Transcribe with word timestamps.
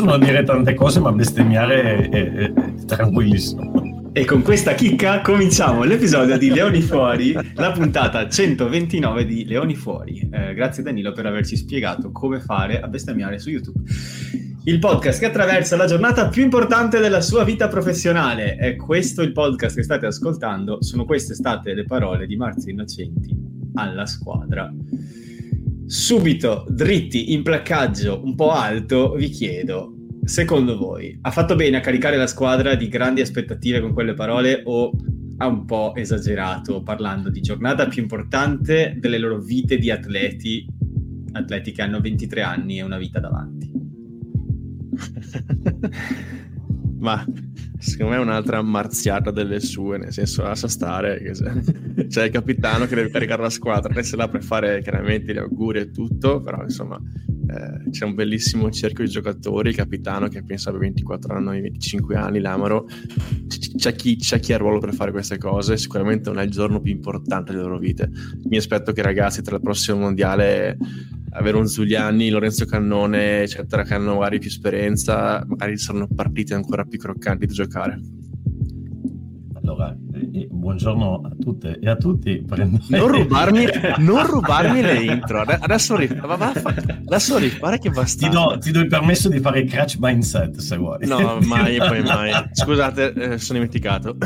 possono 0.00 0.16
dire 0.16 0.42
tante 0.44 0.72
cose, 0.72 0.98
ma 0.98 1.12
bestemmiare 1.12 1.82
è, 1.82 2.08
è, 2.08 2.32
è 2.32 2.84
tranquillissimo. 2.86 4.08
E 4.12 4.24
con 4.24 4.40
questa 4.40 4.72
chicca 4.72 5.20
cominciamo 5.20 5.84
l'episodio 5.84 6.38
di 6.38 6.48
Leoni 6.48 6.80
Fuori, 6.80 7.36
la 7.54 7.70
puntata 7.70 8.26
129 8.26 9.26
di 9.26 9.44
Leoni 9.44 9.74
Fuori. 9.74 10.26
Eh, 10.32 10.54
grazie 10.54 10.82
Danilo 10.82 11.12
per 11.12 11.26
averci 11.26 11.54
spiegato 11.54 12.10
come 12.12 12.40
fare 12.40 12.80
a 12.80 12.88
bestemmiare 12.88 13.38
su 13.38 13.50
YouTube. 13.50 13.78
Il 14.64 14.78
podcast 14.78 15.20
che 15.20 15.26
attraversa 15.26 15.76
la 15.76 15.86
giornata 15.86 16.28
più 16.28 16.42
importante 16.42 16.98
della 16.98 17.20
sua 17.20 17.44
vita 17.44 17.68
professionale. 17.68 18.56
È 18.56 18.76
questo 18.76 19.20
il 19.20 19.32
podcast 19.32 19.76
che 19.76 19.82
state 19.82 20.06
ascoltando. 20.06 20.82
Sono 20.82 21.04
queste 21.04 21.34
state 21.34 21.74
le 21.74 21.84
parole 21.84 22.26
di 22.26 22.36
Marzio 22.36 22.70
Innocenti 22.70 23.36
alla 23.74 24.06
squadra. 24.06 24.72
Subito, 25.90 26.64
dritti, 26.68 27.32
in 27.32 27.42
placcaggio 27.42 28.20
un 28.22 28.36
po' 28.36 28.52
alto, 28.52 29.14
vi 29.14 29.28
chiedo, 29.28 29.96
secondo 30.22 30.76
voi, 30.76 31.18
ha 31.22 31.32
fatto 31.32 31.56
bene 31.56 31.78
a 31.78 31.80
caricare 31.80 32.16
la 32.16 32.28
squadra 32.28 32.76
di 32.76 32.86
grandi 32.86 33.22
aspettative 33.22 33.80
con 33.80 33.92
quelle 33.92 34.14
parole 34.14 34.62
o 34.66 34.92
ha 35.38 35.48
un 35.48 35.64
po' 35.64 35.96
esagerato 35.96 36.84
parlando 36.84 37.28
di 37.28 37.40
giornata 37.40 37.88
più 37.88 38.02
importante 38.02 38.98
delle 39.00 39.18
loro 39.18 39.40
vite 39.40 39.78
di 39.78 39.90
atleti, 39.90 40.64
atleti 41.32 41.72
che 41.72 41.82
hanno 41.82 41.98
23 41.98 42.40
anni 42.40 42.78
e 42.78 42.82
una 42.82 42.96
vita 42.96 43.18
davanti? 43.18 43.72
Ma 47.00 47.26
secondo 47.80 48.12
me 48.12 48.18
è 48.18 48.22
un'altra 48.22 48.62
marziata 48.62 49.30
delle 49.30 49.58
sue, 49.60 49.98
nel 49.98 50.12
senso 50.12 50.42
lascia 50.42 50.68
stare 50.68 51.20
che 51.20 51.34
se... 51.34 51.50
c'è 52.08 52.24
il 52.24 52.30
capitano 52.30 52.86
che 52.86 52.94
deve 52.94 53.10
caricare 53.10 53.42
la 53.42 53.50
squadra, 53.50 53.90
adesso 53.90 54.14
è 54.14 54.18
là 54.18 54.28
per 54.28 54.42
fare 54.42 54.82
chiaramente 54.82 55.32
gli 55.32 55.38
auguri 55.38 55.80
e 55.80 55.90
tutto, 55.90 56.40
però 56.40 56.62
insomma 56.62 57.00
eh, 57.50 57.90
c'è 57.90 58.04
un 58.04 58.14
bellissimo 58.14 58.70
cerchio 58.70 59.04
di 59.04 59.10
giocatori, 59.10 59.70
il 59.70 59.74
capitano 59.74 60.28
che 60.28 60.44
pensa 60.44 60.68
abbia 60.68 60.82
24 60.82 61.34
anni, 61.34 61.60
25 61.60 62.16
anni, 62.16 62.40
l'Amaro, 62.40 62.86
c'è 63.76 63.94
chi, 63.94 64.16
c'è 64.16 64.38
chi 64.40 64.52
ha 64.52 64.56
il 64.56 64.60
ruolo 64.60 64.78
per 64.78 64.94
fare 64.94 65.10
queste 65.10 65.38
cose, 65.38 65.76
sicuramente 65.76 66.30
non 66.30 66.38
è 66.38 66.44
il 66.44 66.50
giorno 66.50 66.80
più 66.80 66.92
importante 66.92 67.52
delle 67.52 67.64
loro 67.64 67.78
vite. 67.78 68.10
Mi 68.48 68.56
aspetto 68.56 68.92
che 68.92 69.02
ragazzi 69.02 69.42
tra 69.42 69.56
il 69.56 69.62
prossimo 69.62 69.98
mondiale 69.98 70.76
avere 71.32 71.56
un 71.56 71.66
Zuliani, 71.66 72.30
Lorenzo 72.30 72.64
Cannone, 72.64 73.42
eccetera, 73.42 73.82
che 73.82 73.94
hanno 73.94 74.14
magari 74.14 74.38
più 74.38 74.48
esperienza, 74.48 75.44
magari 75.46 75.76
saranno 75.78 76.08
partite 76.14 76.54
ancora 76.54 76.84
più 76.84 76.98
croccanti 76.98 77.46
da 77.46 77.52
giocare. 77.52 78.00
Allora, 79.62 79.94
eh, 80.32 80.48
buongiorno 80.50 81.20
a 81.22 81.30
tutte 81.38 81.78
e 81.80 81.88
a 81.88 81.96
tutti. 81.96 82.42
Prendo... 82.44 82.78
Non, 82.88 83.06
rubarmi, 83.06 83.66
non 83.98 84.26
rubarmi 84.26 84.80
le 84.80 84.94
intro. 85.04 85.42
Adesso, 85.42 85.94
adesso 85.94 87.38
rifare 87.38 87.78
che 87.78 87.90
basta. 87.90 88.26
Ti 88.26 88.32
do, 88.32 88.58
ti 88.58 88.72
do 88.72 88.80
il 88.80 88.88
permesso 88.88 89.28
di 89.28 89.38
fare 89.38 89.60
il 89.60 89.70
crash 89.70 89.96
mindset 89.96 90.56
se 90.56 90.76
vuoi. 90.76 91.06
No, 91.06 91.38
mai 91.42 91.76
poi 91.76 92.02
mai. 92.02 92.32
Scusate, 92.50 93.12
eh, 93.12 93.38
sono 93.38 93.58
dimenticato. 93.58 94.16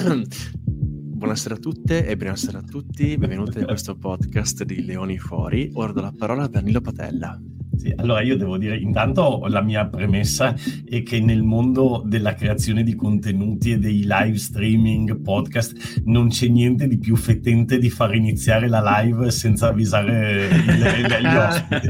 Buonasera 1.25 1.55
a 1.55 1.59
tutte 1.59 2.07
e 2.07 2.19
buonasera 2.19 2.59
a 2.59 2.63
tutti, 2.63 3.17
benvenuti 3.17 3.59
in 3.59 3.65
questo 3.65 3.97
podcast 3.97 4.63
di 4.65 4.85
Leoni 4.85 5.17
Fuori. 5.17 5.71
Ora 5.73 5.91
do 5.91 6.03
la 6.03 6.13
parola 6.15 6.43
a 6.43 6.49
Danilo 6.49 6.83
Patella. 6.83 7.41
Sì, 7.77 7.93
allora 7.97 8.23
io 8.23 8.37
devo 8.37 8.57
dire, 8.57 8.77
intanto 8.77 9.45
la 9.49 9.61
mia 9.61 9.87
premessa 9.87 10.55
è 10.89 11.03
che 11.03 11.21
nel 11.21 11.43
mondo 11.43 12.03
della 12.05 12.35
creazione 12.35 12.83
di 12.83 12.95
contenuti 12.95 13.73
e 13.73 13.79
dei 13.79 14.05
live 14.07 14.37
streaming, 14.37 15.21
podcast, 15.21 16.03
non 16.05 16.29
c'è 16.29 16.47
niente 16.47 16.87
di 16.87 16.99
più 16.99 17.17
fettente 17.17 17.79
di 17.79 17.91
far 17.91 18.15
iniziare 18.15 18.69
la 18.69 19.01
live 19.01 19.31
senza 19.31 19.69
avvisare 19.69 20.49
gli 20.49 21.25
ospiti. 21.37 21.89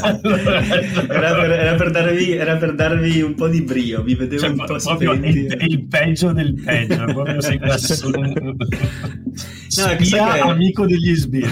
allora, 0.00 0.62
era, 1.08 1.34
per, 1.34 1.50
era, 1.50 1.74
per 1.74 1.90
darvi, 1.90 2.32
era, 2.32 2.56
per, 2.56 2.74
darvi, 2.74 3.22
un 3.22 3.34
po' 3.34 3.48
di 3.48 3.62
brio, 3.62 4.02
vi 4.02 4.14
vedevo 4.14 4.40
cioè, 4.42 4.50
un 4.50 4.64
po' 4.64 4.78
spenti. 4.78 5.46
È, 5.46 5.64
il 5.64 5.86
peggio 5.86 6.32
del 6.32 6.54
peggio, 6.54 7.04
proprio 7.04 7.40
sei 7.40 7.58
no, 7.66 7.68
Spia, 9.68 10.32
che... 10.32 10.40
amico 10.40 10.86
degli 10.86 11.14
sbirri. 11.14 11.50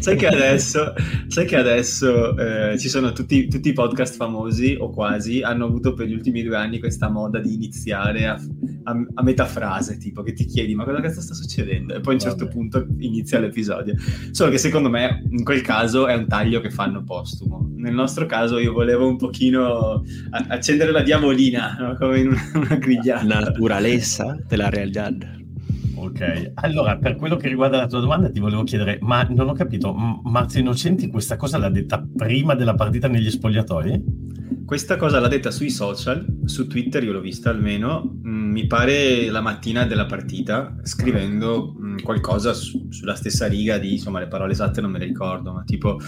sai 0.00 0.16
che 0.16 0.26
adesso, 0.26 0.94
sai 1.28 1.44
che 1.46 1.56
adesso 1.56 2.36
eh, 2.36 2.65
eh, 2.72 2.78
ci 2.78 2.88
sono 2.88 3.12
tutti, 3.12 3.48
tutti, 3.48 3.68
i 3.68 3.72
podcast 3.72 4.16
famosi, 4.16 4.76
o 4.78 4.90
quasi, 4.90 5.42
hanno 5.42 5.66
avuto 5.66 5.94
per 5.94 6.06
gli 6.06 6.12
ultimi 6.12 6.42
due 6.42 6.56
anni 6.56 6.78
questa 6.78 7.08
moda 7.08 7.38
di 7.38 7.54
iniziare 7.54 8.26
a, 8.26 8.40
a, 8.84 9.06
a 9.14 9.22
metà 9.22 9.46
frase, 9.46 9.98
tipo 9.98 10.22
che 10.22 10.32
ti 10.32 10.44
chiedi 10.44 10.74
ma 10.74 10.84
cosa 10.84 11.00
cazzo 11.00 11.20
sta 11.20 11.34
succedendo? 11.34 11.94
E 11.94 12.00
poi 12.00 12.12
a 12.12 12.16
un 12.16 12.20
certo 12.20 12.44
Vabbè. 12.44 12.56
punto 12.56 12.86
inizia 12.98 13.38
l'episodio. 13.38 13.94
Solo 14.30 14.50
che 14.50 14.58
secondo 14.58 14.88
me 14.88 15.22
in 15.30 15.44
quel 15.44 15.60
caso 15.60 16.06
è 16.06 16.14
un 16.14 16.26
taglio 16.26 16.60
che 16.60 16.70
fanno 16.70 17.02
postumo. 17.02 17.70
Nel 17.76 17.94
nostro 17.94 18.26
caso 18.26 18.58
io 18.58 18.72
volevo 18.72 19.06
un 19.06 19.16
pochino 19.16 20.02
accendere 20.48 20.90
la 20.90 21.02
diavolina, 21.02 21.76
no? 21.78 21.96
come 21.96 22.20
in 22.20 22.28
una, 22.28 22.50
una 22.54 22.76
grigliata. 22.76 23.24
Naturalezza 23.24 24.36
della 24.46 24.68
realtà. 24.68 25.44
Ok, 26.06 26.52
allora 26.54 26.96
per 26.98 27.16
quello 27.16 27.34
che 27.34 27.48
riguarda 27.48 27.78
la 27.78 27.88
tua 27.88 27.98
domanda 27.98 28.30
ti 28.30 28.38
volevo 28.38 28.62
chiedere, 28.62 28.98
ma 29.02 29.22
non 29.24 29.48
ho 29.48 29.54
capito, 29.54 29.92
Marzio 29.92 30.60
Innocenti 30.60 31.08
questa 31.08 31.36
cosa 31.36 31.58
l'ha 31.58 31.68
detta 31.68 32.06
prima 32.16 32.54
della 32.54 32.74
partita 32.74 33.08
negli 33.08 33.28
spogliatoi? 33.28 34.04
Questa 34.64 34.96
cosa 34.96 35.18
l'ha 35.18 35.26
detta 35.26 35.50
sui 35.50 35.68
social, 35.68 36.24
su 36.44 36.68
Twitter 36.68 37.02
io 37.02 37.12
l'ho 37.12 37.20
vista 37.20 37.50
almeno, 37.50 38.18
mm, 38.24 38.50
mi 38.52 38.68
pare 38.68 39.28
la 39.30 39.40
mattina 39.40 39.84
della 39.84 40.06
partita, 40.06 40.76
scrivendo 40.82 41.74
mm, 41.76 41.98
qualcosa 42.04 42.52
su, 42.52 42.86
sulla 42.88 43.16
stessa 43.16 43.48
riga 43.48 43.76
di, 43.78 43.94
insomma 43.94 44.20
le 44.20 44.28
parole 44.28 44.52
esatte 44.52 44.80
non 44.80 44.92
me 44.92 45.00
le 45.00 45.06
ricordo, 45.06 45.52
ma 45.52 45.64
tipo... 45.64 45.98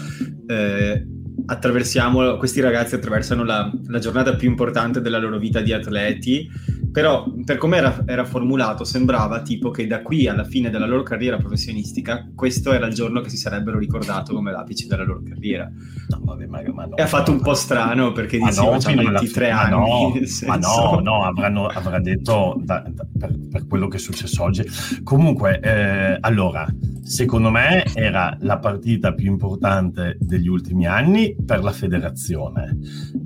Eh, 0.47 1.07
attraversiamo, 1.45 2.37
questi 2.37 2.59
ragazzi 2.59 2.95
attraversano 2.95 3.43
la, 3.43 3.71
la, 3.87 3.99
giornata 3.99 4.35
più 4.35 4.49
importante 4.49 5.01
della 5.01 5.17
loro 5.17 5.37
vita 5.37 5.61
di 5.61 5.71
atleti, 5.73 6.47
però 6.91 7.25
per 7.45 7.57
come 7.57 7.77
era, 7.77 8.03
era, 8.05 8.25
formulato 8.25 8.83
sembrava 8.83 9.41
tipo 9.41 9.69
che 9.71 9.87
da 9.87 10.01
qui 10.01 10.27
alla 10.27 10.43
fine 10.43 10.69
della 10.69 10.85
loro 10.85 11.03
carriera 11.03 11.37
professionistica 11.37 12.27
questo 12.35 12.73
era 12.73 12.87
il 12.87 12.93
giorno 12.93 13.21
che 13.21 13.29
si 13.29 13.37
sarebbero 13.37 13.77
ricordato 13.77 14.33
come 14.33 14.51
l'apice 14.51 14.87
della 14.87 15.03
loro 15.03 15.21
carriera. 15.23 15.69
No, 16.09 16.21
vabbè, 16.23 16.45
ma, 16.47 16.61
ma 16.73 16.85
no, 16.85 16.95
e 16.95 17.01
ha 17.01 17.07
fatto 17.07 17.31
un 17.31 17.41
po' 17.41 17.53
strano 17.53 18.11
perché 18.11 18.37
diceva 18.37 18.77
no, 18.77 18.79
hanno 18.83 19.11
23 19.11 19.49
anni. 19.49 19.69
Ma 19.69 19.77
no, 19.77 20.13
ma 20.45 20.55
no, 20.57 20.99
no 20.99 21.23
avranno, 21.23 21.67
avrà 21.67 21.99
detto 21.99 22.59
da, 22.63 22.83
da, 22.87 23.05
per, 23.17 23.35
per, 23.51 23.67
quello 23.67 23.87
che 23.87 23.97
è 23.97 23.99
successo 23.99 24.43
oggi. 24.43 24.63
Comunque, 25.03 25.59
eh, 25.59 26.17
allora, 26.19 26.67
secondo 27.03 27.49
me 27.49 27.83
era 27.93 28.35
la 28.41 28.59
partita 28.59 29.13
più 29.13 29.31
importante 29.31 30.17
degli 30.19 30.47
ultimi 30.47 30.85
anni 30.85 31.35
per 31.35 31.63
la 31.63 31.71
federazione, 31.71 32.77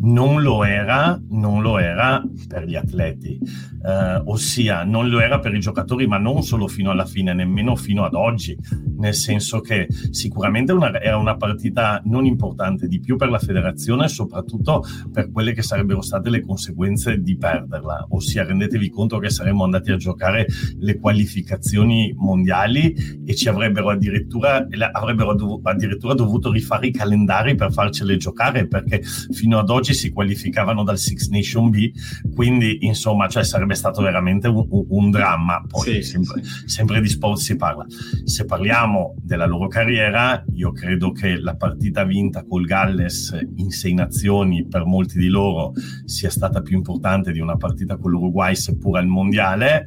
non 0.02 0.41
lo 0.41 0.63
era, 0.63 1.19
non 1.29 1.62
lo 1.62 1.78
era 1.79 2.22
per 2.47 2.66
gli 2.66 2.75
atleti, 2.75 3.40
eh, 3.86 4.22
ossia 4.25 4.84
non 4.84 5.09
lo 5.09 5.19
era 5.19 5.40
per 5.40 5.53
i 5.53 5.59
giocatori, 5.59 6.08
ma 6.08 6.18
non 6.18 6.44
solo 6.44 6.68
fino 6.68 6.91
alla 6.91 7.06
fine, 7.06 7.34
nemmeno 7.34 7.75
fino 7.75 8.06
ad 8.06 8.14
oggi, 8.14 8.58
nel 8.97 9.14
senso 9.14 9.59
che 9.59 9.88
sicuramente 10.12 10.72
una, 10.72 11.00
era 11.02 11.18
una 11.18 11.36
partita 11.36 12.02
non 12.06 12.25
importante 12.25 12.88
di 12.88 13.00
più 13.00 13.18
per 13.18 13.30
la 13.30 13.40
federazione, 13.40 14.08
soprattutto 14.08 14.84
per 15.12 15.31
quelle 15.31 15.53
che 15.53 15.62
sarebbero 15.62 16.02
state 16.02 16.30
le 16.30 16.41
conseguenze 16.41 17.22
di 17.22 17.38
perderla, 17.38 18.08
ossia 18.09 18.46
rendetevi 18.46 18.90
conto 18.90 19.19
che 19.19 19.30
saremmo 19.30 19.64
andati 19.64 19.91
a 19.91 19.97
giocare 19.97 20.47
le 20.80 21.00
qualificazioni 21.00 22.14
mondiali 22.18 23.22
e 23.25 23.35
ci 23.35 23.50
avrebbero 23.50 23.90
addirittura, 23.90 24.66
avrebbero 24.91 25.35
dov- 25.35 25.66
addirittura 25.66 26.14
dovuto 26.14 26.52
rifare 26.52 26.88
i 26.88 26.91
calendari 26.91 27.56
per 27.56 27.72
farcele 27.72 28.18
giocare 28.18 28.67
perché 28.67 29.02
fino 29.03 29.58
ad 29.58 29.70
oggi 29.70 29.94
si 29.94 30.11
qualificavano 30.11 30.84
dal 30.84 30.97
Six 30.97 31.28
Nation 31.29 31.70
B, 31.70 31.91
quindi 32.34 32.85
insomma 32.85 33.28
cioè, 33.28 33.42
sarebbe 33.43 33.75
stato 33.75 34.01
veramente 34.01 34.47
un, 34.47 34.66
un 34.69 35.09
dramma. 35.09 35.63
Poi 35.67 35.81
sì, 35.81 36.01
sempre, 36.01 36.43
sì. 36.43 36.67
sempre, 36.67 37.01
di 37.01 37.07
sport 37.07 37.40
si 37.40 37.55
parla. 37.55 37.85
Se 38.23 38.45
parliamo 38.45 39.16
della 39.22 39.45
loro 39.45 39.67
carriera, 39.67 40.43
io 40.53 40.72
credo 40.72 41.11
che 41.11 41.37
la 41.37 41.55
partita 41.55 42.03
vinta 42.03 42.43
col 42.43 42.66
Galles 42.66 43.37
in 43.55 43.72
sei 43.72 43.93
nazioni 43.93 44.67
per 44.67 44.85
molti 44.85 45.17
di 45.17 45.28
loro 45.28 45.73
sia 46.05 46.29
stata 46.29 46.61
più 46.61 46.78
importante 46.78 47.31
di 47.31 47.40
una 47.40 47.57
partita 47.57 47.97
con 47.97 48.11
l'Uruguay, 48.11 48.55
seppur 48.55 48.97
al 48.97 49.07
mondiale. 49.07 49.85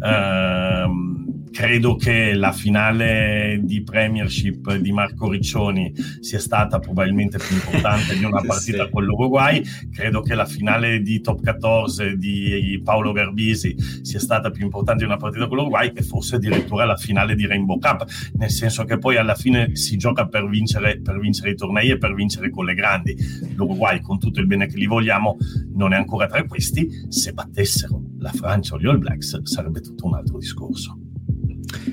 Ehm, 0.00 1.25
credo 1.50 1.96
che 1.96 2.34
la 2.34 2.52
finale 2.52 3.60
di 3.62 3.82
Premiership 3.82 4.74
di 4.76 4.92
Marco 4.92 5.30
Riccioni 5.30 5.92
sia 6.20 6.38
stata 6.38 6.78
probabilmente 6.78 7.38
più 7.38 7.54
importante 7.56 8.16
di 8.16 8.24
una 8.24 8.42
partita 8.46 8.84
sì. 8.84 8.90
con 8.90 9.04
l'Uruguay. 9.04 9.62
Credo 9.92 10.20
che 10.20 10.34
la 10.34 10.46
finale 10.46 11.00
di 11.00 11.20
Top 11.20 11.42
14 11.42 12.16
di 12.16 12.80
Paolo 12.84 13.12
Garbisi 13.12 13.74
sia 14.02 14.20
stata 14.20 14.50
più 14.50 14.64
importante 14.64 15.04
di 15.04 15.10
una 15.10 15.18
partita 15.18 15.46
con 15.46 15.56
l'Uruguay 15.56 15.92
e 15.94 16.02
forse 16.02 16.36
addirittura 16.36 16.84
la 16.84 16.96
finale 16.96 17.34
di 17.34 17.46
Rainbow 17.46 17.78
Cup, 17.78 18.04
nel 18.34 18.50
senso 18.50 18.84
che 18.84 18.98
poi 18.98 19.16
alla 19.16 19.34
fine 19.34 19.76
si 19.76 19.96
gioca 19.96 20.26
per 20.26 20.48
vincere, 20.48 21.00
per 21.00 21.18
vincere 21.18 21.50
i 21.50 21.54
tornei 21.54 21.90
e 21.90 21.98
per 21.98 22.14
vincere 22.14 22.50
con 22.50 22.64
le 22.64 22.74
grandi. 22.74 23.16
L'Uruguay, 23.54 24.00
con 24.00 24.18
tutto 24.18 24.40
il 24.40 24.46
bene 24.46 24.66
che 24.66 24.76
li 24.76 24.86
vogliamo, 24.86 25.36
non 25.74 25.92
è 25.92 25.96
ancora 25.96 26.26
tra 26.26 26.42
questi. 26.44 26.88
Se 27.08 27.32
battessero 27.32 28.02
la 28.18 28.32
Francia 28.32 28.74
o 28.74 28.78
gli 28.78 28.86
All 28.86 28.98
Blacks 28.98 29.42
sarebbe 29.42 29.80
tutto 29.80 30.06
un 30.06 30.14
altro 30.14 30.38
discorso. 30.38 31.05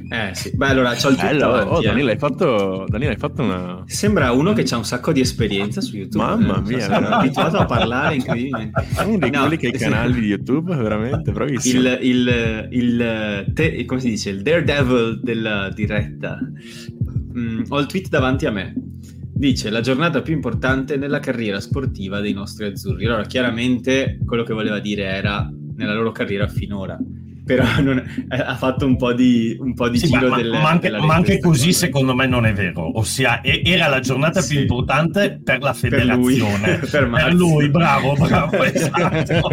Eh 0.09 0.33
sì, 0.33 0.55
beh 0.55 0.67
allora 0.67 0.93
c'ho 0.93 1.09
il 1.09 1.15
tweet 1.15 1.31
Bello, 1.33 1.51
davanti, 1.51 1.73
oh, 1.73 1.79
eh. 1.79 1.85
Danilo, 1.85 2.09
hai 2.09 2.17
fatto, 2.17 2.85
Danilo, 2.87 3.11
hai 3.11 3.17
fatto 3.17 3.41
una... 3.41 3.83
Sembra 3.85 4.31
uno 4.31 4.53
che 4.53 4.65
ha 4.69 4.77
un 4.77 4.85
sacco 4.85 5.11
di 5.11 5.19
esperienza 5.19 5.81
su 5.81 5.95
YouTube. 5.95 6.23
Mamma 6.23 6.57
eh, 6.57 6.61
mia, 6.61 6.87
veramente. 6.87 7.13
abituato 7.13 7.57
a 7.57 7.65
parlare 7.65 8.15
incredibilmente. 8.15 8.85
Uno 9.05 9.17
di 9.17 9.29
No, 9.29 9.41
quelli 9.41 9.57
che 9.57 9.67
ha 9.67 9.69
i 9.69 9.77
canali 9.77 10.21
di 10.21 10.27
YouTube, 10.27 10.75
veramente, 10.75 11.31
bravissimo. 11.31 11.79
Il, 11.79 11.99
il, 12.01 12.67
il, 12.71 13.45
te- 13.53 13.85
come 13.85 13.99
si 13.99 14.09
dice, 14.09 14.29
il 14.29 14.41
daredevil 14.41 15.19
della 15.21 15.69
diretta. 15.73 16.39
Mm, 17.37 17.63
ho 17.67 17.79
il 17.79 17.85
tweet 17.87 18.09
davanti 18.09 18.45
a 18.45 18.51
me. 18.51 18.73
Dice 19.35 19.69
la 19.71 19.81
giornata 19.81 20.21
più 20.21 20.33
importante 20.33 20.95
nella 20.95 21.19
carriera 21.19 21.59
sportiva 21.59 22.19
dei 22.19 22.33
nostri 22.33 22.65
azzurri. 22.65 23.05
Allora, 23.05 23.25
chiaramente 23.25 24.19
quello 24.25 24.43
che 24.43 24.53
voleva 24.53 24.79
dire 24.79 25.03
era 25.03 25.51
nella 25.75 25.93
loro 25.93 26.11
carriera 26.11 26.47
finora. 26.47 26.97
Però 27.45 27.63
non- 27.81 27.97
eh, 28.29 28.37
ha 28.37 28.55
fatto 28.55 28.85
un 28.85 28.95
po' 28.95 29.13
di, 29.13 29.55
un 29.59 29.73
po' 29.73 29.89
di 29.89 29.97
Sì, 29.97 30.07
giro 30.07 30.29
ma- 30.29 30.35
delle, 30.37 30.57
ma 30.59 30.69
anche, 30.69 30.89
ma 30.91 31.13
anche 31.15 31.39
così 31.39 31.67
cosa. 31.67 31.77
secondo 31.79 32.15
me 32.15 32.25
non 32.25 32.45
è 32.45 32.53
vero, 32.53 32.97
ossia 32.97 33.41
e- 33.41 33.61
era 33.65 33.87
la 33.87 33.99
giornata 33.99 34.39
Sì. 34.41 34.53
più 34.53 34.61
importante 34.61 35.39
per 35.43 35.61
la 35.61 35.75
Per 35.79 35.91
lui, 36.05 36.35
federazione, 36.37 36.79
per 36.89 37.09
per, 37.09 37.33
lui, 37.33 37.69
bravo, 37.69 38.13
bravo, 38.13 38.63
esatto. 38.63 39.49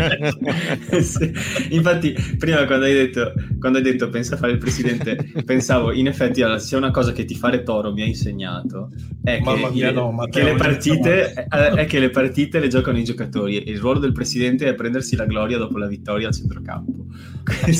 Sì. 1.00 1.32
Infatti, 1.70 2.14
prima 2.38 2.64
quando 2.66 2.84
hai 2.86 2.92
detto, 2.94 3.32
quando 3.58 3.78
hai 3.78 3.84
detto 3.84 4.08
pensa 4.08 4.34
a 4.34 4.38
fare 4.38 4.52
il 4.52 4.58
presidente, 4.58 5.16
pensavo 5.44 5.92
in 5.92 6.06
effetti 6.06 6.42
allora, 6.42 6.58
se 6.58 6.76
una 6.76 6.90
cosa 6.90 7.12
che 7.12 7.24
ti 7.24 7.34
fare 7.34 7.62
Toro 7.62 7.92
mi 7.92 8.02
ha 8.02 8.06
insegnato 8.06 8.90
è 9.22 9.40
che, 9.40 9.68
mia, 9.72 9.88
le, 9.88 9.92
no, 9.92 10.08
che 10.10 10.14
Matteo, 10.14 10.44
le 10.44 10.50
non 10.50 10.58
partite 10.58 11.34
iniziamo. 11.48 11.76
è 11.76 11.84
che 11.86 11.98
le 11.98 12.10
partite 12.10 12.58
le 12.60 12.68
giocano 12.68 12.98
i 12.98 13.04
giocatori 13.04 13.58
e 13.58 13.70
il 13.70 13.78
ruolo 13.78 13.98
del 13.98 14.12
presidente 14.12 14.68
è 14.68 14.74
prendersi 14.74 15.16
la 15.16 15.26
gloria 15.26 15.58
dopo 15.58 15.76
la 15.78 15.86
vittoria 15.86 16.28
al 16.28 16.34
centrocampo. 16.34 16.92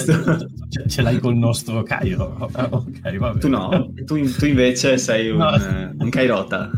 Questo... 0.05 0.49
Ce, 0.70 0.88
ce 0.88 1.02
l'hai 1.02 1.19
col 1.19 1.37
nostro 1.37 1.82
Cairo. 1.82 2.49
Ah, 2.52 2.69
Ok, 2.70 3.17
va 3.19 3.29
bene. 3.29 3.41
Tu 3.41 3.49
no, 3.49 3.93
tu, 4.06 4.23
tu 4.37 4.44
invece 4.47 4.99
sei 4.99 5.31
un, 5.31 5.38
No. 5.38 5.50
un 5.99 6.08
Kairota. 6.11 6.70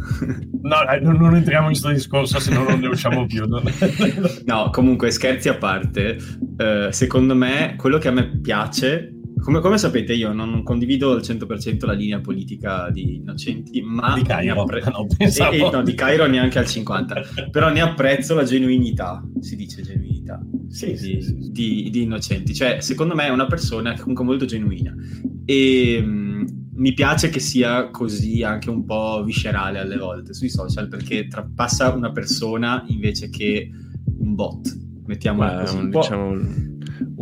No, 0.62 0.76
non, 1.02 1.16
non 1.16 1.34
entriamo 1.36 1.64
in 1.66 1.70
questo 1.72 1.90
discorso, 1.90 2.38
se 2.38 2.52
no 2.54 2.62
non 2.64 2.78
ne 2.80 2.86
usciamo 2.88 3.26
più. 3.26 3.44
No, 4.46 4.70
comunque 4.70 5.10
scherzi 5.10 5.48
a 5.48 5.54
parte, 5.56 6.16
eh, 6.56 6.88
secondo 6.90 7.34
me 7.34 7.74
quello 7.76 7.98
che 7.98 8.08
a 8.08 8.12
me 8.12 8.38
piace, 8.40 9.12
come, 9.42 9.60
come 9.60 9.76
sapete 9.78 10.12
io 10.14 10.32
non 10.32 10.62
condivido 10.62 11.12
al 11.12 11.20
100% 11.20 11.84
la 11.86 11.92
linea 11.92 12.20
politica 12.20 12.88
di 12.90 13.16
Innocenti, 13.16 13.82
ma 13.82 14.14
Di 14.14 14.22
Cairo, 14.22 14.62
appre- 14.62 14.82
no, 14.90 15.06
pensavo- 15.16 15.52
e- 15.52 15.58
e- 15.66 15.70
no, 15.70 15.82
di 15.82 15.94
Cairo 15.94 16.26
neanche 16.26 16.58
al 16.58 16.64
50%, 16.64 17.50
però 17.50 17.70
ne 17.70 17.80
apprezzo 17.80 18.34
la 18.34 18.44
genuinità, 18.44 19.22
si 19.40 19.56
dice 19.56 19.82
genuinità, 19.82 20.40
Sì, 20.68 20.96
sì, 20.96 21.14
di, 21.16 21.22
sì, 21.22 21.36
sì. 21.42 21.50
di- 21.50 21.88
di 21.90 22.02
Innocenti, 22.02 22.54
cioè 22.54 22.80
secondo 22.80 23.14
me 23.14 23.24
è 23.26 23.30
una 23.30 23.46
persona 23.46 23.94
comunque 23.98 24.24
molto 24.24 24.44
genuina 24.44 24.94
e 25.44 26.00
mm, 26.02 26.44
mi 26.74 26.94
piace 26.94 27.28
che 27.28 27.38
sia 27.40 27.90
così 27.90 28.42
anche 28.42 28.70
un 28.70 28.84
po' 28.84 29.22
viscerale 29.24 29.78
alle 29.78 29.96
volte 29.98 30.32
sui 30.34 30.48
social 30.48 30.88
perché 30.88 31.26
tra- 31.26 31.46
passa 31.54 31.92
una 31.92 32.10
persona 32.12 32.84
invece 32.88 33.28
che 33.28 33.68
un 34.18 34.34
bot, 34.34 34.78
mettiamola 35.06 35.54
Beh, 35.56 35.60
così. 35.60 35.76
un, 35.76 35.82
Un 35.84 35.90
po'- 35.90 36.00
diciamo, 36.00 36.34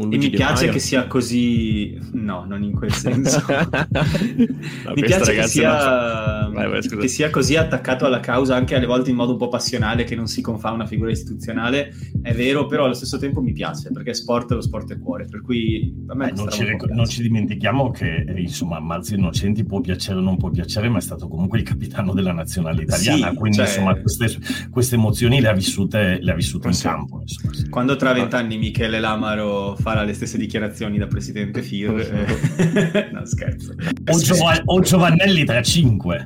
un, 0.04 0.12
e 0.12 0.16
mi 0.18 0.30
piace 0.30 0.62
Maio. 0.62 0.72
che 0.72 0.78
sia 0.78 1.06
così, 1.06 1.98
no, 2.12 2.44
non 2.48 2.62
in 2.62 2.72
quel 2.72 2.92
senso. 2.94 3.42
No, 3.48 4.92
mi 4.94 5.02
piace 5.02 5.32
che 5.32 5.36
ragazzi, 5.36 5.60
non 5.62 5.78
sia, 5.78 6.48
Vai, 6.52 6.68
vai, 6.70 6.80
che 6.98 7.08
sia 7.08 7.30
così 7.30 7.56
attaccato 7.56 8.04
alla 8.06 8.20
causa 8.20 8.54
anche 8.56 8.74
alle 8.74 8.86
volte 8.86 9.10
in 9.10 9.16
modo 9.16 9.32
un 9.32 9.38
po' 9.38 9.48
passionale 9.48 10.04
che 10.04 10.14
non 10.16 10.26
si 10.26 10.40
confà 10.40 10.70
una 10.72 10.86
figura 10.86 11.10
istituzionale 11.10 11.92
è 12.22 12.34
vero 12.34 12.66
però 12.66 12.84
allo 12.84 12.94
stesso 12.94 13.18
tempo 13.18 13.40
mi 13.40 13.52
piace 13.52 13.90
perché 13.92 14.14
sport 14.14 14.50
lo 14.52 14.60
sport 14.60 14.92
è 14.92 14.98
cuore 14.98 15.26
per 15.26 15.42
cui 15.42 15.94
a 16.08 16.14
me 16.14 16.30
Eh, 16.30 16.32
non, 16.32 16.50
ci, 16.50 16.64
piace. 16.64 16.92
non 16.92 17.06
ci 17.06 17.22
dimentichiamo 17.22 17.90
che 17.90 18.24
eh, 18.26 18.40
insomma 18.40 18.80
Marzio 18.80 19.16
Innocenti 19.16 19.64
può 19.64 19.80
piacere 19.80 20.18
o 20.18 20.22
non 20.22 20.36
può 20.36 20.50
piacere, 20.50 20.88
ma 20.88 20.98
è 20.98 21.02
stato 21.02 21.28
comunque 21.28 21.58
il 21.58 21.64
capitano 21.64 22.12
della 22.12 22.32
nazionale 22.32 22.82
italiana. 22.82 23.30
Sì, 23.30 23.34
quindi 23.36 23.56
cioè- 23.58 23.66
insomma 23.66 23.94
queste, 23.96 24.28
queste 24.70 24.94
emozioni 24.96 25.40
le 25.40 25.48
ha 25.48 25.52
vissute, 25.52 26.18
le 26.20 26.32
ha 26.32 26.34
vissute 26.34 26.68
in 26.68 26.74
Sì. 26.74 26.82
campo. 26.84 27.20
insomma, 27.20 27.52
sì. 27.54 27.68
quando 27.68 27.96
tra 27.96 28.12
vent'anni 28.12 28.58
Michele 28.58 28.98
Lamaro 29.00 29.76
farà 29.90 30.04
le 30.04 30.14
stesse 30.14 30.38
dichiarazioni 30.38 30.98
da 30.98 31.08
presidente 31.08 31.62
FIR 31.62 31.98
eh, 31.98 33.10
no 33.12 33.24
scherzo. 33.26 33.74
O, 34.10 34.18
Giova- 34.18 34.62
o 34.64 34.80
Giovannelli 34.80 35.44
tra 35.44 35.62
cinque. 35.62 36.24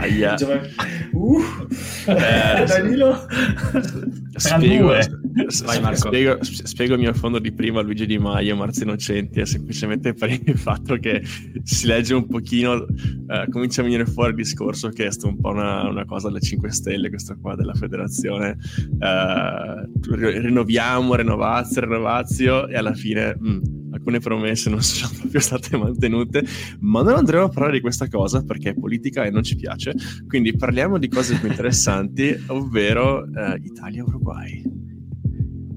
Aia. 0.00 0.36
Uh, 1.12 1.40
Eh, 2.06 2.64
Danilo. 2.66 3.26
Spiego, 4.36 4.86
Vai, 5.64 5.80
Marco. 5.80 5.96
spiego, 6.08 6.38
spiego 6.40 6.94
il 6.94 7.00
mio 7.00 7.12
fondo 7.12 7.38
di 7.38 7.52
prima 7.52 7.80
Luigi 7.82 8.06
Di 8.06 8.18
Maio, 8.18 8.56
Marzio 8.56 8.84
Innocenti, 8.84 9.40
è 9.40 9.44
semplicemente 9.44 10.14
per 10.14 10.30
il 10.30 10.56
fatto 10.58 10.96
che 10.96 11.22
si 11.62 11.86
legge 11.86 12.14
un 12.14 12.26
pochino, 12.26 12.86
eh, 12.86 13.46
comincia 13.50 13.82
a 13.82 13.84
venire 13.84 14.06
fuori 14.06 14.30
il 14.30 14.36
discorso 14.36 14.88
che 14.88 15.06
è 15.06 15.12
stato 15.12 15.28
un 15.28 15.40
po' 15.40 15.50
una, 15.50 15.88
una 15.88 16.04
cosa 16.04 16.28
delle 16.28 16.40
5 16.40 16.70
Stelle, 16.70 17.10
questa 17.10 17.36
qua 17.40 17.54
della 17.54 17.74
federazione, 17.74 18.56
eh, 18.98 19.88
ri- 20.10 20.38
rinnoviamo, 20.40 21.14
renovazio, 21.14 21.80
renovazio 21.82 22.66
e 22.68 22.76
alla 22.76 22.94
fine 22.94 23.36
mh, 23.38 23.60
alcune 24.10 24.18
promesse 24.18 24.68
non 24.68 24.82
sono 24.82 25.12
proprio 25.16 25.40
state 25.40 25.76
mantenute, 25.76 26.44
ma 26.80 27.02
non 27.02 27.14
andremo 27.14 27.44
a 27.44 27.48
parlare 27.48 27.74
di 27.74 27.80
questa 27.80 28.08
cosa 28.08 28.42
perché 28.42 28.70
è 28.70 28.74
politica 28.74 29.24
e 29.24 29.30
non 29.30 29.42
ci 29.42 29.56
piace, 29.56 29.94
quindi 30.26 30.56
parliamo 30.56 30.98
di 30.98 31.08
cose 31.08 31.38
più 31.38 31.48
interessanti, 31.48 32.36
ovvero 32.48 33.24
eh, 33.24 33.60
Italia-Uruguay. 33.62 34.78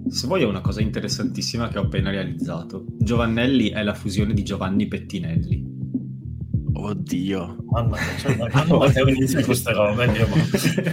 Se 0.07 0.27
vuoi 0.27 0.41
è 0.41 0.45
una 0.45 0.61
cosa 0.61 0.81
interessantissima 0.81 1.69
che 1.69 1.79
ho 1.79 1.83
appena 1.83 2.11
realizzato. 2.11 2.85
Giovannelli 2.99 3.69
è 3.69 3.81
la 3.81 3.93
fusione 3.93 4.33
di 4.33 4.43
Giovanni 4.43 4.87
Pettinelli. 4.87 5.72
Oddio. 6.85 7.55
Mamma 7.71 7.97
mia, 7.97 8.17
cioè, 8.19 8.35
ma 8.35 8.49
quando 8.49 8.77
Matteo 8.83 9.07
inizia 9.07 9.37
con 9.37 9.45
queste 9.45 9.71
robe, 9.73 10.11
Dio, 10.11 10.27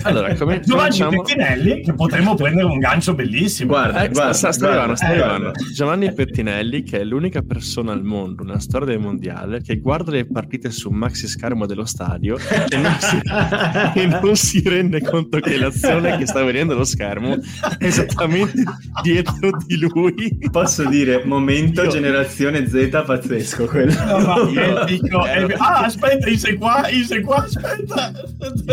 Allora, 0.02 0.34
come 0.34 0.60
Giovanni 0.60 0.98
cominciamo- 0.98 1.22
Pettinelli, 1.22 1.81
che 1.82 1.92
potremmo 1.94 2.34
prendere 2.37 2.66
un 2.66 2.78
gancio 2.78 3.14
bellissimo. 3.14 3.70
Guarda, 3.72 4.02
Eh, 4.04 4.08
guarda, 4.10 4.32
sta, 4.32 4.52
sta 4.52 4.66
guarda, 4.66 4.78
arrivando, 4.82 4.96
sta 4.96 5.06
eh, 5.06 5.10
arrivando. 5.10 5.42
guarda. 5.50 5.64
Giovanni 5.75 6.12
Pettinelli, 6.12 6.82
che 6.84 7.00
è 7.00 7.04
l'unica 7.04 7.42
persona 7.42 7.92
al 7.92 8.04
mondo, 8.04 8.44
nella 8.44 8.60
storia 8.60 8.87
del 8.87 9.00
mondiale, 9.00 9.62
che 9.62 9.78
guarda 9.78 10.12
le 10.12 10.26
partite 10.26 10.70
su 10.70 10.90
un 10.90 10.96
maxi 10.96 11.26
schermo 11.26 11.66
dello 11.66 11.84
stadio 11.84 12.37
e 12.38 12.76
non 12.76 12.96
si, 13.00 13.20
e 13.98 14.06
non 14.06 14.37
si 14.37 14.62
rende 14.64 15.00
conto 15.02 15.40
che 15.40 15.56
l'azione 15.58 16.16
che 16.19 16.26
sta 16.26 16.42
vedendo 16.44 16.75
lo 16.76 16.84
schermo 16.84 17.35
è 17.78 17.85
esattamente 17.87 18.62
dietro 19.02 19.50
di 19.66 19.76
lui. 19.78 20.38
Posso 20.50 20.88
dire, 20.88 21.25
momento 21.25 21.82
Io- 21.82 21.90
generazione 21.90 22.66
Z 22.68 23.02
pazzesco 23.04 23.64
quello. 23.66 23.92
No, 24.04 24.18
ma 24.18 24.50
io 24.50 24.85
dico, 24.85 25.26
eh, 25.26 25.54
ah, 25.59 25.79
aspetta, 25.84 26.28
io 26.28 26.38
sei 26.38 26.56
qua, 26.56 26.88
io 26.88 27.04
sei 27.04 27.22
qua, 27.22 27.37
aspetta. 27.44 28.12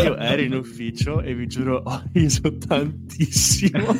Io 0.02 0.16
ero 0.16 0.42
in 0.42 0.54
ufficio 0.54 1.20
e 1.20 1.34
vi 1.34 1.46
giuro, 1.46 1.82
ho 1.84 2.02
riso 2.12 2.56
tantissimo. 2.56 3.96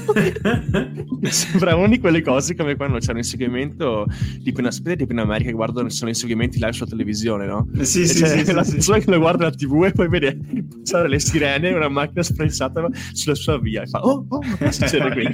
Sembra 1.22 1.74
una 1.76 1.88
di 1.88 1.98
quelle 1.98 2.22
cose 2.22 2.54
come 2.54 2.76
quando 2.76 2.98
c'è 2.98 3.10
un 3.12 3.18
inseguimento 3.18 4.06
tipo 4.42 4.60
in 4.60 4.66
aspetta 4.66 4.96
tipo 4.96 5.12
in 5.12 5.18
America 5.18 5.50
che 5.50 5.54
guardano 5.54 5.88
sono 5.88 6.10
inseguimenti 6.10 6.58
live 6.58 6.72
sulla 6.72 6.88
televisione, 6.88 7.46
no? 7.46 7.68
sì, 7.82 8.02
E 8.02 8.06
sì, 8.06 8.22
c'è 8.22 8.38
sì, 8.38 8.44
sì, 8.44 8.52
la 8.52 8.64
sì. 8.64 8.72
persona 8.72 8.98
che 8.98 9.10
lo 9.10 9.18
guarda 9.18 9.44
la 9.44 9.50
tv 9.50 9.84
e 9.84 9.92
poi 9.92 10.08
vede 10.08 10.38
passare 10.78 11.08
le 11.08 11.18
sirene 11.18 11.68
e 11.68 11.74
una 11.74 11.88
macchina 11.88 12.22
sprensata 12.22 12.86
sulla 13.12 13.34
sua 13.34 13.58
via 13.58 13.82
e 13.82 13.86
fa 13.86 14.04
oh, 14.04 14.26
oh 14.28 14.40
ma 14.60 14.72
succede 14.72 15.10
qui? 15.10 15.28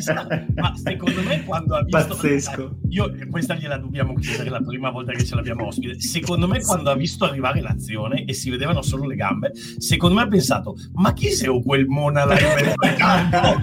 Ma 0.55 0.75
secondo 0.77 1.23
me 1.23 1.45
quando 1.45 1.75
ha 1.77 1.83
visto... 1.83 2.07
Pazzesco. 2.07 2.79
Io, 2.91 3.15
questa 3.31 3.55
gliela 3.55 3.77
dobbiamo 3.79 4.15
chiedere 4.15 4.51
la 4.51 4.61
prima 4.61 4.91
volta 4.91 5.13
che 5.13 5.25
ce 5.25 5.35
l'abbiamo 5.35 5.67
ospite. 5.67 6.01
Secondo 6.01 6.47
me 6.47 6.61
quando 6.63 6.91
ha 6.91 6.95
visto 6.95 7.25
arrivare 7.25 7.61
l'azione 7.65 8.25
e 8.25 8.33
si 8.33 8.51
vedevano 8.51 8.83
solo 8.83 9.07
le 9.07 9.17
gambe, 9.17 9.53
secondo 9.79 10.15
me 10.17 10.23
ha 10.23 10.29
pensato, 10.29 10.77
ma 10.95 11.13
chi 11.13 11.31
sei 11.31 11.61
quel 11.63 11.87
mona 11.87 12.25
là 12.25 12.39
in 12.39 12.47
mezzo 12.55 12.75
al 12.79 12.95
campo? 12.95 13.59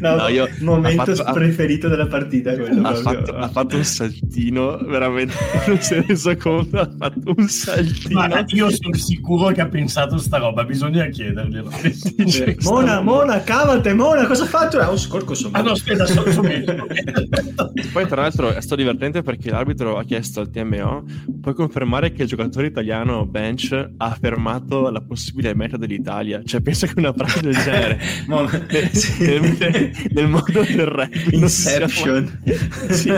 No, 0.00 0.14
No, 0.16 0.28
io- 0.28 0.48
momento 0.60 1.02
ha 1.02 1.04
fatto- 1.06 1.22
ha- 1.22 1.32
preferito 1.32 1.88
della 1.88 2.06
partita 2.06 2.54
quello 2.56 2.86
ha, 2.86 2.94
fatto, 2.94 3.32
ha 3.36 3.48
fatto 3.48 3.76
un 3.76 3.84
saltino 3.84 4.76
veramente 4.78 5.34
non 5.66 5.80
si 5.80 5.94
è 5.94 6.04
reso 6.06 6.36
conto 6.36 6.78
ha 6.78 6.90
fatto 6.96 7.34
un 7.36 7.48
saltino 7.48 8.06
Guarda, 8.26 8.44
io 8.48 8.70
sono 8.70 8.94
sicuro 8.94 9.48
che 9.48 9.60
ha 9.60 9.68
pensato 9.68 10.18
sta 10.18 10.38
roba, 10.38 10.64
bisogna 10.64 11.06
chiederglielo. 11.06 11.70
Dice, 12.16 12.56
Mona, 12.62 13.00
Mona, 13.00 13.40
cavate, 13.42 13.92
Mona, 13.94 14.26
cosa 14.26 14.42
hai 14.44 14.48
fatto? 14.48 14.78
Ah, 14.78 14.90
un 14.90 14.98
scorco 14.98 15.34
Ah 15.52 15.62
no, 15.62 15.70
aspetta, 15.72 16.06
sono. 16.06 16.30
Poi, 17.92 18.06
tra 18.06 18.22
l'altro, 18.22 18.52
è 18.52 18.60
stato 18.60 18.76
divertente 18.76 19.22
perché 19.22 19.50
l'arbitro 19.50 19.96
ha 19.98 20.04
chiesto 20.04 20.40
al 20.40 20.50
TMO: 20.50 21.04
puoi 21.40 21.54
confermare 21.54 22.12
che 22.12 22.22
il 22.22 22.28
giocatore 22.28 22.66
italiano 22.66 23.26
bench 23.26 23.90
ha 23.96 24.16
fermato 24.18 24.90
la 24.90 25.00
possibile 25.00 25.54
meta 25.54 25.76
dell'Italia? 25.76 26.42
Cioè, 26.44 26.60
pensa 26.60 26.86
che 26.86 26.94
una 26.96 27.12
pratica 27.12 27.40
del 27.40 27.56
genere 27.56 28.00
Mo- 28.26 28.48
sì, 28.92 28.98
sì. 28.98 29.24
nel, 29.24 29.92
nel, 30.10 30.28
mondo 30.28 30.62
del 30.62 30.86
re. 30.86 31.10
Inception. 31.30 32.40
sì, 32.90 33.12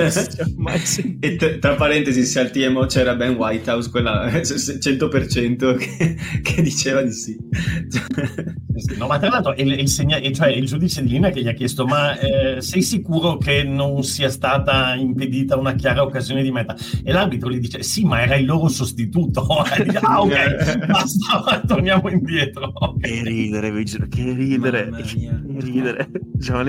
sì. 0.84 1.18
E 1.20 1.36
t- 1.36 1.58
tra 1.58 1.74
parentesi, 1.74 2.24
se 2.24 2.40
al 2.40 2.50
TMO 2.50 2.86
c'era 2.86 3.14
Ben 3.14 3.34
Whitehouse, 3.34 3.90
quella 3.90 4.26
100% 4.28 5.76
che, 5.76 6.16
che 6.42 6.62
diceva 6.62 7.02
di 7.02 7.12
sì. 7.12 7.36
no, 8.96 9.06
ma 9.06 9.18
tra 9.18 9.28
l'altro 9.28 9.54
il, 9.56 9.72
il, 9.78 9.88
segna- 9.88 10.20
cioè, 10.32 10.48
il, 10.48 10.66
giudice 10.66 11.02
di 11.02 11.10
linea 11.10 11.30
che 11.30 11.42
gli 11.42 11.48
ha 11.48 11.52
chiesto, 11.52 11.86
ma 11.86 12.18
eh, 12.18 12.60
sei 12.60 12.82
sicuro 12.82 13.36
che 13.36 13.62
non 13.62 14.02
sia 14.02 14.30
stata 14.30 14.94
impedita 14.94 15.56
una 15.56 15.74
chiara 15.74 16.02
occasione 16.02 16.42
di 16.42 16.50
meta? 16.50 16.76
E 17.04 17.12
l'arbitro 17.12 17.50
gli 17.50 17.58
dice, 17.58 17.82
sì, 17.90 18.04
ma 18.04 18.22
era 18.22 18.36
il 18.36 18.46
loro 18.46 18.68
sostituto. 18.68 19.44
ah, 19.50 20.20
ok, 20.22 20.86
basta, 20.86 21.60
torniamo 21.66 22.08
indietro. 22.08 22.72
Che 23.00 23.22
ridere, 23.24 23.72
vi 23.72 23.84
giuro, 23.84 24.06
che 24.08 24.32
ridere, 24.32 24.90
che 24.90 25.30
ridere. 25.58 26.08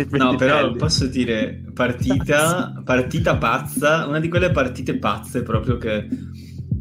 no, 0.09 0.35
però 0.35 0.71
posso 0.71 1.05
dire, 1.05 1.63
partita, 1.75 2.81
partita 2.83 3.37
pazza, 3.37 4.07
una 4.07 4.19
di 4.19 4.29
quelle 4.29 4.49
partite 4.49 4.97
pazze 4.97 5.43
proprio 5.43 5.77
che 5.77 6.07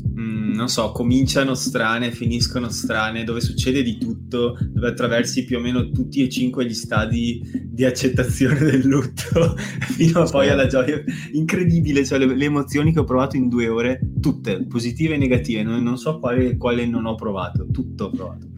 mm, 0.07 0.53
non 0.55 0.69
so, 0.69 0.93
cominciano 0.93 1.55
strane, 1.55 2.13
finiscono 2.13 2.69
strane, 2.69 3.25
dove 3.25 3.41
succede 3.41 3.83
di 3.83 3.99
tutto, 3.99 4.57
dove 4.61 4.89
attraversi 4.89 5.45
più 5.45 5.59
o 5.59 5.61
meno 5.61 5.91
tutti 5.91 6.23
e 6.23 6.29
cinque 6.29 6.67
gli 6.67 6.75
stadi 6.75 7.41
di 7.65 7.85
accettazione 7.85 8.59
del 8.59 8.87
lutto, 8.87 9.57
fino 9.97 10.23
a 10.23 10.31
poi 10.31 10.49
alla 10.49 10.67
gioia 10.67 11.03
incredibile, 11.33 12.05
cioè 12.05 12.19
le, 12.19 12.35
le, 12.35 12.45
emozioni 12.45 12.93
che 12.93 13.01
ho 13.01 13.05
provato 13.05 13.37
in 13.37 13.49
due 13.49 13.69
ore, 13.69 14.01
tutte, 14.21 14.67
positive 14.67 15.15
e 15.15 15.19
negative, 15.19 15.63
non, 15.63 15.83
non 15.83 15.97
so 15.97 16.19
quale, 16.19 16.57
quale 16.57 16.87
non 16.87 17.07
ho 17.07 17.15
provato, 17.15 17.67
tutto 17.71 18.05
ho 18.05 18.11
provato. 18.11 18.50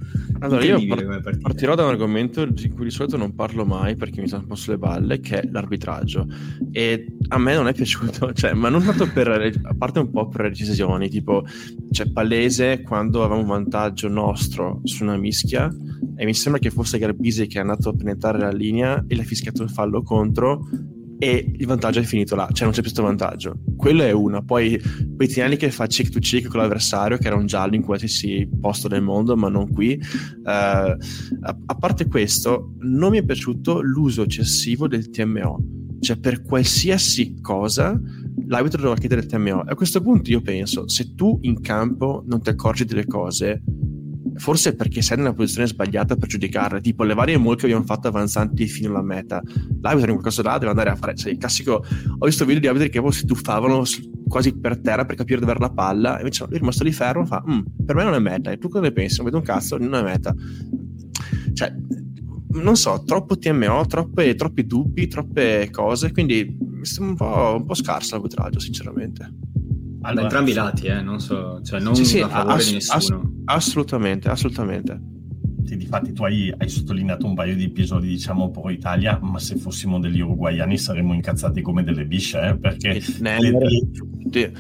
Allora, 0.43 0.65
io 0.65 0.85
par- 0.87 1.39
partirò 1.39 1.75
da 1.75 1.85
un 1.85 1.91
argomento 1.91 2.45
di 2.45 2.69
cui 2.69 2.85
di 2.85 2.91
solito 2.91 3.17
non 3.17 3.35
parlo 3.35 3.65
mai 3.65 3.95
perché 3.95 4.21
mi 4.21 4.27
sta 4.27 4.39
un 4.39 4.47
po' 4.47 4.57
sulle 4.57 4.77
balle, 4.77 5.21
che 5.21 5.41
è 5.41 5.49
l'arbitraggio. 5.49 6.27
E 6.73 7.15
a 7.29 7.39
me 7.39 7.55
non 7.55 7.69
è 7.69 7.73
piaciuto, 7.75 8.33
cioè, 8.33 8.53
ma 8.53 8.69
non 8.69 8.83
tanto 8.83 9.09
per, 9.13 9.29
a 9.63 9.75
parte 9.75 10.01
un 10.01 10.11
po' 10.11 10.29
per 10.29 10.43
le 10.43 10.49
decisioni, 10.49 11.09
tipo, 11.09 11.43
c'è 11.45 12.05
cioè, 12.05 12.13
palese 12.13 12.83
quando 12.83 13.21
avevamo 13.21 13.43
un 13.43 13.47
vantaggio 13.47 14.09
nostro 14.09 14.81
su 14.83 15.05
una 15.05 15.17
mischia 15.17 15.73
e 16.17 16.25
mi 16.25 16.35
sembra 16.35 16.61
che 16.61 16.71
fosse 16.71 16.99
Garbisi 16.99 17.47
che 17.47 17.59
è 17.59 17.61
andato 17.61 17.91
a 17.91 17.95
penetrare 17.95 18.39
la 18.39 18.51
linea 18.51 19.05
e 19.07 19.15
le 19.15 19.23
ha 19.23 19.25
fischiato 19.25 19.63
il 19.63 19.71
fallo 19.71 20.03
contro 20.03 20.67
e 21.23 21.53
il 21.57 21.67
vantaggio 21.67 22.01
è 22.01 22.03
finito 22.03 22.35
là, 22.35 22.49
cioè 22.51 22.65
non 22.65 22.73
c'è 22.73 22.83
più 22.83 22.91
questo 22.91 23.05
vantaggio. 23.05 23.61
Quello 23.77 24.03
è 24.03 24.11
una. 24.11 24.43
Poi 24.43 24.77
Pettinelli 25.17 25.55
che 25.57 25.71
fa 25.71 25.87
cheek 25.87 26.09
to 26.09 26.19
cheek 26.19 26.49
con 26.49 26.59
l'avversario, 26.59 27.17
che 27.17 27.29
era 27.29 27.37
un 27.37 27.47
giallo 27.47 27.77
in 27.77 27.83
qualsiasi 27.83 28.49
posto 28.61 28.89
del 28.89 29.03
mondo, 29.03 29.37
ma 29.37 29.49
non 29.49 29.71
qui. 29.73 29.97
Uh, 30.43 30.49
a, 30.49 30.97
a, 31.41 31.75
parte 31.77 32.09
questo, 32.09 32.75
non 32.81 33.13
mi 33.13 33.19
è 33.19 33.25
piaciuto 33.25 33.81
l'uso 33.83 34.23
eccessivo 34.23 34.89
del 34.89 35.11
TMO. 35.11 35.61
Cioè, 36.01 36.19
per 36.19 36.43
qualsiasi 36.43 37.41
cosa 37.41 37.97
l'arbitro 38.49 38.81
doveva 38.81 38.99
chiedere 38.99 39.21
il 39.21 39.29
TMO. 39.29 39.61
A 39.61 39.77
questo 39.77 40.03
punto 40.03 40.29
io 40.29 40.41
penso, 40.41 40.89
se 40.89 41.15
tu 41.15 41.39
in 41.43 41.61
campo 41.61 42.25
non 42.27 42.43
ti 42.43 42.49
accorgi 42.49 42.85
delle 42.85 43.07
cose, 43.07 43.63
forse 44.37 44.75
perché 44.75 45.03
sei 45.03 45.19
nella 45.19 45.33
posizione 45.33 45.67
sbagliata 45.67 46.17
per 46.17 46.29
giudicarle, 46.29 46.81
tipo 46.81 47.05
le 47.05 47.15
varie 47.15 47.37
mol 47.37 47.57
che 47.57 47.67
abbiamo 47.67 47.85
fatto 47.85 48.09
avanzanti 48.09 48.67
fino 48.67 48.91
alla 48.91 49.03
meta. 49.03 49.43
L'arbitro 49.81 50.13
in 50.13 50.19
qualcosa 50.19 50.43
là 50.43 50.59
deve 50.59 50.71
andare 50.71 50.91
a 50.91 50.97
fare, 50.97 51.15
cioè 51.15 51.33
il 51.33 51.39
classico, 51.39 51.85
ho 52.19 52.27
visto 52.27 52.45
video 52.45 52.61
di 52.61 52.67
arbitri 52.69 52.91
che 52.91 53.13
si 53.13 53.27
tuffavano 53.27 53.83
quasi 54.29 54.57
per 54.57 54.81
terra 54.81 55.05
per 55.05 55.17
capire 55.17 55.41
dove 55.41 55.53
era 55.53 55.61
la 55.61 55.71
palla, 55.71 56.17
e 56.17 56.19
invece 56.21 56.45
lui 56.45 56.55
è 56.55 56.59
rimasto 56.59 56.85
lì 56.85 56.93
fermo, 56.93 57.27
fa, 57.27 57.45
mm, 57.49 57.61
per 57.85 57.95
me 57.95 58.05
non 58.05 58.15
è 58.15 58.19
meta, 58.19 58.51
e 58.51 58.59
tu 58.59 58.69
cosa 58.69 58.83
ne 58.83 58.93
pensi? 58.93 59.17
Non 59.17 59.27
vedo 59.27 59.39
un 59.39 59.45
cazzo, 59.45 59.77
non 59.77 59.95
è 59.95 60.03
meta. 60.03 60.35
Cioè, 61.53 61.75
non 62.55 62.77
so, 62.77 63.03
troppo 63.05 63.39
TMO, 63.39 63.87
troppe, 63.87 64.35
troppi 64.35 64.67
dubbi, 64.67 65.07
troppe 65.07 65.69
cose, 65.71 66.13
quindi 66.13 66.57
mi 66.59 66.85
sembra 66.85 67.11
un 67.11 67.17
po', 67.17 67.57
un 67.57 67.67
po 67.67 67.75
scarso 67.75 68.15
l'arbitraggio, 68.15 68.59
sinceramente. 68.59 69.52
Allora, 70.03 70.15
da 70.15 70.23
entrambi 70.23 70.51
i 70.51 70.55
lati, 70.55 70.87
eh, 70.87 71.01
non 71.01 71.21
so, 71.21 71.61
cioè 71.63 71.81
non 71.81 71.95
sì, 71.95 72.05
sì, 72.05 72.21
a 72.21 72.29
favore 72.29 72.55
ass- 72.55 72.67
di 72.69 72.73
nessuno. 72.75 73.33
Ass- 73.45 73.67
assolutamente, 73.67 74.29
assolutamente. 74.29 75.01
Sì, 75.65 75.77
difatti 75.77 76.13
tu 76.13 76.25
hai, 76.25 76.53
hai, 76.57 76.69
sottolineato 76.69 77.27
un 77.27 77.35
paio 77.35 77.55
di 77.55 77.65
episodi, 77.65 78.09
diciamo, 78.09 78.51
pro 78.51 78.71
Italia, 78.71 79.19
ma 79.23 79.39
se 79.39 79.57
fossimo 79.57 79.99
degli 79.99 80.21
uruguayani 80.21 80.77
saremmo 80.77 81.15
incazzati 81.15 81.63
come 81.63 81.83
delle 81.85 82.05
bisce, 82.05 82.41
eh, 82.41 82.57
perché... 82.57 83.01
Le, 83.21 83.41
le, 83.41 84.53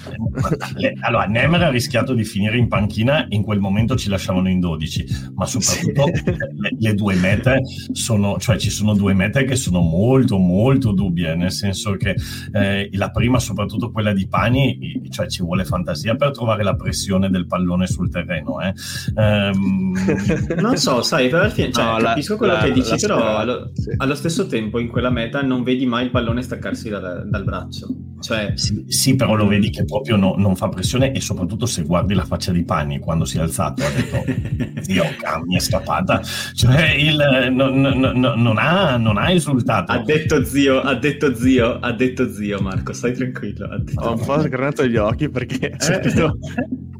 le, 0.76 0.94
allora, 1.00 1.24
Nemer 1.24 1.62
ha 1.62 1.70
rischiato 1.70 2.14
di 2.14 2.24
finire 2.24 2.58
in 2.58 2.68
panchina 2.68 3.26
e 3.26 3.36
in 3.36 3.42
quel 3.42 3.58
momento 3.58 3.96
ci 3.96 4.08
lasciavano 4.08 4.48
in 4.48 4.60
12, 4.60 5.06
ma 5.34 5.46
soprattutto 5.46 6.06
sì. 6.14 6.36
le, 6.78 6.94
due 6.94 7.14
mete 7.14 7.60
sono, 7.92 8.38
cioè 8.38 8.58
ci 8.58 8.70
sono 8.70 8.94
due 8.94 9.14
mete 9.14 9.44
che 9.44 9.56
sono 9.56 9.80
molto, 9.80 10.38
molto 10.38 10.92
dubbie, 10.92 11.34
nel 11.34 11.52
senso 11.52 11.92
che 11.96 12.14
eh, 12.52 12.90
la 12.92 13.10
prima, 13.10 13.38
soprattutto 13.38 13.90
quella 13.90 14.12
di 14.12 14.28
Pani, 14.28 15.00
cioè 15.10 15.26
ci 15.26 15.42
vuole 15.42 15.64
fantasia 15.64 16.14
per 16.16 16.30
trovare 16.32 16.62
la 16.62 16.74
pressione 16.74 17.30
del 17.30 17.46
pallone 17.46 17.86
sul 17.86 18.10
terreno. 18.10 18.60
Eh. 18.60 18.72
Um, 19.14 19.94
non 20.56 20.76
so, 20.76 20.91
sai, 21.00 21.28
per 21.28 21.40
alla 21.40 21.48
fine 21.48 21.72
cioè, 21.72 21.84
no, 21.84 21.96
capisco 21.96 22.32
la, 22.32 22.38
quello 22.38 22.52
la, 22.52 22.60
che 22.60 22.72
dici, 22.72 22.96
però 23.00 23.36
allo, 23.36 23.70
sì. 23.72 23.94
allo, 23.96 24.14
stesso 24.14 24.46
tempo 24.46 24.78
in 24.78 24.88
quella 24.88 25.08
meta 25.08 25.40
non 25.40 25.62
vedi 25.62 25.86
mai 25.86 26.04
il 26.04 26.10
pallone 26.10 26.42
staccarsi 26.42 26.90
da, 26.90 26.98
dal 27.24 27.44
braccio. 27.44 27.86
Cioè... 28.20 28.52
Sì, 28.54 28.84
sì, 28.86 29.16
però 29.16 29.34
lo 29.34 29.46
vedi 29.46 29.70
che 29.70 29.84
proprio 29.84 30.16
no, 30.16 30.34
non 30.36 30.54
fa 30.54 30.68
pressione 30.68 31.12
e 31.12 31.20
soprattutto 31.20 31.66
se 31.66 31.82
guardi 31.82 32.14
la 32.14 32.24
faccia 32.24 32.52
di 32.52 32.64
Pani 32.64 32.98
quando 33.00 33.24
si 33.24 33.38
è 33.38 33.40
alzato 33.40 33.82
ha 33.82 33.90
detto 33.90 34.22
zio, 34.82 35.04
mi 35.46 35.56
è 35.56 35.60
scappata. 35.60 36.20
Cioè, 36.52 36.90
il, 36.90 37.50
non, 37.52 37.80
non, 37.80 37.98
non, 38.36 38.58
ha, 38.58 38.96
non 38.96 39.16
ha 39.16 39.30
esultato. 39.30 39.92
Ha 39.92 40.02
detto 40.02 40.44
zio, 40.44 40.80
ha 40.80 40.94
detto 40.94 41.34
zio, 41.34 41.78
ha 41.80 41.92
detto 41.92 42.30
zio 42.30 42.60
Marco, 42.60 42.92
stai 42.92 43.14
tranquillo. 43.14 43.68
Ho 43.96 44.12
un 44.12 44.24
po' 44.24 44.40
sgranato 44.40 44.86
gli 44.86 44.96
occhi 44.96 45.28
perché... 45.28 45.76
Eh? 45.92 46.91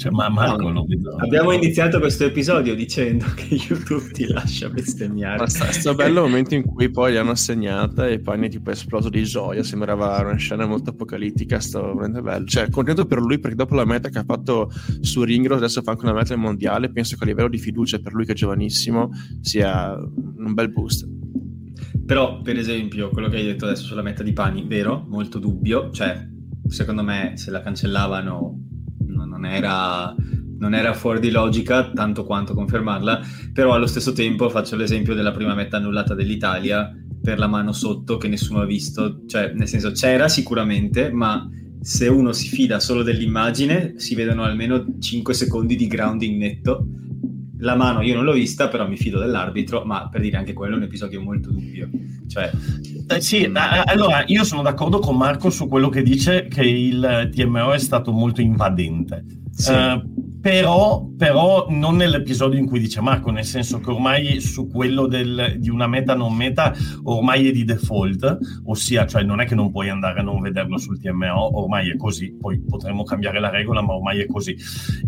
Cioè, 0.00 0.10
ma 0.12 0.30
Marco 0.30 0.62
no, 0.62 0.72
lo 0.72 0.84
vedo. 0.86 1.14
Abbiamo 1.16 1.52
iniziato 1.52 1.98
questo 1.98 2.24
episodio 2.24 2.74
dicendo 2.74 3.26
che 3.36 3.54
YouTube 3.54 4.10
ti 4.12 4.26
lascia 4.26 4.70
bestemmiare. 4.70 5.36
Ma 5.36 5.46
sto 5.46 5.94
bello 5.94 6.22
momento 6.22 6.54
in 6.54 6.64
cui 6.64 6.90
poi 6.90 7.12
gli 7.12 7.16
hanno 7.16 7.32
assegnata 7.32 8.08
e 8.08 8.18
poi 8.18 8.38
ne 8.38 8.48
tipo 8.48 8.70
esploso 8.70 9.10
di 9.10 9.22
gioia. 9.24 9.62
Sembrava 9.62 10.18
una 10.22 10.36
scena 10.36 10.64
molto 10.64 10.88
apocalittica. 10.88 11.60
Stavo 11.60 11.88
veramente 11.88 12.22
bello. 12.22 12.46
Cioè, 12.46 12.70
contento 12.70 13.04
per 13.04 13.18
lui 13.18 13.38
perché 13.38 13.56
dopo 13.56 13.74
la 13.74 13.84
meta 13.84 14.08
che 14.08 14.20
ha 14.20 14.24
fatto 14.24 14.72
su 15.00 15.22
Ringro, 15.22 15.56
adesso 15.56 15.82
fa 15.82 15.90
anche 15.90 16.04
una 16.04 16.14
meta 16.14 16.34
mondiale. 16.34 16.90
Penso 16.90 17.16
che 17.16 17.24
a 17.24 17.26
livello 17.26 17.50
di 17.50 17.58
fiducia 17.58 17.98
per 17.98 18.14
lui, 18.14 18.24
che 18.24 18.32
è 18.32 18.34
giovanissimo, 18.34 19.10
sia 19.42 19.92
un 19.92 20.54
bel 20.54 20.72
boost. 20.72 21.06
Però, 22.06 22.40
per 22.40 22.56
esempio, 22.56 23.10
quello 23.10 23.28
che 23.28 23.36
hai 23.36 23.44
detto 23.44 23.66
adesso 23.66 23.84
sulla 23.84 24.00
meta 24.00 24.22
di 24.22 24.32
Pani, 24.32 24.64
vero? 24.66 25.04
Molto 25.06 25.38
dubbio. 25.38 25.90
Cioè, 25.90 26.26
secondo 26.68 27.02
me, 27.02 27.34
se 27.34 27.50
la 27.50 27.60
cancellavano 27.60 28.68
non 29.40 29.50
era, 29.50 30.14
non 30.58 30.74
era 30.74 30.92
fuori 30.92 31.20
di 31.20 31.30
logica 31.30 31.90
tanto 31.92 32.24
quanto 32.24 32.54
confermarla, 32.54 33.20
però 33.52 33.72
allo 33.72 33.86
stesso 33.86 34.12
tempo 34.12 34.50
faccio 34.50 34.76
l'esempio 34.76 35.14
della 35.14 35.32
prima 35.32 35.54
meta 35.54 35.78
annullata 35.78 36.14
dell'Italia 36.14 36.94
per 37.22 37.38
la 37.38 37.46
mano 37.46 37.72
sotto 37.72 38.18
che 38.18 38.28
nessuno 38.28 38.60
ha 38.60 38.66
visto, 38.66 39.22
cioè 39.26 39.52
nel 39.54 39.68
senso 39.68 39.92
c'era 39.92 40.28
sicuramente, 40.28 41.10
ma 41.10 41.48
se 41.80 42.08
uno 42.08 42.32
si 42.32 42.48
fida 42.48 42.78
solo 42.78 43.02
dell'immagine 43.02 43.94
si 43.96 44.14
vedono 44.14 44.44
almeno 44.44 44.84
5 44.98 45.32
secondi 45.32 45.76
di 45.76 45.86
grounding 45.86 46.38
netto. 46.38 46.86
La 47.60 47.74
mano 47.76 48.02
io 48.02 48.14
non 48.14 48.24
l'ho 48.24 48.32
vista, 48.32 48.68
però 48.68 48.88
mi 48.88 48.96
fido 48.96 49.18
dell'arbitro, 49.18 49.84
ma 49.84 50.08
per 50.08 50.20
dire 50.20 50.36
anche 50.36 50.52
quello 50.52 50.74
è 50.74 50.76
un 50.78 50.84
episodio 50.84 51.20
molto 51.20 51.50
dubbio. 51.50 51.88
Cioè, 52.26 52.50
eh, 53.08 53.20
sì, 53.20 53.46
mm. 53.46 53.56
allora 53.86 54.24
io 54.26 54.44
sono 54.44 54.62
d'accordo 54.62 54.98
con 54.98 55.16
Marco 55.16 55.50
su 55.50 55.68
quello 55.68 55.88
che 55.88 56.02
dice 56.02 56.46
che 56.48 56.62
il 56.62 57.30
TMO 57.34 57.72
è 57.72 57.78
stato 57.78 58.12
molto 58.12 58.40
invadente. 58.40 59.24
Sì. 59.52 59.72
Uh, 59.72 60.29
però, 60.40 61.06
però, 61.16 61.66
non 61.68 61.96
nell'episodio 61.96 62.58
in 62.58 62.66
cui 62.66 62.80
dice 62.80 63.00
Marco, 63.00 63.30
nel 63.30 63.44
senso 63.44 63.78
che 63.80 63.90
ormai 63.90 64.40
su 64.40 64.68
quello 64.68 65.06
del, 65.06 65.56
di 65.58 65.68
una 65.68 65.86
meta 65.86 66.14
non 66.14 66.34
meta 66.34 66.74
ormai 67.04 67.48
è 67.48 67.52
di 67.52 67.64
default, 67.64 68.38
ossia 68.64 69.06
cioè 69.06 69.22
non 69.22 69.40
è 69.40 69.46
che 69.46 69.54
non 69.54 69.70
puoi 69.70 69.90
andare 69.90 70.20
a 70.20 70.22
non 70.22 70.40
vederlo 70.40 70.78
sul 70.78 70.98
TMO, 70.98 71.58
ormai 71.58 71.90
è 71.90 71.96
così, 71.96 72.34
poi 72.40 72.60
potremmo 72.60 73.04
cambiare 73.04 73.38
la 73.38 73.50
regola, 73.50 73.82
ma 73.82 73.94
ormai 73.94 74.20
è 74.20 74.26
così. 74.26 74.56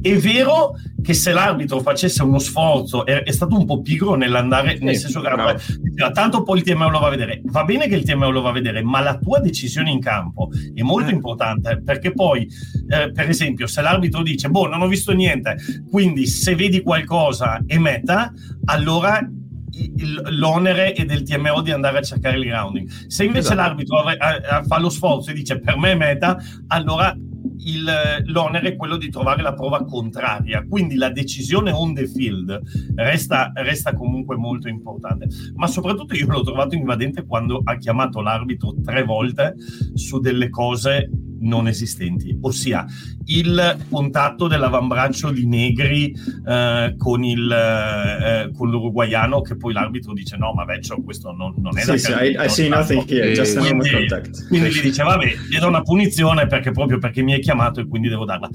È 0.00 0.14
vero 0.16 0.74
che 1.02 1.14
se 1.14 1.32
l'arbitro 1.32 1.80
facesse 1.80 2.22
uno 2.22 2.38
sforzo, 2.38 3.06
è, 3.06 3.22
è 3.22 3.32
stato 3.32 3.56
un 3.56 3.64
po' 3.64 3.80
pigro 3.80 4.14
nell'andare, 4.14 4.76
sì, 4.76 4.84
nel 4.84 4.96
senso 4.96 5.20
che 5.20 5.30
no. 5.30 6.10
tanto 6.12 6.42
poi 6.42 6.58
il 6.58 6.64
TMO 6.64 6.90
lo 6.90 6.98
va 6.98 7.06
a 7.06 7.10
vedere, 7.10 7.40
va 7.44 7.64
bene 7.64 7.88
che 7.88 7.96
il 7.96 8.04
TMO 8.04 8.30
lo 8.30 8.42
va 8.42 8.50
a 8.50 8.52
vedere, 8.52 8.82
ma 8.82 9.00
la 9.00 9.16
tua 9.16 9.40
decisione 9.40 9.90
in 9.90 10.00
campo 10.00 10.50
è 10.74 10.82
molto 10.82 11.08
eh. 11.08 11.14
importante, 11.14 11.80
perché 11.82 12.12
poi, 12.12 12.46
eh, 12.88 13.10
per 13.12 13.28
esempio, 13.28 13.66
se 13.66 13.80
l'arbitro 13.80 14.22
dice, 14.22 14.50
boh, 14.50 14.68
non 14.68 14.82
ho 14.82 14.86
visto 14.86 15.12
niente, 15.12 15.22
niente. 15.23 15.57
Quindi 15.91 16.26
se 16.26 16.55
vedi 16.55 16.83
qualcosa 16.83 17.62
e 17.67 17.79
meta, 17.79 18.33
allora 18.67 19.26
l'onere 20.31 20.93
è 20.93 21.05
del 21.05 21.23
TMO 21.23 21.62
di 21.62 21.71
andare 21.71 21.99
a 21.99 22.02
cercare 22.02 22.37
il 22.37 22.45
grounding. 22.45 22.88
Se 23.07 23.25
invece 23.25 23.52
esatto. 23.52 23.61
l'arbitro 23.61 24.05
fa 24.67 24.79
lo 24.79 24.91
sforzo 24.91 25.31
e 25.31 25.35
dice 25.35 25.59
per 25.61 25.79
me 25.79 25.93
è 25.93 25.97
meta, 25.97 26.38
allora 26.69 27.17
il, 27.64 27.91
l'onere 28.26 28.71
è 28.71 28.76
quello 28.76 28.97
di 28.97 29.09
trovare 29.09 29.43
la 29.43 29.55
prova 29.55 29.85
contraria, 29.85 30.64
quindi 30.69 30.97
la 30.97 31.11
decisione 31.11 31.71
on 31.71 31.95
the 31.95 32.07
field 32.07 32.61
resta, 32.97 33.52
resta, 33.55 33.95
comunque 33.95 34.37
molto 34.37 34.69
importante. 34.69 35.29
Ma 35.55 35.67
soprattutto 35.67 36.14
io 36.14 36.26
l'ho 36.26 36.43
trovato 36.43 36.75
invadente 36.75 37.25
quando 37.25 37.61
ha 37.64 37.76
chiamato 37.76 38.21
l'arbitro 38.21 38.75
tre 38.83 39.05
volte 39.05 39.55
su 39.95 40.19
delle 40.19 40.50
cose 40.50 41.09
non 41.42 41.68
esistenti, 41.68 42.37
ossia 42.40 42.84
il 43.26 43.76
contatto 43.88 44.49
dell'avambraccio 44.49 45.30
di 45.30 45.46
Negri 45.46 46.14
eh, 46.46 46.94
con, 46.96 47.25
il, 47.25 47.50
eh, 47.50 48.50
con 48.52 48.70
l'uruguaiano 48.70 49.40
che 49.42 49.56
poi 49.56 49.72
l'arbitro 49.72 50.12
dice 50.12 50.37
no 50.37 50.52
ma 50.52 50.64
vecchio 50.64 51.02
questo 51.02 51.32
non, 51.32 51.54
non 51.58 51.76
è 51.78 51.82
sì, 51.82 51.90
da 51.90 51.96
sì, 51.96 52.12
I, 52.12 52.37
I 52.38 52.49
see 52.49 52.68
nothing 52.68 53.08
here, 53.08 53.32
just 53.32 53.58
quindi, 53.58 53.88
quindi 54.49 54.70
gli 54.70 54.80
dice 54.80 55.02
vabbè 55.02 55.26
gli 55.49 55.58
do 55.58 55.68
una 55.68 55.82
punizione 55.82 56.46
perché 56.46 56.70
proprio 56.72 56.99
perché 56.99 57.22
mi 57.22 57.34
hai 57.34 57.40
chiamato 57.40 57.80
e 57.80 57.87
quindi 57.87 58.08
devo 58.08 58.25
darla 58.25 58.49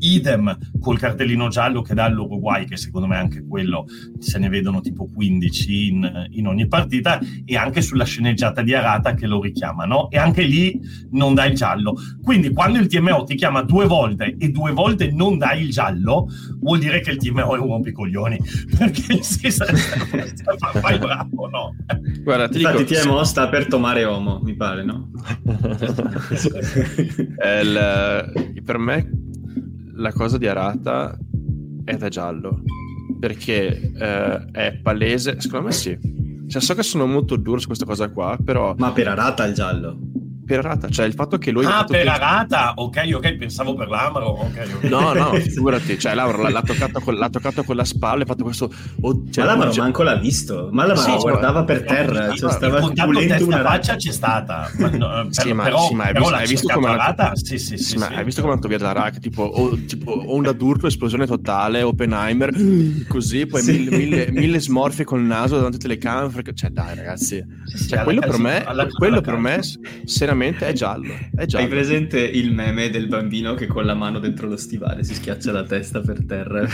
idem 0.00 0.56
col 0.80 0.98
cartellino 0.98 1.48
giallo 1.48 1.82
che 1.82 1.94
dà 1.94 2.04
all'Uruguay, 2.04 2.66
che 2.66 2.76
secondo 2.76 3.06
me 3.06 3.16
anche 3.16 3.44
quello 3.46 3.86
se 4.18 4.38
ne 4.38 4.48
vedono 4.48 4.80
tipo 4.80 5.08
15 5.12 5.86
in, 5.86 6.26
in, 6.30 6.46
ogni 6.46 6.68
partita, 6.68 7.18
e 7.44 7.56
anche 7.56 7.80
sulla 7.80 8.04
sceneggiata 8.04 8.62
di 8.62 8.74
Arata 8.74 9.14
che 9.14 9.26
lo 9.26 9.40
richiamano, 9.40 10.10
e 10.10 10.18
anche 10.18 10.42
lì 10.42 10.78
non 11.10 11.34
dà 11.34 11.46
il 11.46 11.54
giallo. 11.54 11.94
Quindi 12.22 12.52
quando 12.52 12.78
il 12.78 12.86
TMO 12.86 13.24
ti 13.24 13.34
chiama 13.34 13.62
due 13.62 13.86
volte 13.86 14.36
e 14.38 14.50
due 14.50 14.72
volte 14.72 15.10
non 15.10 15.38
dai 15.38 15.62
il 15.62 15.70
giallo, 15.70 16.28
vuol 16.60 16.78
dire 16.78 17.00
che 17.00 17.12
il 17.12 17.18
TMO 17.18 17.56
è 17.56 17.58
un 17.58 17.68
rompicoglioni, 17.68 18.38
perché 18.76 19.22
si 19.22 19.50
sa, 19.50 19.66
fai 20.80 20.98
bravo, 20.98 21.48
no? 21.48 21.74
Guarda, 22.22 22.48
ti 22.48 22.58
Infatti 22.58 22.84
dico, 22.84 23.00
TMO 23.02 23.24
sta 23.24 23.48
per 23.48 23.66
tomare 23.66 24.04
Omo, 24.04 24.40
mi 24.42 24.54
pare, 24.54 24.84
no? 24.84 25.10
il, 27.62 28.62
per 28.64 28.78
me 28.78 29.08
la 29.96 30.12
cosa 30.12 30.38
di 30.38 30.46
Arata 30.46 31.16
è 31.84 31.96
da 31.96 32.08
giallo 32.08 32.62
perché 33.18 33.92
eh, 33.92 34.46
è 34.52 34.78
palese, 34.82 35.40
secondo 35.40 35.66
me 35.66 35.72
sì. 35.72 35.98
Cioè, 36.48 36.62
so 36.62 36.74
che 36.74 36.82
sono 36.82 37.06
molto 37.06 37.36
duro 37.36 37.58
su 37.58 37.66
questa 37.66 37.84
cosa 37.84 38.08
qua, 38.08 38.38
però... 38.42 38.74
Ma 38.78 38.92
per 38.92 39.08
Arata 39.08 39.44
il 39.46 39.54
giallo? 39.54 39.98
Per 40.46 40.60
Arata, 40.60 40.88
cioè 40.88 41.06
il 41.06 41.12
fatto 41.12 41.38
che 41.38 41.50
lui... 41.50 41.64
Ah, 41.64 41.84
per 41.84 42.02
che... 42.02 42.08
Arata? 42.08 42.74
Ok, 42.76 43.10
ok, 43.12 43.34
pensavo 43.36 43.74
per 43.74 43.88
l'Amaro. 43.88 44.44
Okay, 44.44 44.72
okay. 44.72 44.88
No, 44.88 45.12
no, 45.12 45.32
figurati, 45.40 45.98
cioè 45.98 46.14
l'Amaro 46.14 46.48
l'ha 46.48 46.62
toccato, 46.62 47.00
con, 47.00 47.14
l'ha 47.16 47.28
toccato 47.28 47.64
con 47.64 47.76
la 47.76 47.84
spalla 47.84 48.20
e 48.20 48.22
ha 48.22 48.26
fatto 48.26 48.44
questo... 48.44 48.72
Oh, 49.00 49.24
cioè, 49.30 49.44
ma 49.44 49.50
l'Amaro 49.50 49.74
manco 49.76 50.02
l'ha 50.02 50.14
visto, 50.14 50.68
ma 50.70 50.86
l'Amaro 50.86 51.10
sì, 51.10 51.16
guardava 51.18 51.64
per 51.64 51.84
terra, 51.84 52.32
cioè, 52.34 52.52
stava 52.52 52.80
pulendo 52.80 53.44
una 53.44 53.62
faccia 53.62 53.96
c'è 53.96 54.12
stata. 54.12 54.70
Ma 54.78 54.88
no, 54.90 55.08
per, 55.08 55.26
sì, 55.30 55.52
ma, 55.52 55.64
però, 55.64 55.86
sì, 55.88 55.94
ma 55.94 56.04
hai 56.04 56.12
visto, 56.14 56.34
hai 56.34 56.46
visto 56.46 56.72
come... 56.72 56.88
Arata? 56.88 57.32
Sì, 57.34 57.58
sì, 57.58 57.76
sì, 57.76 57.84
sì, 57.84 57.98
ma 57.98 58.06
hai 58.08 58.24
visto 58.24 58.40
come 58.40 58.52
è 58.52 58.56
andato 58.56 58.68
via 58.68 58.78
da 58.78 58.92
Rack, 58.92 59.18
tipo, 59.18 59.76
tipo 59.86 60.32
onda 60.32 60.52
d'urto, 60.52 60.86
esplosione 60.86 61.26
totale, 61.26 61.82
Oppenheimer, 61.82 62.54
così, 63.08 63.46
poi 63.46 63.64
mille, 63.64 63.96
mille, 63.96 64.30
mille 64.30 64.60
smorfie 64.60 65.04
col 65.04 65.22
naso 65.22 65.56
davanti 65.56 65.84
alle 65.84 65.98
telecamere, 65.98 66.54
cioè 66.54 66.70
dai 66.70 66.94
ragazzi, 66.94 67.44
cioè, 67.88 68.04
quello 68.04 68.20
per 68.20 68.38
me, 68.38 68.64
quello 68.96 69.20
per 69.20 69.36
me, 69.36 69.60
seriamente 70.36 70.66
è 70.66 70.72
giallo. 70.72 71.14
Hai 71.52 71.68
presente 71.68 72.20
il 72.20 72.52
meme 72.52 72.90
del 72.90 73.08
bambino 73.08 73.54
che 73.54 73.66
con 73.66 73.84
la 73.84 73.94
mano 73.94 74.18
dentro 74.18 74.46
lo 74.46 74.56
stivale 74.56 75.02
si 75.02 75.14
schiaccia 75.14 75.52
la 75.52 75.64
testa 75.64 76.00
per 76.00 76.24
terra? 76.26 76.66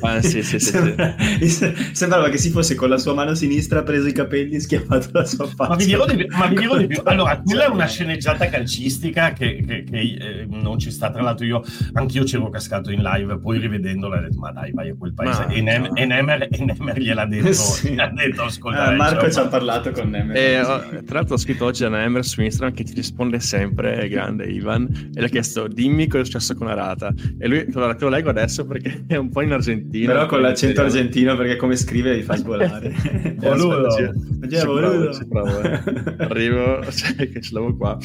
Ah, 0.00 0.22
sì, 0.22 0.42
sì, 0.42 0.58
sì, 0.58 0.70
Sembra... 0.70 1.16
sì. 1.42 1.74
Sembrava 1.92 2.28
che 2.28 2.38
si 2.38 2.50
fosse 2.50 2.74
con 2.74 2.88
la 2.88 2.98
sua 2.98 3.14
mano 3.14 3.34
sinistra 3.34 3.82
preso 3.82 4.06
i 4.06 4.12
capelli 4.12 4.56
e 4.56 4.60
schiaffato 4.60 5.08
la 5.12 5.24
sua 5.24 5.46
faccia. 5.46 5.70
Ma 5.70 5.76
vi 5.76 5.86
dirò 5.86 6.06
di 6.06 6.16
più. 6.16 6.76
Di 6.78 6.86
più. 6.86 7.00
Allora, 7.04 7.40
quella 7.40 7.64
è 7.64 7.68
una 7.68 7.86
sceneggiata 7.86 8.48
calcistica 8.48 9.32
che, 9.32 9.64
che, 9.66 9.84
che 9.84 9.98
eh, 9.98 10.46
non 10.48 10.78
ci 10.78 10.90
sta. 10.90 11.10
Tra 11.10 11.22
l'altro, 11.22 11.44
io 11.44 11.62
anch'io 11.94 12.22
c'ero 12.24 12.48
cascato 12.48 12.90
in 12.90 13.02
live, 13.02 13.38
poi 13.38 13.58
rivedendola 13.58 14.18
ho 14.18 14.20
detto, 14.20 14.38
ma 14.38 14.52
dai, 14.52 14.72
vai 14.72 14.90
a 14.90 14.94
quel 14.96 15.12
paese. 15.14 15.46
Ma, 15.46 15.52
e, 15.52 15.60
Nem- 15.60 15.90
e, 15.94 16.04
Nemer, 16.04 16.48
e 16.50 16.64
Nemer 16.64 16.98
gliel'ha 16.98 17.26
detto, 17.26 17.52
sì. 17.52 17.90
gliel'ha 17.90 18.12
detto 18.14 18.42
ascolta. 18.42 18.84
Ah, 18.84 18.92
Marco 18.92 19.30
ci 19.30 19.38
ha 19.38 19.46
parlato 19.46 19.90
con 19.90 20.10
Nemer. 20.10 20.36
E, 20.36 20.60
oh, 20.60 20.80
tra 21.04 21.18
l'altro 21.18 21.34
ho 21.34 21.38
scritto 21.38 21.64
oggi 21.64 21.84
a 21.84 21.88
Nemer 21.88 22.24
su 22.24 22.40
Instagram 22.40 22.74
che 22.74 22.84
ti 22.84 22.94
risponde 23.08 23.40
sempre, 23.40 24.06
grande 24.08 24.44
Ivan, 24.44 25.10
e 25.14 25.20
gli 25.20 25.24
ha 25.24 25.28
chiesto 25.28 25.66
dimmi 25.66 26.06
cosa 26.06 26.22
è 26.22 26.24
successo 26.26 26.54
con 26.54 26.68
Arata. 26.68 27.12
E 27.38 27.48
lui, 27.48 27.66
te 27.66 27.96
lo 27.98 28.08
leggo 28.08 28.28
adesso 28.28 28.66
perché 28.66 29.04
è 29.08 29.16
un 29.16 29.30
po' 29.30 29.40
in 29.40 29.52
Argentina. 29.52 30.12
Però 30.12 30.26
con 30.26 30.40
l'accento 30.42 30.82
argentino 30.82 31.36
perché 31.36 31.56
come 31.56 31.76
scrive 31.76 32.14
vi 32.14 32.22
fa 32.22 32.36
sbolare. 32.36 32.94
boludo. 33.36 33.90
Ci, 33.90 34.60
provo, 34.60 35.12
ci 35.12 35.26
provo, 35.26 35.60
eh. 35.62 35.80
Arrivo, 36.24 36.84
cioè, 36.92 37.30
che 37.30 37.40
ce 37.40 37.54
l'avevo 37.54 37.76
qua. 37.76 37.98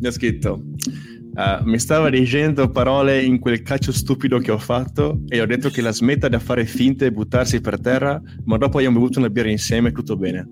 Mi 0.00 0.06
ha 0.06 0.10
scritto... 0.10 0.62
Uh, 1.32 1.64
mi 1.64 1.78
stava 1.78 2.10
dicendo 2.10 2.68
parole 2.70 3.22
in 3.22 3.38
quel 3.38 3.62
calcio 3.62 3.92
stupido 3.92 4.38
che 4.38 4.50
ho 4.50 4.58
fatto 4.58 5.20
e 5.28 5.40
ho 5.40 5.46
detto 5.46 5.70
che 5.70 5.80
la 5.80 5.92
smetta 5.92 6.26
da 6.28 6.40
fare 6.40 6.66
finte 6.66 7.06
e 7.06 7.12
buttarsi 7.12 7.60
per 7.60 7.80
terra, 7.80 8.20
ma 8.46 8.56
dopo 8.56 8.78
abbiamo 8.78 8.98
bevuto 8.98 9.20
una 9.20 9.30
birra 9.30 9.48
insieme 9.48 9.90
e 9.90 9.92
tutto 9.92 10.16
bene. 10.16 10.44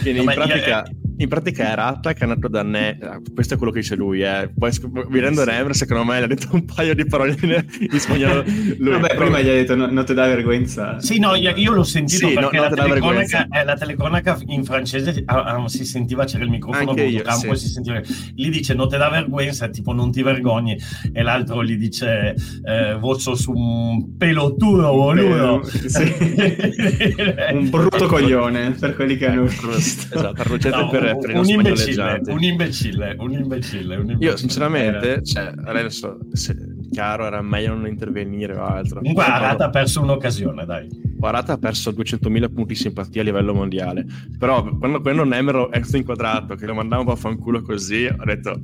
Quindi 0.00 0.24
no, 0.24 0.30
in 0.30 0.34
pratica... 0.34 0.84
Io, 0.88 1.01
in 1.22 1.28
pratica 1.28 1.70
è 1.70 1.74
Ratta 1.74 2.12
che 2.12 2.24
è 2.24 2.26
nato 2.26 2.48
da 2.48 2.62
Ne. 2.62 2.98
Questo 3.32 3.54
è 3.54 3.56
quello 3.56 3.72
che 3.72 3.80
dice 3.80 3.94
lui. 3.94 4.22
Eh. 4.22 4.50
Poi 4.56 4.70
mi 5.08 5.20
rendo 5.20 5.44
Never, 5.44 5.74
secondo 5.74 6.04
me, 6.04 6.20
gli 6.20 6.22
ha 6.22 6.26
detto 6.26 6.48
un 6.52 6.64
paio 6.64 6.94
di 6.94 7.04
parole 7.06 7.36
in 7.40 7.98
spagnolo. 7.98 8.44
Lui, 8.78 8.92
Vabbè, 8.92 9.14
prima 9.14 9.40
gli 9.40 9.48
ha 9.48 9.52
detto 9.52 9.76
no, 9.76 9.86
non 9.86 10.04
ti 10.04 10.14
dà 10.14 10.26
vergogna. 10.26 11.00
Sì, 11.00 11.18
no, 11.18 11.34
io, 11.34 11.52
io 11.54 11.72
l'ho 11.72 11.84
sentito 11.84 12.28
sì, 12.28 12.34
perché 12.34 12.56
no, 12.56 12.62
la, 12.62 12.70
telecronaca, 12.70 13.48
eh, 13.50 13.64
la, 13.64 13.74
telecronaca, 13.74 14.38
in 14.46 14.64
francese 14.64 15.22
ah, 15.26 15.42
ah, 15.42 15.68
si 15.68 15.84
sentiva, 15.84 16.24
c'era 16.24 16.44
il 16.44 16.50
microfono 16.50 16.90
a 16.90 17.02
io, 17.02 17.22
campo 17.22 17.54
sì. 17.54 17.66
si 17.66 17.72
sentiva. 17.72 18.00
Gli 18.34 18.50
dice 18.50 18.74
non 18.74 18.88
ti 18.88 18.96
dà 18.96 19.08
vergogna, 19.08 19.52
tipo 19.68 19.92
non 19.92 20.10
ti 20.10 20.22
vergogni. 20.22 20.78
E 21.12 21.22
l'altro 21.22 21.64
gli 21.64 21.76
dice 21.76 22.34
eh, 22.64 22.96
voce 22.98 23.36
su 23.36 23.52
un 23.52 24.16
pelotudo, 24.16 24.92
boludo. 24.92 25.62
Sì. 25.64 26.02
un 27.52 27.70
brutto 27.70 28.06
coglione 28.06 28.72
per 28.72 28.94
quelli 28.94 29.16
che 29.16 29.26
hanno 29.28 29.44
visto. 29.44 30.14
Esatto, 30.14 30.42
per, 30.42 30.70
no, 30.70 30.88
per 30.88 31.11
un, 31.12 31.48
imbecille, 31.48 32.20
un 32.26 32.42
imbecille, 32.42 33.16
un 33.18 33.32
imbecille, 33.32 33.96
un 33.96 34.10
imbecille. 34.10 34.16
Io 34.18 34.36
sinceramente, 34.36 35.14
eh. 35.16 35.22
cioè, 35.22 35.52
adesso, 35.64 36.18
se, 36.32 36.56
chiaro, 36.90 37.26
era 37.26 37.40
meglio 37.42 37.74
non 37.74 37.86
intervenire 37.86 38.54
o 38.54 38.64
altro. 38.64 39.00
Comunque 39.00 39.24
Arata 39.24 39.66
ha 39.66 39.70
perso 39.70 40.00
un'occasione, 40.02 40.64
dai. 40.64 40.88
Arata 41.20 41.52
ha 41.52 41.58
perso 41.58 41.90
200.000 41.90 42.52
punti 42.52 42.72
di 42.72 42.74
simpatia 42.74 43.20
a 43.20 43.24
livello 43.24 43.54
mondiale, 43.54 44.04
però 44.38 44.62
quando, 44.76 45.00
quando 45.00 45.24
Nemero 45.24 45.70
è 45.70 45.80
stato 45.82 45.96
inquadrato, 45.96 46.54
che 46.56 46.66
lo 46.66 46.74
mandavo 46.74 47.02
un 47.02 47.06
po' 47.06 47.12
a 47.12 47.16
fanculo 47.16 47.62
così, 47.62 48.06
ho 48.06 48.24
detto 48.24 48.60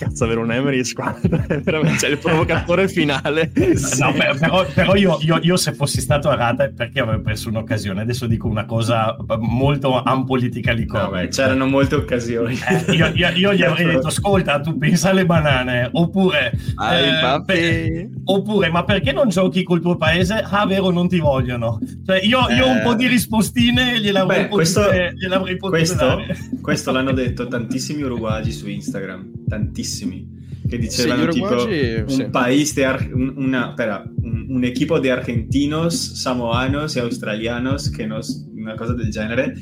cazzo 0.00 0.24
avere 0.24 0.40
un 0.40 0.50
Emery 0.50 0.78
in 0.78 0.84
squadra 0.84 1.44
è 1.46 1.60
veramente 1.60 1.98
cioè, 1.98 2.10
il 2.10 2.18
provocatore 2.18 2.88
finale. 2.88 3.52
No, 3.98 4.12
però, 4.12 4.64
però 4.72 4.94
io, 4.94 5.18
io, 5.20 5.38
io, 5.42 5.56
se 5.56 5.74
fossi 5.74 6.00
stato 6.00 6.30
a 6.30 6.36
Rata 6.36 6.70
perché 6.74 7.00
avrei 7.00 7.20
preso 7.20 7.50
un'occasione. 7.50 8.00
Adesso 8.00 8.26
dico 8.26 8.48
una 8.48 8.64
cosa 8.64 9.14
molto 9.40 10.02
unpolitica 10.04 10.72
di 10.72 10.86
no, 10.86 11.10
c'erano 11.28 11.66
molte 11.66 11.96
occasioni. 11.96 12.58
Eh, 12.66 12.92
io, 12.94 13.12
io, 13.34 13.52
gli 13.52 13.62
avrei 13.62 13.86
detto 13.86 14.06
ascolta 14.06 14.60
tu 14.60 14.78
pensa 14.78 15.10
alle 15.10 15.26
banane 15.26 15.90
oppure 15.92 16.52
eh, 16.52 17.42
per, 17.44 18.08
oppure 18.24 18.70
ma 18.70 18.84
perché 18.84 19.12
non 19.12 19.28
giochi 19.28 19.62
col 19.62 19.80
tuo 19.80 19.96
paese? 19.96 20.42
Ah 20.48 20.64
vero 20.66 20.90
non 20.90 21.08
ti 21.08 21.18
vogliono. 21.18 21.78
Cioè 22.06 22.20
io, 22.24 22.48
eh, 22.48 22.62
un 22.62 22.80
po' 22.82 22.94
di 22.94 23.06
rispostine 23.06 24.00
gliel'avrei, 24.00 24.44
beh, 24.44 24.48
questo, 24.48 24.80
potute, 24.80 25.12
gliel'avrei 25.14 25.58
questo, 25.58 26.22
questo 26.62 26.90
l'hanno 26.90 27.12
detto 27.12 27.46
tantissimi 27.46 28.02
uruguagi 28.02 28.52
su 28.52 28.68
Instagram 28.68 29.38
tantissimi 29.50 29.89
bellissimi 29.90 30.38
che 30.68 30.78
dicevano 30.78 31.32
sì, 31.32 31.40
tipo 31.40 31.68
sì. 31.68 32.22
un 32.22 32.30
país 32.30 32.74
de 32.74 32.84
ar- 32.84 33.10
una, 33.12 33.70
espera, 33.70 34.08
un, 34.22 34.46
un, 34.50 34.64
equipo 34.64 35.00
de 35.00 35.10
argentinos, 35.10 36.20
samoanos 36.20 36.94
e 36.94 37.00
australianos, 37.00 37.90
che 37.90 38.06
nos, 38.06 38.48
una 38.54 38.76
cosa 38.76 38.94
del 38.94 39.10
genere, 39.10 39.52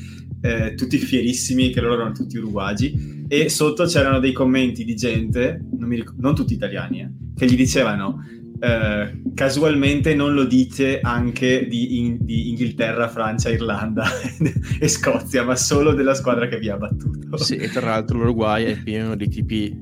eh, 0.43 0.75
tutti 0.75 0.99
fierissimi 0.99 1.71
che 1.71 1.81
loro 1.81 1.95
erano 1.95 2.13
tutti 2.13 2.37
uruguagi 2.37 3.25
e 3.27 3.49
sotto 3.49 3.87
c'erano 3.87 4.19
dei 4.19 4.33
commenti 4.33 4.85
di 4.85 4.95
gente, 4.95 5.65
non, 5.79 5.89
ric- 5.89 6.15
non 6.19 6.35
tutti 6.35 6.53
italiani, 6.53 7.01
eh, 7.01 7.11
che 7.35 7.47
gli 7.47 7.57
dicevano 7.57 8.23
eh, 8.61 9.23
casualmente 9.35 10.15
non 10.15 10.35
lo 10.35 10.45
dite 10.45 11.01
anche 11.01 11.67
di, 11.69 12.01
in, 12.01 12.19
di, 12.21 12.51
Inghilterra, 12.51 13.09
Francia, 13.09 13.51
Irlanda 13.51 14.05
e 14.79 14.89
Scozia, 14.89 15.45
ma 15.45 15.57
solo 15.57 15.95
della 15.95 16.15
squadra 16.15 16.49
che 16.49 16.59
vi 16.59 16.69
ha 16.69 16.77
battuto. 16.77 17.37
Sì, 17.39 17.57
e 17.57 17.71
tra 17.71 17.87
l'altro 17.87 18.19
l'Uruguay 18.19 18.65
è 18.65 18.83
pieno 18.83 19.15
di 19.15 19.29
tipi 19.29 19.79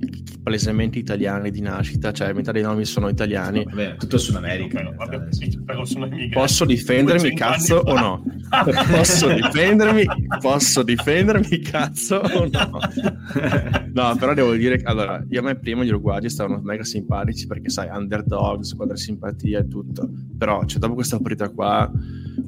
palesemente 0.47 1.01
italiani 1.01 1.51
di 1.51 1.61
nascita, 1.61 2.13
cioè 2.13 2.33
metà 2.33 2.53
dei 2.53 2.63
nomi 2.63 2.85
sono 2.85 3.09
italiani. 3.09 3.65
Vabbè, 3.65 3.97
tutto 3.97 4.17
Sud 4.17 4.37
America. 4.37 4.81
No, 4.81 4.95
vabbè, 4.97 5.27
sono 5.85 6.09
Posso 6.31 6.65
difendermi 6.65 7.35
cazzo 7.35 7.79
o 7.85 7.99
no? 7.99 8.23
posso 8.93 9.27
difendermi? 9.33 10.05
Posso 10.41 10.85
difendermi 10.85 11.59
cazzo 11.59 12.19
o 12.19 12.49
no? 12.49 12.79
no, 13.93 14.17
però 14.17 14.35
devo 14.35 14.55
dire 14.55 14.77
che 14.77 14.85
allora, 14.85 15.21
io 15.29 15.41
a 15.41 15.43
me 15.43 15.59
prima 15.59 15.83
gli 15.83 15.89
uruguagi 15.89 16.31
stavano 16.31 16.61
mega 16.63 16.85
simpatici 16.85 17.49
perché 17.49 17.69
sai, 17.69 17.89
underdog, 17.91 18.63
squadra 18.63 18.95
simpatia 18.95 19.59
e 19.59 19.67
tutto. 19.67 20.09
Però, 20.39 20.65
cioè, 20.65 20.79
dopo 20.79 20.95
questa 20.95 21.19
partita 21.19 21.49
qua 21.49 21.91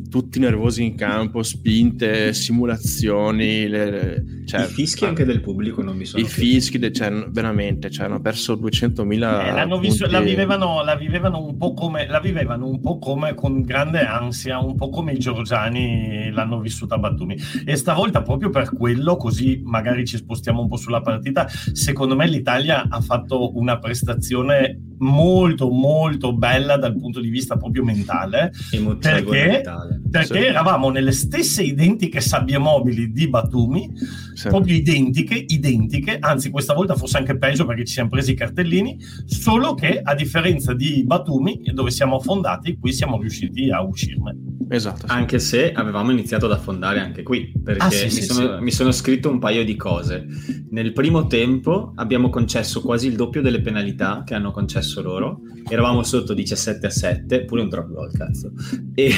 tutti 0.08 0.38
nervosi 0.38 0.84
in 0.84 0.94
campo, 0.94 1.42
spinte, 1.42 2.32
simulazioni. 2.32 3.68
Le, 3.68 3.90
le, 3.90 4.24
cioè, 4.46 4.62
I 4.62 4.66
fischi 4.66 5.04
anche 5.04 5.24
del 5.24 5.40
pubblico 5.40 5.82
non 5.82 5.96
mi 5.96 6.04
sono. 6.04 6.22
I 6.22 6.26
fischi, 6.26 6.78
de, 6.78 6.92
cioè, 6.92 7.10
veramente, 7.28 7.90
cioè, 7.90 8.06
hanno 8.06 8.20
perso 8.20 8.54
200.000. 8.54 9.12
Eh, 9.12 9.52
l'hanno 9.52 9.78
visto, 9.78 10.06
la, 10.08 10.20
vivevano, 10.20 10.82
la, 10.82 10.96
vivevano 10.96 11.44
un 11.44 11.56
po 11.56 11.74
come, 11.74 12.06
la 12.06 12.20
vivevano 12.20 12.66
un 12.66 12.80
po' 12.80 12.98
come 12.98 13.34
con 13.34 13.62
grande 13.62 14.00
ansia, 14.04 14.58
un 14.58 14.74
po' 14.74 14.88
come 14.88 15.12
i 15.12 15.18
georgiani 15.18 16.30
l'hanno 16.30 16.60
vissuta 16.60 16.94
a 16.94 16.98
Batumi. 16.98 17.36
E 17.64 17.76
stavolta, 17.76 18.22
proprio 18.22 18.50
per 18.50 18.72
quello, 18.72 19.16
così 19.16 19.60
magari 19.64 20.06
ci 20.06 20.16
spostiamo 20.16 20.62
un 20.62 20.68
po' 20.68 20.76
sulla 20.76 21.00
partita, 21.00 21.46
secondo 21.48 22.16
me 22.16 22.26
l'Italia 22.26 22.86
ha 22.88 23.00
fatto 23.00 23.56
una 23.56 23.78
prestazione 23.78 24.80
molto, 24.98 25.68
molto 25.68 26.32
bella 26.32 26.76
dal 26.76 26.96
punto 26.96 27.20
di 27.20 27.28
vista 27.28 27.56
proprio 27.56 27.84
mentale. 27.84 28.52
Perché, 29.00 29.46
mentale. 29.46 29.97
Perché 30.10 30.40
sì. 30.40 30.46
eravamo 30.46 30.90
nelle 30.90 31.12
stesse 31.12 31.62
identiche 31.62 32.20
sabbie 32.20 32.58
mobili 32.58 33.12
di 33.12 33.28
Batumi, 33.28 33.90
sì. 34.34 34.48
proprio 34.48 34.74
identiche, 34.74 35.34
identiche, 35.34 36.18
anzi 36.18 36.50
questa 36.50 36.74
volta 36.74 36.94
forse 36.94 37.18
anche 37.18 37.36
peggio 37.36 37.66
perché 37.66 37.84
ci 37.84 37.94
siamo 37.94 38.08
presi 38.08 38.32
i 38.32 38.34
cartellini, 38.34 38.98
solo 39.26 39.74
che 39.74 40.00
a 40.02 40.14
differenza 40.14 40.74
di 40.74 41.04
Batumi, 41.04 41.60
dove 41.72 41.90
siamo 41.90 42.16
affondati, 42.16 42.78
qui 42.78 42.92
siamo 42.92 43.20
riusciti 43.20 43.70
a 43.70 43.82
uscirne. 43.82 44.36
Esatto. 44.70 45.06
Sì. 45.06 45.12
Anche 45.12 45.38
se 45.38 45.72
avevamo 45.72 46.10
iniziato 46.10 46.46
ad 46.46 46.52
affondare 46.52 47.00
anche 47.00 47.22
qui, 47.22 47.52
perché 47.62 47.86
ah, 47.86 47.90
sì, 47.90 48.04
mi, 48.04 48.10
sì, 48.10 48.22
sono, 48.22 48.60
mi, 48.60 48.70
sono, 48.70 48.92
scritto 48.92 49.30
un 49.30 49.38
paio 49.38 49.64
di 49.64 49.76
cose. 49.76 50.26
Nel 50.70 50.92
primo 50.92 51.26
tempo 51.26 51.92
abbiamo 51.96 52.28
concesso 52.28 52.82
quasi 52.82 53.06
il 53.08 53.16
doppio 53.16 53.40
delle 53.40 53.60
penalità 53.60 54.22
che 54.24 54.34
hanno 54.34 54.50
concesso 54.50 55.00
loro. 55.00 55.40
Eravamo 55.68 56.02
sotto 56.02 56.34
17 56.34 56.86
a 56.86 56.90
7, 56.90 57.44
pure 57.44 57.62
un 57.62 57.68
drop 57.68 57.88
goal, 57.90 58.12
cazzo. 58.12 58.52
E 58.94 59.12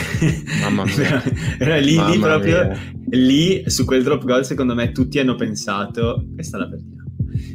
Mamma 0.70 0.84
mia. 0.96 1.22
era 1.58 1.76
lì, 1.76 1.96
Mamma 1.96 2.10
lì 2.10 2.18
proprio, 2.18 2.66
mia. 2.66 2.78
lì 3.10 3.62
su 3.66 3.84
quel 3.84 4.02
drop 4.02 4.24
goal 4.24 4.44
secondo 4.44 4.74
me 4.74 4.92
tutti 4.92 5.18
hanno 5.18 5.34
pensato, 5.34 6.26
questa 6.34 6.58
la 6.58 6.68
perdiamo. 6.68 6.98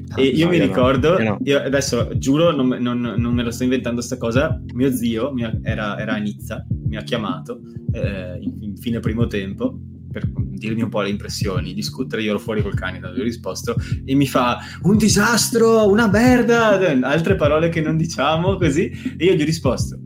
Ah, 0.09 0.21
e 0.21 0.27
io 0.27 0.45
no, 0.45 0.51
mi 0.51 0.57
io 0.57 0.63
ricordo, 0.63 1.17
no. 1.19 1.37
io 1.43 1.61
adesso 1.61 2.17
giuro, 2.17 2.51
non, 2.51 2.67
non, 2.79 2.99
non, 2.99 3.33
me 3.33 3.43
lo 3.43 3.51
sto 3.51 3.63
inventando 3.63 4.01
sta 4.01 4.17
cosa, 4.17 4.61
mio 4.73 4.91
zio 4.91 5.31
mio, 5.33 5.59
era, 5.63 5.97
era, 5.99 6.13
a 6.13 6.17
Nizza, 6.17 6.65
mi 6.87 6.95
ha 6.95 7.01
chiamato 7.01 7.59
eh, 7.91 8.37
in, 8.39 8.53
in, 8.61 8.77
fine 8.77 8.99
primo 8.99 9.27
tempo 9.27 9.77
per 10.15 10.29
dirmi 10.33 10.81
un 10.81 10.89
po' 10.89 11.01
le 11.01 11.09
impressioni, 11.09 11.73
discutere, 11.73 12.21
io 12.21 12.29
ero 12.29 12.39
fuori 12.39 12.61
col 12.61 12.73
cane, 12.73 12.99
non 12.99 13.13
gli 13.13 13.19
ho 13.19 13.23
risposto, 13.23 13.75
e 14.05 14.15
mi 14.15 14.27
fa 14.27 14.59
un 14.83 14.95
disastro, 14.95 15.89
una 15.89 16.07
merda, 16.07 16.79
altre 17.01 17.35
parole 17.35 17.67
che 17.67 17.81
non 17.81 17.97
diciamo 17.97 18.55
così, 18.55 18.89
e 19.17 19.25
io 19.25 19.33
gli 19.33 19.41
ho 19.41 19.45
risposto, 19.45 19.99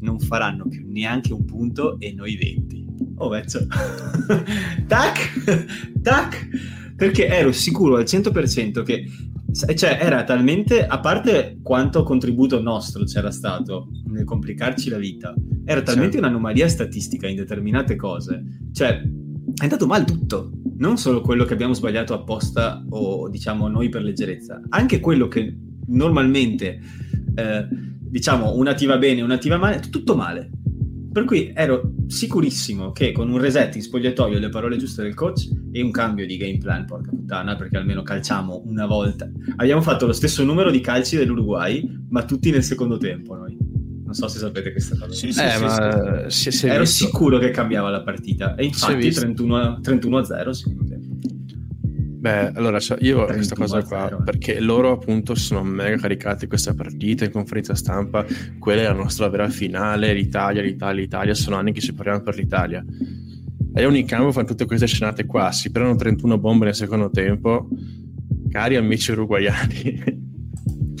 non 0.00 0.18
faranno 0.18 0.66
più 0.68 0.86
neanche 0.88 1.32
un 1.32 1.44
punto 1.44 1.98
e 1.98 2.12
noi 2.12 2.36
20. 2.36 2.88
Oh, 3.16 3.28
vezzo. 3.28 3.66
tac, 4.86 5.64
tac 6.02 6.48
perché 6.96 7.28
ero 7.28 7.50
sicuro 7.50 7.96
al 7.96 8.04
100% 8.04 8.82
che 8.82 9.06
cioè 9.74 9.98
era 10.00 10.22
talmente 10.22 10.86
a 10.86 11.00
parte 11.00 11.58
quanto 11.62 12.02
contributo 12.02 12.60
nostro 12.60 13.04
c'era 13.04 13.32
stato 13.32 13.88
nel 14.04 14.24
complicarci 14.24 14.90
la 14.90 14.98
vita 14.98 15.34
era 15.64 15.82
talmente 15.82 16.12
certo. 16.12 16.26
un'anomalia 16.26 16.68
statistica 16.68 17.26
in 17.26 17.36
determinate 17.36 17.96
cose 17.96 18.44
cioè 18.72 19.00
è 19.00 19.62
andato 19.62 19.86
mal 19.86 20.04
tutto 20.04 20.52
non 20.76 20.98
solo 20.98 21.20
quello 21.20 21.44
che 21.44 21.54
abbiamo 21.54 21.72
sbagliato 21.72 22.14
apposta 22.14 22.84
o 22.90 23.28
diciamo 23.28 23.66
noi 23.66 23.88
per 23.88 24.02
leggerezza 24.02 24.60
anche 24.68 25.00
quello 25.00 25.26
che 25.26 25.56
normalmente 25.86 26.80
eh, 27.34 27.66
diciamo 28.10 28.54
una 28.54 28.74
ti 28.74 28.86
va 28.86 28.98
bene 28.98 29.22
una 29.22 29.38
ti 29.38 29.48
va 29.48 29.56
male 29.56 29.80
tutto 29.88 30.16
male 30.16 30.50
per 31.12 31.24
cui 31.24 31.50
ero 31.54 31.94
sicurissimo 32.06 32.92
che 32.92 33.10
con 33.10 33.30
un 33.30 33.38
reset 33.38 33.74
in 33.74 33.82
spogliatoio 33.82 34.38
le 34.38 34.48
parole 34.48 34.76
giuste 34.76 35.02
del 35.02 35.14
coach 35.14 35.48
e 35.72 35.82
un 35.82 35.90
cambio 35.90 36.24
di 36.24 36.36
game 36.36 36.58
plan, 36.58 36.84
porca 36.84 37.10
puttana, 37.10 37.56
perché 37.56 37.76
almeno 37.76 38.02
calciamo 38.02 38.62
una 38.66 38.86
volta. 38.86 39.28
Abbiamo 39.56 39.82
fatto 39.82 40.06
lo 40.06 40.12
stesso 40.12 40.44
numero 40.44 40.70
di 40.70 40.80
calci 40.80 41.16
dell'Uruguay, 41.16 41.84
ma 42.10 42.24
tutti 42.24 42.52
nel 42.52 42.62
secondo 42.62 42.96
tempo 42.96 43.34
noi. 43.34 43.56
Non 44.04 44.14
so 44.14 44.28
se 44.28 44.38
sapete 44.38 44.70
questa 44.70 44.96
cosa. 44.96 45.12
Sì, 45.12 45.32
sì, 45.32 45.40
eh, 45.40 45.50
sì, 45.50 45.62
ma... 45.62 46.24
sì. 46.28 46.66
Ero 46.66 46.80
visto. 46.80 47.06
sicuro 47.06 47.38
che 47.38 47.50
cambiava 47.50 47.90
la 47.90 48.02
partita 48.02 48.54
e 48.54 48.64
infatti 48.64 49.10
31, 49.10 49.80
31 49.80 50.18
a 50.18 50.24
0 50.24 50.52
secondo 50.52 50.84
tempo. 50.84 50.99
Beh, 52.20 52.52
allora 52.52 52.78
cioè, 52.80 52.98
io 53.00 53.22
ho 53.22 53.24
questa 53.24 53.54
cosa 53.54 53.82
qua 53.82 54.20
perché 54.22 54.60
loro 54.60 54.92
appunto 54.92 55.34
sono 55.34 55.62
mega 55.64 55.96
caricati 55.96 56.46
questa 56.46 56.74
partita 56.74 57.24
in 57.24 57.30
conferenza 57.30 57.74
stampa, 57.74 58.26
quella 58.58 58.82
è 58.82 58.84
la 58.84 58.92
nostra 58.92 59.26
vera 59.30 59.48
finale, 59.48 60.12
l'Italia, 60.12 60.60
l'Italia, 60.60 61.00
l'Italia, 61.00 61.34
sono 61.34 61.56
anni 61.56 61.72
che 61.72 61.80
ci 61.80 61.94
parliamo 61.94 62.20
per 62.20 62.36
l'Italia. 62.36 62.84
E 63.72 63.86
ogni 63.86 64.04
cambio 64.04 64.32
fanno 64.32 64.48
tutte 64.48 64.66
queste 64.66 64.86
scenate 64.86 65.24
qua, 65.24 65.50
si 65.50 65.70
prendono 65.70 65.96
31 65.96 66.36
bombe 66.36 66.66
nel 66.66 66.74
secondo 66.74 67.08
tempo, 67.08 67.70
cari 68.50 68.76
amici 68.76 69.12
uruguayani, 69.12 70.02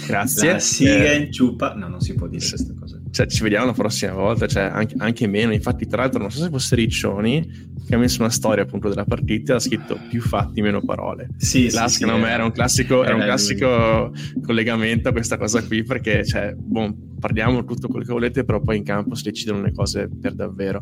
grazie. 0.06 0.52
La 0.52 0.58
siga 0.58 1.12
eh, 1.12 1.16
in 1.16 1.32
ciupa, 1.32 1.74
no 1.74 1.88
non 1.88 2.00
si 2.00 2.14
può 2.14 2.28
dire 2.28 2.48
queste 2.48 2.72
cose 2.72 2.79
cioè, 3.10 3.26
ci 3.26 3.42
vediamo 3.42 3.66
la 3.66 3.72
prossima 3.72 4.12
volta, 4.12 4.46
cioè, 4.46 4.62
anche, 4.62 4.94
anche, 4.98 5.26
meno. 5.26 5.52
Infatti, 5.52 5.86
tra 5.86 6.02
l'altro, 6.02 6.20
non 6.20 6.30
so 6.30 6.42
se 6.42 6.48
fosse 6.48 6.76
Riccioni 6.76 7.68
che 7.86 7.94
ha 7.94 7.98
messo 7.98 8.20
una 8.20 8.30
storia 8.30 8.62
appunto 8.62 8.88
della 8.88 9.04
partita, 9.04 9.56
ha 9.56 9.58
scritto 9.58 9.98
più 10.08 10.20
fatti, 10.20 10.62
meno 10.62 10.80
parole. 10.80 11.30
Sì, 11.36 11.70
là, 11.72 11.88
sì, 11.88 11.98
secondo 11.98 12.20
sì, 12.20 12.26
me 12.26 12.30
era 12.30 12.44
un 12.44 12.52
classico, 12.52 13.02
era 13.04 13.14
un 13.14 13.22
classico 13.22 14.12
collegamento 14.42 15.08
a 15.08 15.12
questa 15.12 15.36
cosa 15.36 15.62
qui, 15.64 15.82
perché, 15.82 16.24
cioè, 16.24 16.54
boh, 16.56 16.94
parliamo 17.18 17.64
tutto 17.64 17.88
quello 17.88 18.04
che 18.04 18.12
volete, 18.12 18.44
però 18.44 18.60
poi 18.60 18.76
in 18.76 18.84
campo 18.84 19.14
si 19.14 19.24
decidono 19.24 19.62
le 19.62 19.72
cose 19.72 20.08
per 20.08 20.34
davvero. 20.34 20.80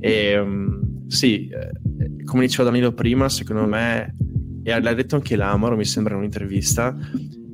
E 0.00 0.38
um, 0.38 1.08
sì, 1.08 1.48
eh, 1.48 2.24
come 2.24 2.46
diceva 2.46 2.70
Danilo 2.70 2.92
prima, 2.92 3.28
secondo 3.28 3.66
me, 3.66 4.16
e 4.62 4.80
l'ha 4.80 4.94
detto 4.94 5.14
anche 5.14 5.36
l'Amaro, 5.36 5.76
mi 5.76 5.84
sembra 5.84 6.14
in 6.14 6.20
un'intervista, 6.20 6.96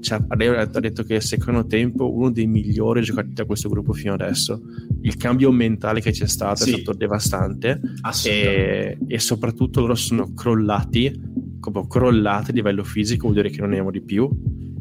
cioè, 0.02 0.20
ha 0.28 0.80
detto 0.80 1.04
che 1.04 1.20
secondo 1.20 1.64
tempo 1.64 2.12
uno 2.12 2.30
dei 2.30 2.46
migliori 2.48 3.02
giocati 3.02 3.32
da 3.32 3.44
questo 3.44 3.68
gruppo 3.68 3.92
fino 3.92 4.12
adesso. 4.12 4.60
Il 5.02 5.16
cambio 5.16 5.52
mentale 5.52 6.00
che 6.00 6.10
c'è 6.10 6.26
stato 6.26 6.64
sì. 6.64 6.70
è 6.70 6.72
stato 6.74 6.96
devastante 6.96 7.80
e, 8.26 8.98
e, 9.06 9.18
soprattutto 9.20 9.80
loro 9.80 9.94
sono 9.94 10.34
crollati, 10.34 11.20
come 11.60 11.86
crollati 11.86 12.50
a 12.50 12.54
livello 12.54 12.82
fisico, 12.82 13.22
vuol 13.22 13.34
dire 13.34 13.50
che 13.50 13.60
non 13.60 13.68
ne 13.68 13.74
abbiamo 13.74 13.92
di 13.92 14.02
più 14.02 14.28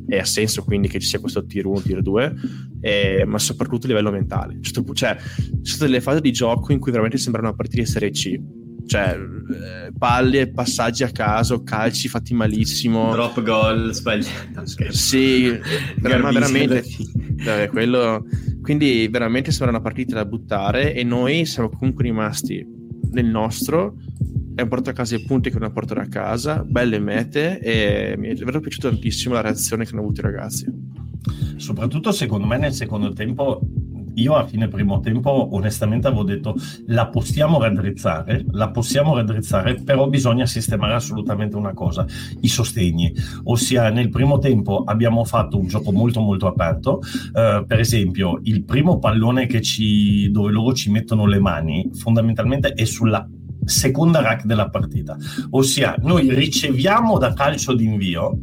e 0.08 0.18
ha 0.18 0.26
senso 0.26 0.64
quindi 0.64 0.88
che 0.88 1.00
ci 1.00 1.08
sia 1.08 1.20
questo 1.20 1.46
tier 1.46 1.68
1, 1.68 1.82
tier 1.82 2.02
2, 2.02 2.36
eh, 2.82 3.24
ma 3.26 3.38
soprattutto 3.38 3.86
a 3.86 3.90
livello 3.90 4.12
mentale. 4.12 4.58
Cioè, 4.60 4.84
cioè, 4.94 5.18
ci 5.62 5.74
sono 5.74 5.86
delle 5.88 6.02
fasi 6.02 6.20
di 6.20 6.32
gioco 6.32 6.72
in 6.72 6.80
cui 6.80 6.90
veramente 6.90 7.20
sembra 7.20 7.42
una 7.42 7.54
partita 7.54 7.84
di 7.84 7.88
Serie 7.88 8.10
C 8.10 8.40
cioè 8.92 9.18
eh, 9.18 9.92
palle, 9.98 10.52
passaggi 10.52 11.04
a 11.04 11.12
caso, 11.12 11.64
calci 11.64 12.10
fatti 12.10 12.34
malissimo. 12.34 13.14
Drop 13.14 13.42
goal 13.42 13.94
sbagliato. 13.94 14.66
Sì, 14.90 15.50
ma 16.02 16.10
veramente. 16.10 16.84
Vabbè, 17.38 17.70
quello... 17.70 18.26
Quindi 18.62 19.08
veramente 19.08 19.52
sembra 19.52 19.70
una 19.70 19.82
partita 19.82 20.16
da 20.16 20.26
buttare 20.26 20.94
e 20.94 21.06
noi 21.06 21.46
siamo 21.46 21.70
comunque 21.70 22.04
rimasti 22.04 22.68
nel 23.12 23.28
nostro. 23.28 23.96
È 24.56 24.62
un 24.62 24.68
porto 24.68 24.90
a 24.90 24.94
casa 24.94 25.16
i 25.16 25.24
punti 25.24 25.50
che 25.50 25.58
non 25.58 25.72
portare 25.72 26.02
a 26.02 26.08
casa, 26.08 26.62
belle 26.62 27.00
mete 27.00 27.60
e 27.60 28.16
mi 28.18 28.28
è 28.28 28.34
davvero 28.34 28.60
piaciuta 28.60 28.90
tantissimo 28.90 29.36
la 29.36 29.42
reazione 29.42 29.86
che 29.86 29.92
hanno 29.92 30.02
avuto 30.02 30.20
i 30.20 30.24
ragazzi. 30.24 30.66
Soprattutto 31.56 32.12
secondo 32.12 32.46
me 32.46 32.58
nel 32.58 32.74
secondo 32.74 33.14
tempo 33.14 33.62
io 34.16 34.36
a 34.36 34.46
fine 34.46 34.68
primo 34.68 35.00
tempo 35.00 35.50
onestamente 35.52 36.08
avevo 36.08 36.24
detto 36.24 36.56
la 36.88 37.08
possiamo 37.08 37.60
raddrizzare, 37.60 38.46
la 38.52 38.70
possiamo 38.72 39.16
raddrizzare, 39.16 39.76
però 39.76 40.08
bisogna 40.08 40.46
sistemare 40.46 40.94
assolutamente 40.94 41.56
una 41.56 41.74
cosa, 41.74 42.06
i 42.42 42.48
sostegni, 42.48 43.14
ossia 43.44 43.90
nel 43.90 44.10
primo 44.10 44.38
tempo 44.40 44.84
abbiamo 44.86 45.24
fatto 45.24 45.58
un 45.58 45.68
gioco 45.68 45.92
molto 45.92 46.20
molto 46.20 46.48
aperto, 46.48 47.00
eh, 47.34 47.64
per 47.66 47.80
esempio 47.80 48.40
il 48.44 48.64
primo 48.64 49.00
pallone 49.00 49.48
ci, 49.62 50.30
dove 50.32 50.52
loro 50.52 50.74
ci 50.74 50.92
mettono 50.92 51.26
le 51.26 51.40
mani 51.40 51.90
fondamentalmente 51.94 52.74
è 52.74 52.86
sulla 52.86 53.28
seconda 53.64 54.22
rack 54.22 54.46
della 54.46 54.70
partita, 54.70 55.16
ossia 55.52 55.96
noi 56.02 56.34
riceviamo 56.34 57.18
da 57.18 57.34
calcio 57.34 57.74
d'invio 57.74 58.40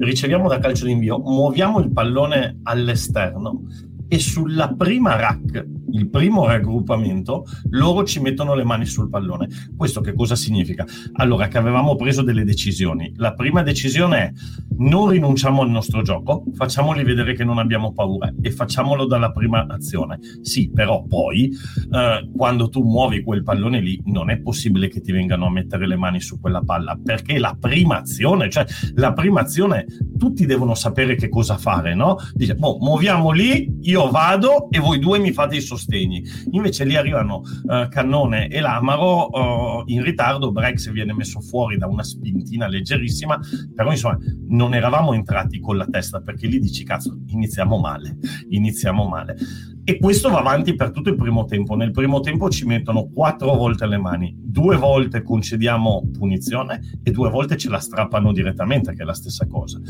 riceviamo 0.00 0.48
da 0.48 0.58
calcio 0.58 0.86
d'invio, 0.86 1.18
muoviamo 1.18 1.78
il 1.78 1.92
pallone 1.92 2.60
all'esterno 2.62 3.64
e 4.12 4.18
sulla 4.18 4.74
prima 4.74 5.14
rack, 5.14 5.64
il 5.92 6.08
primo 6.08 6.46
raggruppamento, 6.46 7.44
loro 7.70 8.04
ci 8.04 8.20
mettono 8.20 8.54
le 8.54 8.64
mani 8.64 8.86
sul 8.86 9.08
pallone. 9.08 9.48
Questo 9.76 10.00
che 10.00 10.14
cosa 10.14 10.36
significa? 10.36 10.86
Allora 11.14 11.48
che 11.48 11.58
avevamo 11.58 11.96
preso 11.96 12.22
delle 12.22 12.44
decisioni. 12.44 13.12
La 13.16 13.34
prima 13.34 13.62
decisione 13.62 14.18
è 14.18 14.32
non 14.78 15.08
rinunciamo 15.08 15.62
al 15.62 15.70
nostro 15.70 16.02
gioco, 16.02 16.44
facciamoli 16.54 17.04
vedere 17.04 17.34
che 17.34 17.44
non 17.44 17.58
abbiamo 17.58 17.92
paura 17.92 18.32
e 18.40 18.50
facciamolo 18.50 19.06
dalla 19.06 19.30
prima 19.30 19.66
azione. 19.68 20.18
Sì, 20.40 20.70
però 20.70 21.04
poi 21.04 21.50
eh, 21.92 22.30
quando 22.34 22.68
tu 22.68 22.82
muovi 22.82 23.22
quel 23.22 23.42
pallone 23.42 23.80
lì 23.80 24.00
non 24.06 24.30
è 24.30 24.38
possibile 24.40 24.88
che 24.88 25.00
ti 25.00 25.12
vengano 25.12 25.46
a 25.46 25.50
mettere 25.50 25.86
le 25.86 25.96
mani 25.96 26.20
su 26.20 26.40
quella 26.40 26.62
palla 26.62 26.98
perché 27.02 27.38
la 27.38 27.56
prima 27.58 27.98
azione, 27.98 28.48
cioè 28.48 28.64
la 28.94 29.12
prima 29.12 29.40
azione 29.40 29.86
tutti 30.18 30.46
devono 30.46 30.74
sapere 30.74 31.14
che 31.14 31.28
cosa 31.28 31.56
fare, 31.56 31.94
no? 31.94 32.16
Dice, 32.32 32.54
boh, 32.54 32.78
muoviamo 32.80 33.30
lì, 33.30 33.78
io 33.82 34.10
vado 34.10 34.70
e 34.70 34.78
voi 34.78 34.98
due 34.98 35.18
mi 35.18 35.32
fate 35.32 35.56
i 35.56 35.60
sostegni 35.60 35.79
sostegni. 35.80 36.22
Invece 36.50 36.84
lì 36.84 36.96
arrivano 36.96 37.40
uh, 37.40 37.88
Cannone 37.88 38.48
e 38.48 38.60
Lamaro 38.60 39.28
uh, 39.28 39.82
in 39.86 40.02
ritardo, 40.02 40.52
Brex 40.52 40.90
viene 40.90 41.14
messo 41.14 41.40
fuori 41.40 41.78
da 41.78 41.86
una 41.86 42.02
spintina 42.02 42.68
leggerissima, 42.68 43.40
però 43.74 43.90
insomma 43.90 44.18
non 44.48 44.74
eravamo 44.74 45.14
entrati 45.14 45.58
con 45.58 45.76
la 45.78 45.86
testa 45.86 46.20
perché 46.20 46.46
lì 46.46 46.58
dici 46.58 46.84
cazzo, 46.84 47.18
iniziamo 47.26 47.78
male, 47.78 48.18
iniziamo 48.50 49.08
male. 49.08 49.36
E 49.90 49.98
questo 49.98 50.30
va 50.30 50.38
avanti 50.38 50.76
per 50.76 50.92
tutto 50.92 51.08
il 51.08 51.16
primo 51.16 51.46
tempo. 51.46 51.74
Nel 51.74 51.90
primo 51.90 52.20
tempo 52.20 52.48
ci 52.48 52.64
mettono 52.64 53.08
quattro 53.12 53.56
volte 53.56 53.86
le 53.86 53.98
mani, 53.98 54.32
due 54.38 54.76
volte 54.76 55.20
concediamo 55.20 56.10
punizione 56.16 57.00
e 57.02 57.10
due 57.10 57.28
volte 57.28 57.56
ce 57.56 57.68
la 57.68 57.80
strappano 57.80 58.32
direttamente, 58.32 58.92
che 58.94 59.02
è 59.02 59.04
la 59.04 59.14
stessa 59.14 59.48
cosa. 59.48 59.80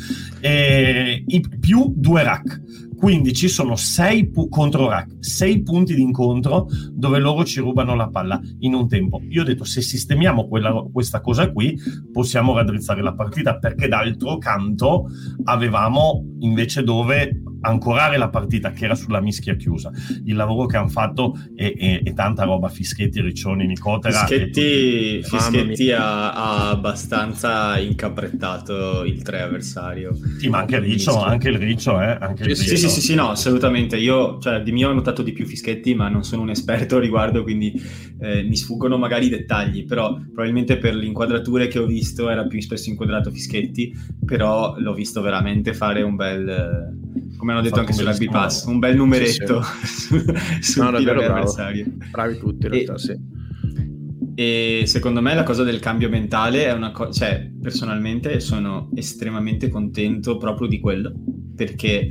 E, 0.40 1.22
più 1.60 1.92
due 1.94 2.22
rack. 2.22 2.88
Quindi 2.96 3.34
ci 3.34 3.48
sono 3.48 3.76
sei 3.76 4.30
pu- 4.30 4.48
contro 4.48 4.88
rack, 4.88 5.16
sei 5.20 5.62
punti 5.62 5.94
di 5.94 6.00
incontro 6.00 6.66
dove 6.92 7.18
loro 7.18 7.44
ci 7.44 7.60
rubano 7.60 7.94
la 7.94 8.08
palla 8.08 8.40
in 8.60 8.72
un 8.72 8.88
tempo. 8.88 9.20
Io 9.28 9.42
ho 9.42 9.44
detto 9.44 9.64
se 9.64 9.82
sistemiamo 9.82 10.48
quella, 10.48 10.82
questa 10.90 11.20
cosa 11.20 11.52
qui 11.52 11.78
possiamo 12.10 12.54
raddrizzare 12.54 13.02
la 13.02 13.12
partita 13.12 13.58
perché 13.58 13.86
d'altro 13.86 14.38
canto 14.38 15.10
avevamo 15.44 16.24
invece 16.40 16.82
dove 16.82 17.42
ancorare 17.60 18.16
la 18.16 18.28
partita 18.28 18.70
che 18.72 18.84
era 18.84 18.94
sulla 18.94 19.20
mischia 19.20 19.54
chiusa. 19.54 19.90
Il 20.24 20.34
lavoro 20.34 20.66
che 20.66 20.76
hanno 20.76 20.88
fatto 20.88 21.38
è, 21.54 21.72
è, 21.76 22.02
è, 22.02 22.12
tanta 22.14 22.44
roba, 22.44 22.68
Fischetti, 22.68 23.20
Riccioni, 23.20 23.66
Nicotera. 23.66 24.20
Fischetti, 24.20 25.18
e... 25.18 25.20
Fischetti 25.22 25.92
ha, 25.92 26.32
ha, 26.32 26.70
abbastanza 26.70 27.78
incaprettato 27.78 29.04
il 29.04 29.22
tre 29.22 29.42
avversario. 29.42 30.16
Sì, 30.38 30.48
ma 30.48 30.58
anche 30.58 30.78
Riccio, 30.78 31.22
anche 31.22 31.48
il 31.48 31.58
Riccio, 31.58 32.00
eh? 32.00 32.16
Anche 32.20 32.44
il 32.44 32.56
sì, 32.56 32.70
Riccio. 32.70 32.76
sì, 32.76 32.88
sì, 32.88 33.00
sì, 33.00 33.14
no, 33.14 33.30
assolutamente. 33.30 33.96
Io, 33.96 34.38
cioè, 34.38 34.62
di 34.62 34.72
mio 34.72 34.88
ho 34.90 34.92
notato 34.92 35.22
di 35.22 35.32
più 35.32 35.46
Fischetti, 35.46 35.94
ma 35.94 36.08
non 36.08 36.24
sono 36.24 36.42
un 36.42 36.50
esperto 36.50 36.96
a 36.96 37.00
riguardo, 37.00 37.42
quindi 37.42 37.80
eh, 38.20 38.42
mi 38.42 38.56
sfuggono 38.56 38.98
magari 38.98 39.26
i 39.26 39.30
dettagli, 39.30 39.84
però 39.84 40.14
probabilmente 40.14 40.78
per 40.78 40.94
le 40.94 41.06
inquadrature 41.06 41.68
che 41.68 41.78
ho 41.78 41.86
visto 41.86 42.28
era 42.28 42.46
più 42.46 42.60
spesso 42.60 42.90
inquadrato 42.90 43.30
Fischetti, 43.30 43.94
però 44.24 44.74
l'ho 44.78 44.94
visto 44.94 45.20
veramente 45.20 45.74
fare 45.74 46.02
un 46.02 46.16
bel 46.16 46.99
come 47.40 47.52
hanno 47.52 47.62
detto 47.62 47.80
anche 47.80 47.94
su 47.94 48.04
Rugby 48.04 48.28
Pass, 48.28 48.66
un 48.66 48.78
bel 48.78 48.94
numeretto 48.94 49.62
sì, 49.62 50.18
sì. 50.18 50.24
sul 50.60 50.84
no, 50.84 50.90
davvero 50.90 51.20
bravo. 51.20 51.52
Bravi 52.10 52.38
tutti 52.38 52.66
in 52.66 52.72
realtà, 52.72 52.94
e, 52.94 52.98
sì. 52.98 53.38
E 54.34 54.82
secondo 54.86 55.20
me 55.20 55.34
la 55.34 55.42
cosa 55.42 55.64
del 55.64 55.80
cambio 55.80 56.08
mentale 56.08 56.66
è 56.66 56.72
una 56.72 56.92
cosa, 56.92 57.10
cioè 57.12 57.50
personalmente 57.60 58.40
sono 58.40 58.90
estremamente 58.94 59.68
contento 59.68 60.36
proprio 60.36 60.68
di 60.68 60.80
quello, 60.80 61.12
perché 61.56 62.08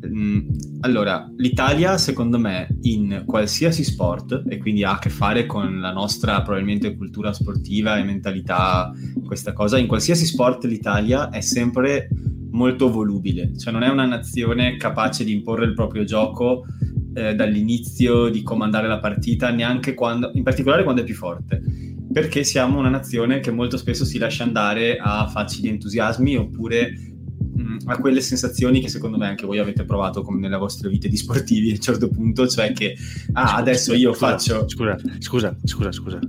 mh, 0.00 0.38
allora 0.80 1.30
l'Italia 1.36 1.98
secondo 1.98 2.38
me 2.38 2.76
in 2.82 3.24
qualsiasi 3.26 3.84
sport, 3.84 4.44
e 4.48 4.58
quindi 4.58 4.82
ha 4.82 4.92
a 4.92 4.98
che 4.98 5.10
fare 5.10 5.46
con 5.46 5.80
la 5.80 5.92
nostra 5.92 6.42
probabilmente 6.42 6.96
cultura 6.96 7.32
sportiva 7.32 7.98
e 7.98 8.04
mentalità, 8.04 8.92
questa 9.24 9.52
cosa, 9.52 9.78
in 9.78 9.86
qualsiasi 9.86 10.26
sport 10.26 10.64
l'Italia 10.64 11.28
è 11.28 11.40
sempre 11.40 12.08
molto 12.50 12.90
volubile, 12.90 13.56
cioè 13.58 13.72
non 13.72 13.82
è 13.82 13.88
una 13.88 14.06
nazione 14.06 14.76
capace 14.76 15.24
di 15.24 15.32
imporre 15.32 15.64
il 15.64 15.74
proprio 15.74 16.04
gioco 16.04 16.64
eh, 17.14 17.34
dall'inizio, 17.34 18.28
di 18.28 18.42
comandare 18.42 18.88
la 18.88 18.98
partita, 18.98 19.50
neanche 19.50 19.94
quando, 19.94 20.30
in 20.34 20.42
particolare 20.42 20.82
quando 20.82 21.02
è 21.02 21.04
più 21.04 21.14
forte, 21.14 21.62
perché 22.12 22.44
siamo 22.44 22.78
una 22.78 22.88
nazione 22.88 23.40
che 23.40 23.50
molto 23.50 23.76
spesso 23.76 24.04
si 24.04 24.18
lascia 24.18 24.44
andare 24.44 24.96
a 24.98 25.26
facili 25.28 25.68
entusiasmi 25.68 26.36
oppure 26.36 26.92
mh, 27.54 27.62
mm, 27.62 27.76
a 27.86 27.98
quelle 27.98 28.20
sensazioni 28.20 28.80
che 28.80 28.88
secondo 28.88 29.16
me 29.16 29.26
anche 29.26 29.46
voi 29.46 29.58
avete 29.58 29.84
provato 29.84 30.22
come 30.22 30.40
nelle 30.40 30.56
vostre 30.56 30.88
vite 30.88 31.08
di 31.08 31.16
sportivi 31.16 31.70
a 31.70 31.74
un 31.74 31.80
certo 31.80 32.08
punto, 32.08 32.46
cioè 32.46 32.72
che 32.72 32.96
ah, 33.32 33.56
adesso 33.56 33.94
io 33.94 34.12
faccio... 34.12 34.68
Scusa, 34.68 34.96
scusa, 35.18 35.56
scusa, 35.64 35.92
scusa 35.92 36.20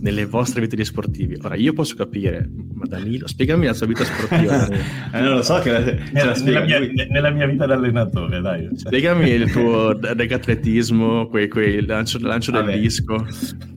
nelle 0.00 0.26
vostre 0.26 0.60
vite 0.60 0.76
di 0.76 0.84
sportivi. 0.84 1.38
Ora, 1.42 1.54
io 1.54 1.72
posso 1.72 1.94
capire, 1.94 2.48
ma 2.74 2.84
Danilo, 2.86 3.26
spiegami 3.26 3.66
la 3.66 3.74
sua 3.74 3.86
vita 3.86 4.04
sportiva. 4.04 4.66
eh, 5.12 5.20
non 5.20 5.34
lo 5.34 5.42
so 5.42 5.58
che 5.60 5.70
la, 5.70 5.78
nella, 5.78 6.34
nella, 6.34 6.60
mia, 6.64 6.80
nella, 7.08 7.30
mia, 7.30 7.46
vita 7.46 7.66
da 7.66 7.74
allenatore, 7.74 8.40
dai. 8.40 8.68
Spiegami 8.74 9.30
il 9.30 9.50
tuo 9.50 9.94
degatletismo, 9.94 11.28
quei, 11.28 11.48
quei 11.48 11.84
lancio, 11.84 12.18
lancio 12.20 12.50
del 12.50 12.80
disco. 12.80 13.26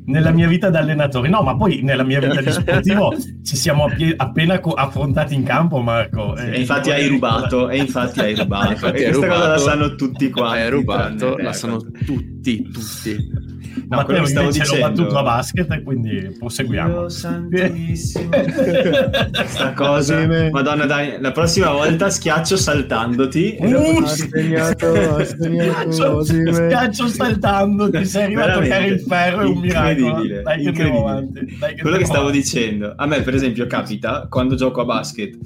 Nella 0.06 0.32
mia 0.32 0.48
vita 0.48 0.70
da 0.70 0.80
allenatore, 0.80 1.30
no, 1.30 1.42
ma 1.42 1.56
poi 1.56 1.82
nella 1.84 2.04
mia 2.04 2.20
vita 2.20 2.42
di 2.42 2.52
sportivo 2.52 3.14
ci 3.44 3.56
siamo 3.56 3.88
appena 4.18 4.60
co- 4.60 4.74
affrontati 4.74 5.36
in 5.36 5.44
campo, 5.44 5.80
Marco. 5.80 6.36
E 6.36 6.60
infatti 6.60 6.92
hai 6.92 7.08
rubato, 7.08 7.70
e 7.70 7.78
infatti 7.78 8.20
hai 8.20 8.36
rubato. 8.36 8.70
Infatti 8.82 9.04
e 9.04 9.04
questa 9.10 9.26
rubato, 9.26 9.40
cosa 9.40 9.50
la 9.50 9.58
sanno 9.58 9.96
tutti 9.96 10.30
quanti. 10.30 10.60
Hai 10.60 10.70
rubato, 10.70 11.38
la 11.38 11.54
sanno 11.54 11.78
tutti, 12.06 12.70
tutti. 12.72 13.51
No, 13.92 13.98
Matteo 13.98 14.26
stavo 14.26 14.50
dicendo... 14.52 14.76
l'ho 14.76 14.82
battuto 14.88 15.18
a 15.18 15.24
basket 15.24 15.84
quindi 15.84 16.34
proseguiamo. 16.40 17.00
Dio 17.00 17.10
santissimo. 17.10 18.30
Questa 18.30 19.74
cosa... 19.74 20.50
Madonna 20.50 20.86
dai, 20.86 21.20
la 21.20 21.32
prossima 21.34 21.72
volta 21.72 22.10
schiaccio 22.10 22.56
saltandoti. 22.56 23.58
Uh, 23.60 24.06
segnato, 24.06 25.26
segnato, 25.26 26.24
schiaccio 26.24 27.08
saltandoti, 27.08 28.06
sei 28.06 28.24
arrivato 28.24 28.60
a 28.60 28.62
toccare 28.62 28.86
il 28.86 29.00
ferro, 29.02 29.42
è 29.42 29.46
un 29.46 29.60
miracolo. 29.60 30.42
Dai 30.42 30.72
che 30.72 30.84
avanti. 30.84 31.58
Dai 31.60 31.76
che 31.76 31.82
Quello 31.82 31.98
che 31.98 32.06
stavo 32.06 32.32
dicendo, 32.32 32.94
a 32.96 33.06
me 33.06 33.22
per 33.24 33.36
esempio 33.36 33.68
capita, 33.68 34.28
quando 34.30 34.56
gioco 34.56 34.80
a 34.80 34.86
basket, 34.86 35.38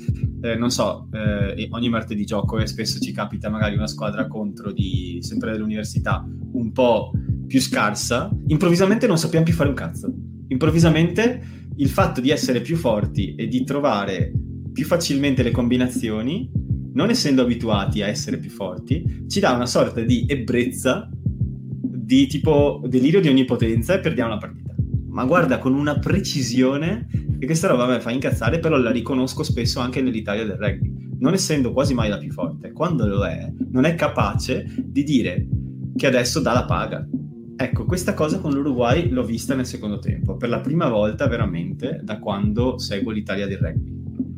eh, 0.44 0.56
non 0.56 0.70
so, 0.70 1.08
eh, 1.14 1.68
ogni 1.72 1.90
martedì 1.90 2.26
gioco 2.26 2.60
e 2.60 2.68
spesso 2.68 3.00
ci 3.00 3.12
capita 3.12 3.50
magari 3.50 3.76
una 3.76 3.88
squadra 3.88 4.28
contro 4.28 4.72
di 4.72 5.18
sempre 5.22 5.52
dell'università 5.52 6.24
un 6.54 6.72
po' 6.72 7.12
più 7.48 7.62
scarsa, 7.62 8.30
improvvisamente 8.48 9.08
non 9.08 9.18
sappiamo 9.18 9.46
più 9.46 9.54
fare 9.54 9.70
un 9.70 9.76
cazzo. 9.76 10.14
Improvvisamente 10.48 11.42
il 11.78 11.90
fatto 11.90 12.22
di 12.22 12.30
essere 12.30 12.62
più 12.62 12.76
forti 12.76 13.36
e 13.36 13.48
di 13.48 13.64
trovare 13.64 14.32
più 14.72 14.86
facilmente 14.86 15.44
le 15.44 15.52
combinazioni, 15.52 16.50
non 16.94 17.10
essendo 17.10 17.42
abituati 17.42 18.02
a 18.02 18.08
essere 18.08 18.38
più 18.38 18.50
forti, 18.50 19.26
ci 19.28 19.40
dà 19.40 19.52
una 19.52 19.66
sorta 19.66 20.02
di 20.02 20.26
ebbrezza, 20.28 21.10
di 21.12 22.28
tipo 22.28 22.82
delirio 22.88 23.20
di 23.20 23.28
onnipotenza 23.28 23.94
e 23.94 24.00
perdiamo 24.00 24.30
la 24.30 24.38
partita. 24.38 24.74
Ma 25.08 25.26
guarda, 25.26 25.60
con 25.60 25.74
una 25.74 25.98
precisione, 25.98 27.08
e 27.40 27.46
questa 27.46 27.68
roba 27.68 27.86
me 27.86 28.02
fa 28.02 28.12
incazzare, 28.12 28.60
però 28.60 28.78
la 28.78 28.92
riconosco 28.92 29.44
spesso 29.44 29.80
anche 29.80 30.02
nell'Italia 30.02 30.46
del 30.46 30.58
rugby. 30.58 30.94
Non 31.20 31.34
essendo 31.34 31.72
quasi 31.72 31.94
mai 31.94 32.10
la 32.10 32.18
più 32.18 32.32
forte, 32.32 32.72
quando 32.72 33.08
lo 33.08 33.26
è, 33.26 33.52
non 33.72 33.86
è 33.86 33.96
capace 33.96 34.70
di 34.84 35.04
dire 35.04 35.48
che 35.96 36.08
adesso 36.08 36.42
dà 36.42 36.54
la 36.54 36.66
paga 36.66 37.08
Ecco, 37.58 37.86
questa 37.86 38.14
cosa 38.14 38.40
con 38.40 38.52
l'Uruguay 38.52 39.10
l'ho 39.10 39.24
vista 39.24 39.56
nel 39.56 39.66
secondo 39.66 40.00
tempo, 40.00 40.36
per 40.36 40.50
la 40.50 40.60
prima 40.60 40.90
volta 40.90 41.28
veramente 41.28 42.02
da 42.04 42.20
quando 42.20 42.78
seguo 42.78 43.12
l'Italia 43.12 43.48
del 43.48 43.58
rugby. 43.58 43.94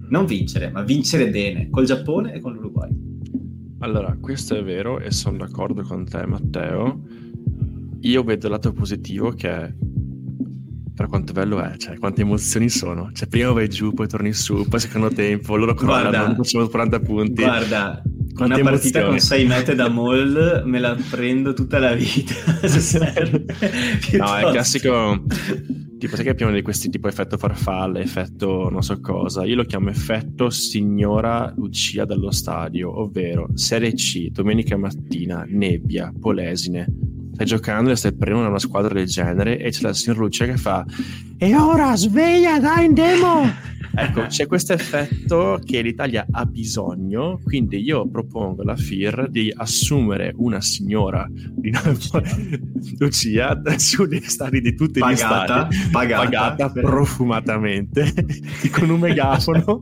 Non 0.09 0.25
vincere, 0.25 0.69
ma 0.69 0.83
vincere 0.83 1.29
bene, 1.29 1.69
col 1.69 1.85
Giappone 1.85 2.33
e 2.33 2.39
con 2.39 2.53
l'Uruguay. 2.53 2.89
Allora, 3.79 4.15
questo 4.19 4.55
è 4.55 4.63
vero 4.63 4.99
e 4.99 5.11
sono 5.11 5.37
d'accordo 5.37 5.81
con 5.81 6.05
te 6.05 6.25
Matteo. 6.25 7.01
Io 8.01 8.23
vedo 8.23 8.45
il 8.45 8.51
lato 8.51 8.71
positivo 8.71 9.31
che 9.31 9.49
è 9.49 9.73
per 10.93 11.07
quanto 11.07 11.31
bello 11.31 11.61
è, 11.61 11.75
cioè 11.77 11.97
quante 11.97 12.21
emozioni 12.21 12.69
sono. 12.69 13.11
Cioè 13.13 13.27
prima 13.27 13.51
vai 13.51 13.67
giù, 13.67 13.93
poi 13.93 14.07
torni 14.07 14.33
su, 14.33 14.65
poi 14.67 14.79
secondo 14.79 15.09
tempo, 15.09 15.55
loro 15.55 15.73
crollano, 15.73 16.35
facciamo 16.35 16.67
40 16.67 16.99
punti. 16.99 17.43
Guarda, 17.43 18.01
una 18.45 18.59
partita 18.59 19.05
con 19.05 19.19
6 19.19 19.45
mete 19.47 19.75
da 19.75 19.89
mall 19.89 20.63
me 20.65 20.79
la 20.79 20.97
prendo 21.09 21.53
tutta 21.53 21.79
la 21.79 21.93
vita 21.93 22.33
se 22.67 22.79
serve. 22.79 23.45
no, 24.17 24.35
è 24.35 24.51
classico. 24.51 25.23
Tipo, 25.97 26.15
sai 26.15 26.25
che 26.25 26.29
abbiamo 26.29 26.53
di 26.53 26.61
questi 26.61 26.89
tipo 26.89 27.07
effetto 27.07 27.37
farfalla, 27.37 27.99
effetto 27.99 28.69
non 28.69 28.83
so 28.83 28.99
cosa. 28.99 29.43
Io 29.45 29.55
lo 29.55 29.63
chiamo 29.63 29.89
effetto 29.89 30.51
signora 30.51 31.51
Lucia 31.55 32.05
dallo 32.05 32.29
stadio, 32.29 33.01
ovvero 33.01 33.47
Serie 33.55 33.93
C, 33.93 34.29
domenica 34.29 34.77
mattina, 34.77 35.43
nebbia, 35.47 36.13
polesine. 36.19 36.85
Stai 37.37 37.45
giocando 37.45 37.91
e 37.91 37.95
stai 37.95 38.15
prendendo 38.15 38.49
una 38.49 38.57
squadra 38.57 38.95
del 38.95 39.05
genere 39.05 39.59
e 39.59 39.69
c'è 39.69 39.83
la 39.83 39.93
signora 39.93 40.21
Lucia 40.21 40.45
che 40.45 40.57
fa 40.57 40.83
E 41.37 41.55
ora 41.55 41.95
sveglia, 41.95 42.59
dai, 42.59 42.85
andiamo! 42.85 43.75
Ecco, 43.99 44.27
c'è 44.27 44.45
questo 44.45 44.73
effetto 44.73 45.59
che 45.63 45.81
l'Italia 45.81 46.23
ha 46.29 46.45
bisogno, 46.45 47.39
quindi 47.43 47.81
io 47.81 48.07
propongo 48.07 48.61
alla 48.61 48.75
FIR 48.75 49.27
di 49.27 49.51
assumere 49.55 50.33
una 50.35 50.61
signora 50.61 51.27
di 51.31 51.71
Lucia 52.99 53.59
sugli 53.77 54.21
stadi 54.21 54.61
di 54.61 54.75
tutti 54.75 54.99
pagata, 54.99 55.67
gli 55.67 55.73
stadi, 55.73 55.91
pagata, 55.91 56.29
pagata 56.29 56.69
profumatamente, 56.79 58.13
con 58.69 58.89
un 58.91 58.99
megafono, 58.99 59.79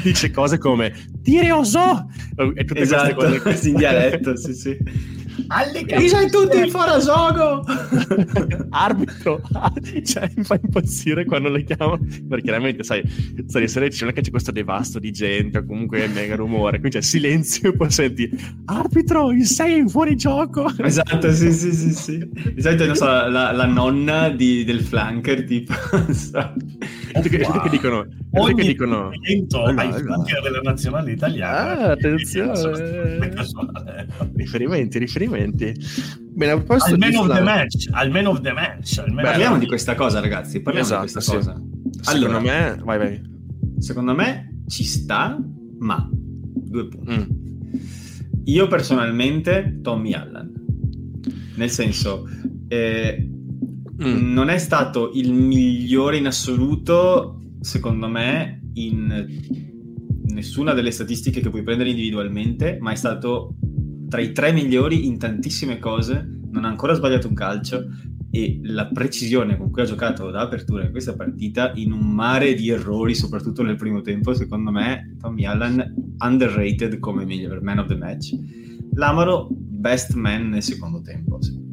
dice 0.00 0.30
cose 0.30 0.58
come 0.58 0.94
dire 1.18 1.50
oso! 1.50 2.08
E 2.54 2.64
tutte 2.64 2.80
esatto, 2.80 3.14
queste 3.16 3.40
cose 3.40 3.68
in 3.68 3.76
dialetto, 3.76 4.36
sì 4.36 4.54
sì. 4.54 5.24
Li 5.98 6.08
sei 6.08 6.30
tutti 6.30 6.58
in 6.58 6.70
fuori 6.70 7.00
gioco! 7.02 7.64
Arbitro! 8.70 9.40
cioè, 10.04 10.30
mi 10.36 10.44
fa 10.44 10.58
impazzire 10.60 11.24
quando 11.24 11.48
le 11.48 11.64
chiamano. 11.64 11.98
Perché 12.28 12.44
chiaramente, 12.44 12.82
sai, 12.82 13.02
sai 13.46 13.62
di 13.62 13.68
selezione 13.68 14.12
che 14.12 14.22
c'è 14.22 14.30
questo 14.30 14.50
devasto 14.50 14.98
di 14.98 15.12
gente, 15.12 15.58
o 15.58 15.64
comunque 15.64 16.06
mega 16.08 16.36
rumore. 16.36 16.78
Quindi 16.80 16.98
c'è 16.98 17.02
silenzio 17.02 17.70
e 17.70 17.76
poi 17.76 17.90
senti 17.90 18.28
Arbitro, 18.66 19.30
sei 19.42 19.78
in 19.78 19.88
fuori 19.88 20.16
gioco! 20.16 20.72
Esatto, 20.78 21.32
sì, 21.32 21.52
sì, 21.52 21.72
sì, 21.72 21.92
sì. 21.92 22.30
Di 22.54 22.60
solito, 22.60 22.86
non 22.86 22.96
so, 22.96 23.04
la, 23.04 23.52
la 23.52 23.66
nonna 23.66 24.28
di, 24.30 24.64
del 24.64 24.80
flanker, 24.80 25.44
tipo... 25.44 25.74
Oh, 26.36 26.52
che, 27.22 27.42
wow. 27.42 27.62
che 27.62 27.68
dicono... 27.70 28.06
Ogni 28.32 28.54
che 28.54 28.66
dicono... 28.66 29.08
ai 29.08 29.92
flanker 29.92 30.42
della 30.42 30.60
nazionale 30.62 31.12
italiana. 31.12 31.78
Ah, 31.78 31.90
attenzione! 31.92 33.32
riferimenti, 34.34 34.98
riferimenti. 34.98 35.74
Bene, 36.34 36.52
a 36.52 36.56
proposito 36.56 36.94
al 36.94 36.98
man 36.98 37.10
di 37.10 37.16
of 37.16 37.34
the 37.34 37.40
match, 37.42 37.88
al 37.90 38.10
man 38.10 38.26
of 38.26 38.40
the 38.40 38.52
match. 38.52 39.02
Parliamo 39.14 39.58
di 39.58 39.66
questa 39.66 39.94
cosa, 39.94 40.20
ragazzi. 40.20 40.60
Parliamo 40.60 40.86
Esatto, 40.86 41.06
di 41.06 41.12
questa 41.12 41.30
sì. 41.30 41.36
cosa. 41.36 41.62
Secondo 42.00 42.26
Allora, 42.26 42.40
me, 42.40 42.82
vai, 42.84 42.98
vai. 42.98 43.22
secondo 43.78 44.14
me 44.14 44.62
ci 44.66 44.84
sta, 44.84 45.38
ma 45.78 46.08
due 46.12 46.88
punti. 46.88 47.12
Mm. 47.12 47.46
Io 48.44 48.66
personalmente, 48.68 49.80
Tommy 49.82 50.12
Allen. 50.12 50.52
Nel 51.54 51.70
senso, 51.70 52.28
eh, 52.68 53.30
Mm. 54.02 54.32
non 54.32 54.50
è 54.50 54.58
stato 54.58 55.10
il 55.14 55.32
migliore 55.32 56.18
in 56.18 56.26
assoluto, 56.26 57.40
secondo 57.60 58.08
me, 58.08 58.60
in 58.74 59.26
nessuna 60.24 60.74
delle 60.74 60.90
statistiche 60.90 61.40
che 61.40 61.48
puoi 61.48 61.62
prendere 61.62 61.90
individualmente, 61.90 62.76
ma 62.80 62.92
è 62.92 62.94
stato 62.94 63.56
tra 64.08 64.20
i 64.20 64.32
tre 64.32 64.52
migliori 64.52 65.06
in 65.06 65.18
tantissime 65.18 65.78
cose, 65.78 66.40
non 66.50 66.64
ha 66.64 66.68
ancora 66.68 66.94
sbagliato 66.94 67.28
un 67.28 67.34
calcio 67.34 67.86
e 68.30 68.60
la 68.64 68.86
precisione 68.88 69.56
con 69.56 69.70
cui 69.70 69.82
ha 69.82 69.86
giocato 69.86 70.30
da 70.30 70.42
apertura 70.42 70.84
in 70.84 70.90
questa 70.90 71.14
partita, 71.14 71.72
in 71.76 71.92
un 71.92 72.12
mare 72.12 72.54
di 72.54 72.68
errori, 72.68 73.14
soprattutto 73.14 73.62
nel 73.62 73.76
primo 73.76 74.02
tempo, 74.02 74.34
secondo 74.34 74.70
me 74.70 75.16
Tommy 75.18 75.44
Allen 75.44 76.14
underrated 76.18 76.98
come 76.98 77.24
miglior 77.24 77.62
man 77.62 77.78
of 77.78 77.86
the 77.86 77.96
match. 77.96 78.34
L'Amaro 78.92 79.48
best 79.50 80.14
man 80.14 80.50
nel 80.50 80.62
secondo 80.62 81.00
tempo. 81.00 81.40
secondo. 81.42 81.65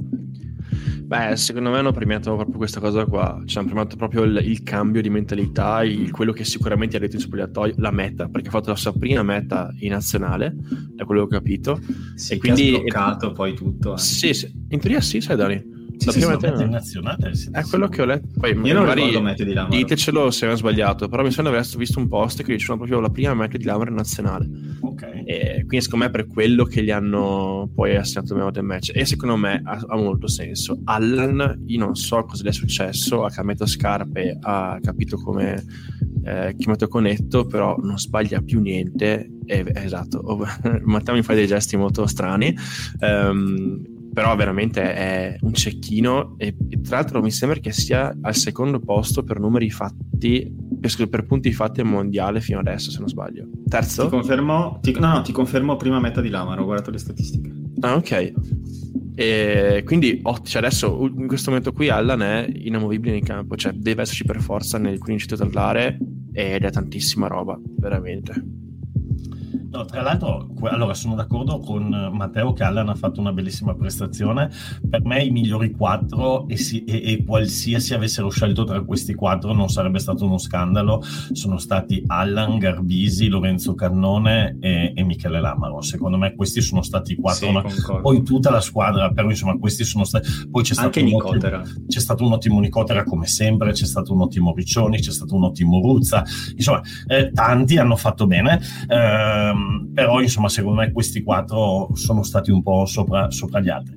Beh, 1.16 1.36
secondo 1.36 1.70
me 1.70 1.78
hanno 1.78 1.92
premiato 1.92 2.34
proprio 2.36 2.58
questa 2.58 2.80
cosa 2.80 3.06
qua. 3.06 3.42
Cioè, 3.46 3.60
hanno 3.60 3.72
premiato 3.72 3.96
proprio 3.96 4.24
il, 4.24 4.42
il 4.44 4.64
cambio 4.64 5.02
di 5.02 5.10
mentalità, 5.10 5.84
il- 5.84 6.10
quello 6.12 6.32
che 6.32 6.44
sicuramente 6.44 6.98
ha 6.98 7.00
detto 7.00 7.16
in 7.18 7.22
spogliatoio, 7.22 7.76
la 7.78 7.92
meta, 7.92 8.28
perché 8.30 8.48
ha 8.48 8.52
fatto 8.52 8.70
la 8.70 8.76
sua 8.76 8.94
prima 8.94 9.22
meta 9.24 9.72
in 9.80 9.92
nazionale, 9.92 10.56
da 10.96 11.06
quello 11.06 11.28
che 11.28 11.36
ho 11.36 11.40
capito. 11.40 11.80
Sì, 12.16 12.34
E 12.34 12.38
che 12.40 12.50
ha 12.50 12.54
quindi- 12.54 12.76
sbloccato 12.76 13.32
poi 13.32 13.54
tutto. 13.54 13.92
anche. 13.92 14.02
Sì, 14.02 14.34
sì, 14.34 14.52
in 14.70 14.80
teoria 14.80 15.02
sì, 15.02 15.22
sai 15.22 15.36
Dani. 15.36 15.82
Sì, 15.98 16.06
la 16.06 16.12
sì, 16.12 16.20
prima 16.20 16.82
sì, 16.82 17.50
è 17.52 17.62
sì. 17.64 17.70
quello 17.70 17.88
che 17.88 18.02
ho 18.02 18.06
letto. 18.06 18.28
Poi 18.40 18.52
Io 18.52 18.74
non 18.74 18.94
ricordo 18.94 19.22
mete 19.22 19.46
di 19.46 19.54
ditecelo 19.70 20.32
se 20.32 20.48
ho 20.48 20.56
sbagliato, 20.56 21.08
però 21.08 21.24
mi 21.24 21.32
sembra 21.32 21.54
di 21.54 21.60
aver 21.60 21.78
visto 21.78 22.00
un 22.00 22.08
post 22.08 22.44
che 22.44 22.52
dicevano 22.52 22.80
proprio 22.80 23.00
la 23.00 23.10
prima 23.10 23.34
meta 23.34 23.58
di 23.58 23.64
Lamar 23.64 23.88
in 23.88 23.96
nazionale. 23.96 24.50
Ok. 24.82 25.24
E 25.26 25.64
quindi 25.66 25.82
secondo 25.82 26.06
me 26.06 26.12
è 26.12 26.14
per 26.14 26.28
quello 26.28 26.66
che 26.66 26.84
gli 26.84 26.92
hanno 26.92 27.70
poi 27.74 27.96
assegnato 27.96 28.34
il 28.36 28.40
man 28.40 28.66
match 28.66 28.92
e 28.94 29.06
secondo 29.06 29.36
me 29.38 29.62
ha, 29.64 29.82
ha 29.88 29.96
molto 29.96 30.28
senso 30.28 30.80
Allen 30.86 31.64
io 31.66 31.80
non 31.80 31.96
so 31.96 32.24
cosa 32.24 32.44
gli 32.44 32.48
è 32.48 32.52
successo 32.52 33.24
ha 33.24 33.30
cambiato 33.30 33.66
scarpe 33.66 34.38
ha 34.40 34.78
capito 34.82 35.18
come 35.18 35.64
eh, 36.24 36.56
chiamato 36.58 36.88
Conetto 36.88 37.46
però 37.46 37.76
non 37.82 37.98
sbaglia 37.98 38.42
più 38.42 38.60
niente 38.60 39.30
e, 39.46 39.66
esatto 39.74 40.22
Matteo 40.84 41.16
mi 41.16 41.24
fa 41.24 41.34
dei 41.34 41.48
gesti 41.48 41.78
molto 41.78 42.06
strani 42.06 42.56
ehm, 43.00 43.93
però 44.14 44.36
veramente 44.36 44.94
è 44.94 45.38
un 45.42 45.54
cecchino 45.54 46.36
e, 46.38 46.56
e 46.70 46.82
tra 46.82 46.98
l'altro 46.98 47.22
mi 47.22 47.32
sembra 47.32 47.60
che 47.60 47.72
sia 47.72 48.16
al 48.22 48.36
secondo 48.36 48.80
posto 48.80 49.24
per 49.24 49.40
numeri 49.40 49.70
fatti 49.70 50.56
per, 50.80 51.10
per 51.10 51.26
punti 51.26 51.52
fatti 51.52 51.82
al 51.82 51.88
mondiale 51.88 52.40
fino 52.40 52.60
adesso 52.60 52.92
se 52.92 53.00
non 53.00 53.08
sbaglio 53.08 53.48
terzo? 53.74 54.04
Ti 54.04 54.10
confermo, 54.10 54.80
ti- 54.82 55.00
no, 55.00 55.14
no, 55.14 55.22
ti 55.22 55.32
confermo 55.32 55.76
prima 55.78 56.00
meta 56.00 56.22
di 56.22 56.30
Lamaro, 56.30 56.62
ho 56.62 56.66
guardato 56.66 56.92
le 56.92 57.00
statistiche. 57.00 57.52
Ah, 57.80 57.96
ok. 57.96 58.34
E 59.16 59.82
quindi 59.86 60.20
ott- 60.24 60.48
cioè 60.48 60.62
adesso 60.64 61.10
in 61.18 61.28
questo 61.28 61.50
momento 61.50 61.72
qui 61.72 61.90
Allan 61.90 62.22
è 62.22 62.48
inamovibile 62.54 63.16
in 63.18 63.24
campo, 63.24 63.56
cioè 63.56 63.72
deve 63.74 64.04
esserci 64.04 64.26
per 64.26 64.42
forza 64.42 64.78
nel 64.78 65.00
15 65.00 65.28
titolare 65.28 65.98
ed 66.32 66.64
è 66.64 66.72
tantissima 66.72 67.28
roba, 67.28 67.60
veramente. 67.78 68.34
No, 69.74 69.86
tra 69.86 70.04
l'altro, 70.04 70.50
allora 70.66 70.94
sono 70.94 71.16
d'accordo 71.16 71.58
con 71.58 71.88
Matteo 72.14 72.54
che 72.54 72.62
Allan 72.62 72.90
ha 72.90 72.94
fatto 72.96 73.20
una 73.20 73.34
bellissima 73.34 73.74
prestazione. 73.74 74.52
Per 74.88 75.04
me 75.04 75.24
i 75.24 75.32
migliori 75.32 75.72
quattro 75.72 76.48
e, 76.48 76.58
si- 76.58 76.84
e- 76.84 77.02
e 77.12 77.24
qualsiasi 77.26 77.96
avessero 77.96 78.30
scelto 78.30 78.66
tra 78.66 78.84
questi 78.84 79.16
quattro 79.16 79.52
non 79.52 79.70
sarebbe 79.70 79.98
stato 79.98 80.26
uno 80.26 80.38
scandalo. 80.38 81.02
Sono 81.32 81.58
stati 81.58 82.04
Allan, 82.06 82.60
Garbisi, 82.60 83.28
Lorenzo 83.30 83.74
Cannone 83.74 84.58
e, 84.60 84.94
e 84.96 85.04
Michele 85.04 85.42
Lamaro. 85.42 85.82
Secondo 85.82 86.18
me 86.20 86.36
questi 86.36 86.62
sono 86.62 86.84
stati 86.84 87.14
i 87.14 87.16
quattro. 87.16 87.68
Sì, 87.68 87.82
poi 88.00 88.22
tutta 88.22 88.52
la 88.52 88.62
squadra, 88.62 89.10
però 89.10 89.28
insomma 89.32 89.58
questi 89.58 89.84
sono 89.86 90.04
stati... 90.04 90.30
Poi 90.52 90.62
c'è 90.62 90.74
stato 90.74 90.86
Anche 90.86 91.00
un 91.00 91.06
Nicotera. 91.08 91.60
ottimo- 91.62 91.86
c'è 91.88 92.00
stato 92.00 92.24
un 92.24 92.32
ottimo 92.34 92.60
Nicotera 92.60 93.04
come 93.04 93.26
sempre, 93.26 93.72
c'è 93.72 93.86
stato 93.86 94.14
un 94.14 94.22
ottimo 94.22 94.54
Riccioni, 94.54 95.00
c'è 95.00 95.10
stato 95.12 95.34
un 95.36 95.46
ottimo 95.46 95.82
Ruzza, 95.82 96.24
insomma 96.56 96.82
eh, 97.08 97.32
tanti 97.32 97.78
hanno 97.78 97.96
fatto 97.96 98.28
bene, 98.28 98.60
però 99.94 100.22
insomma 100.22 100.50
secondo 100.50 100.82
me 100.82 100.92
questi 100.92 101.24
quattro 101.24 101.90
sono 101.94 102.24
stati 102.24 102.52
un 102.52 102.62
po' 102.64 102.86
sopra, 102.86 103.30
sopra 103.32 103.60
gli 103.60 103.70
altri. 103.70 103.96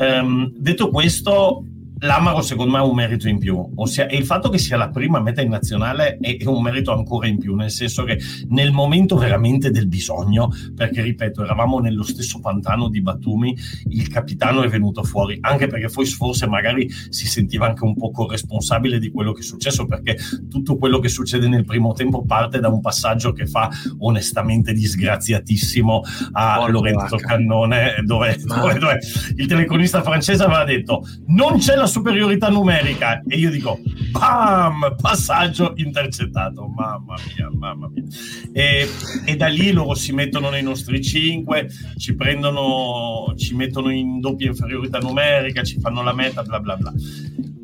Ehm, 0.00 0.52
detto 0.56 0.88
questo, 0.88 1.64
l'Amaro 2.02 2.42
secondo 2.42 2.72
me 2.72 2.78
ha 2.78 2.84
un 2.84 2.94
merito 2.94 3.28
in 3.28 3.38
più, 3.38 3.64
ossia 3.76 4.08
il 4.10 4.24
fatto 4.24 4.48
che 4.48 4.58
sia 4.58 4.76
la 4.76 4.90
prima 4.90 5.20
meta 5.20 5.40
in 5.40 5.50
nazionale 5.50 6.18
è, 6.20 6.36
è 6.36 6.46
un 6.46 6.62
merito 6.62 6.92
ancora 6.92 7.26
in 7.26 7.38
più, 7.38 7.54
nel 7.54 7.70
senso 7.70 8.04
che 8.04 8.18
nel 8.48 8.72
momento 8.72 9.16
veramente 9.16 9.70
del 9.70 9.86
bisogno, 9.86 10.50
perché 10.74 11.00
ripeto, 11.02 11.44
eravamo 11.44 11.78
nello 11.78 12.02
stesso 12.02 12.40
pantano 12.40 12.88
di 12.88 13.00
Batumi, 13.00 13.56
il 13.88 14.08
capitano 14.08 14.62
è 14.62 14.68
venuto 14.68 15.04
fuori, 15.04 15.38
anche 15.40 15.68
perché 15.68 15.88
poi 15.88 16.06
forse 16.06 16.46
magari 16.46 16.90
si 17.08 17.26
sentiva 17.26 17.66
anche 17.66 17.84
un 17.84 17.94
po' 17.94 18.10
corresponsabile 18.10 18.98
di 18.98 19.10
quello 19.10 19.32
che 19.32 19.40
è 19.40 19.44
successo, 19.44 19.86
perché 19.86 20.16
tutto 20.50 20.76
quello 20.76 20.98
che 20.98 21.08
succede 21.08 21.46
nel 21.46 21.64
primo 21.64 21.92
tempo 21.92 22.24
parte 22.24 22.58
da 22.58 22.68
un 22.68 22.80
passaggio 22.80 23.32
che 23.32 23.46
fa 23.46 23.70
onestamente 23.98 24.72
disgraziatissimo 24.72 26.02
a 26.32 26.56
Porca 26.56 26.72
Lorenzo 26.72 27.16
vacca. 27.16 27.26
Cannone, 27.26 28.02
dove, 28.04 28.36
dove- 28.44 28.78
dove 28.78 28.98
il 29.36 29.46
telecronista 29.46 30.02
francese 30.02 30.42
aveva 30.42 30.64
detto 30.64 31.06
non 31.28 31.58
c'è 31.58 31.76
la 31.76 31.86
superiorità 31.92 32.48
numerica. 32.48 33.22
E 33.26 33.36
io 33.36 33.50
dico 33.50 33.78
bam 34.10 34.94
passaggio 35.00 35.72
intercettato. 35.76 36.66
Mamma 36.66 37.14
mia 37.36 37.50
mamma 37.52 37.88
mia. 37.92 38.04
E, 38.52 38.88
e 39.24 39.36
da 39.36 39.46
lì 39.48 39.72
loro 39.72 39.94
si 39.94 40.12
mettono 40.12 40.50
nei 40.50 40.62
nostri 40.62 41.02
5 41.02 41.68
ci 41.98 42.14
prendono 42.14 43.34
ci 43.36 43.54
mettono 43.54 43.90
in 43.90 44.20
doppia 44.20 44.48
inferiorità 44.48 44.98
numerica 44.98 45.62
ci 45.62 45.78
fanno 45.80 46.02
la 46.02 46.12
meta 46.14 46.42
bla 46.42 46.58
bla 46.60 46.76
bla. 46.76 46.92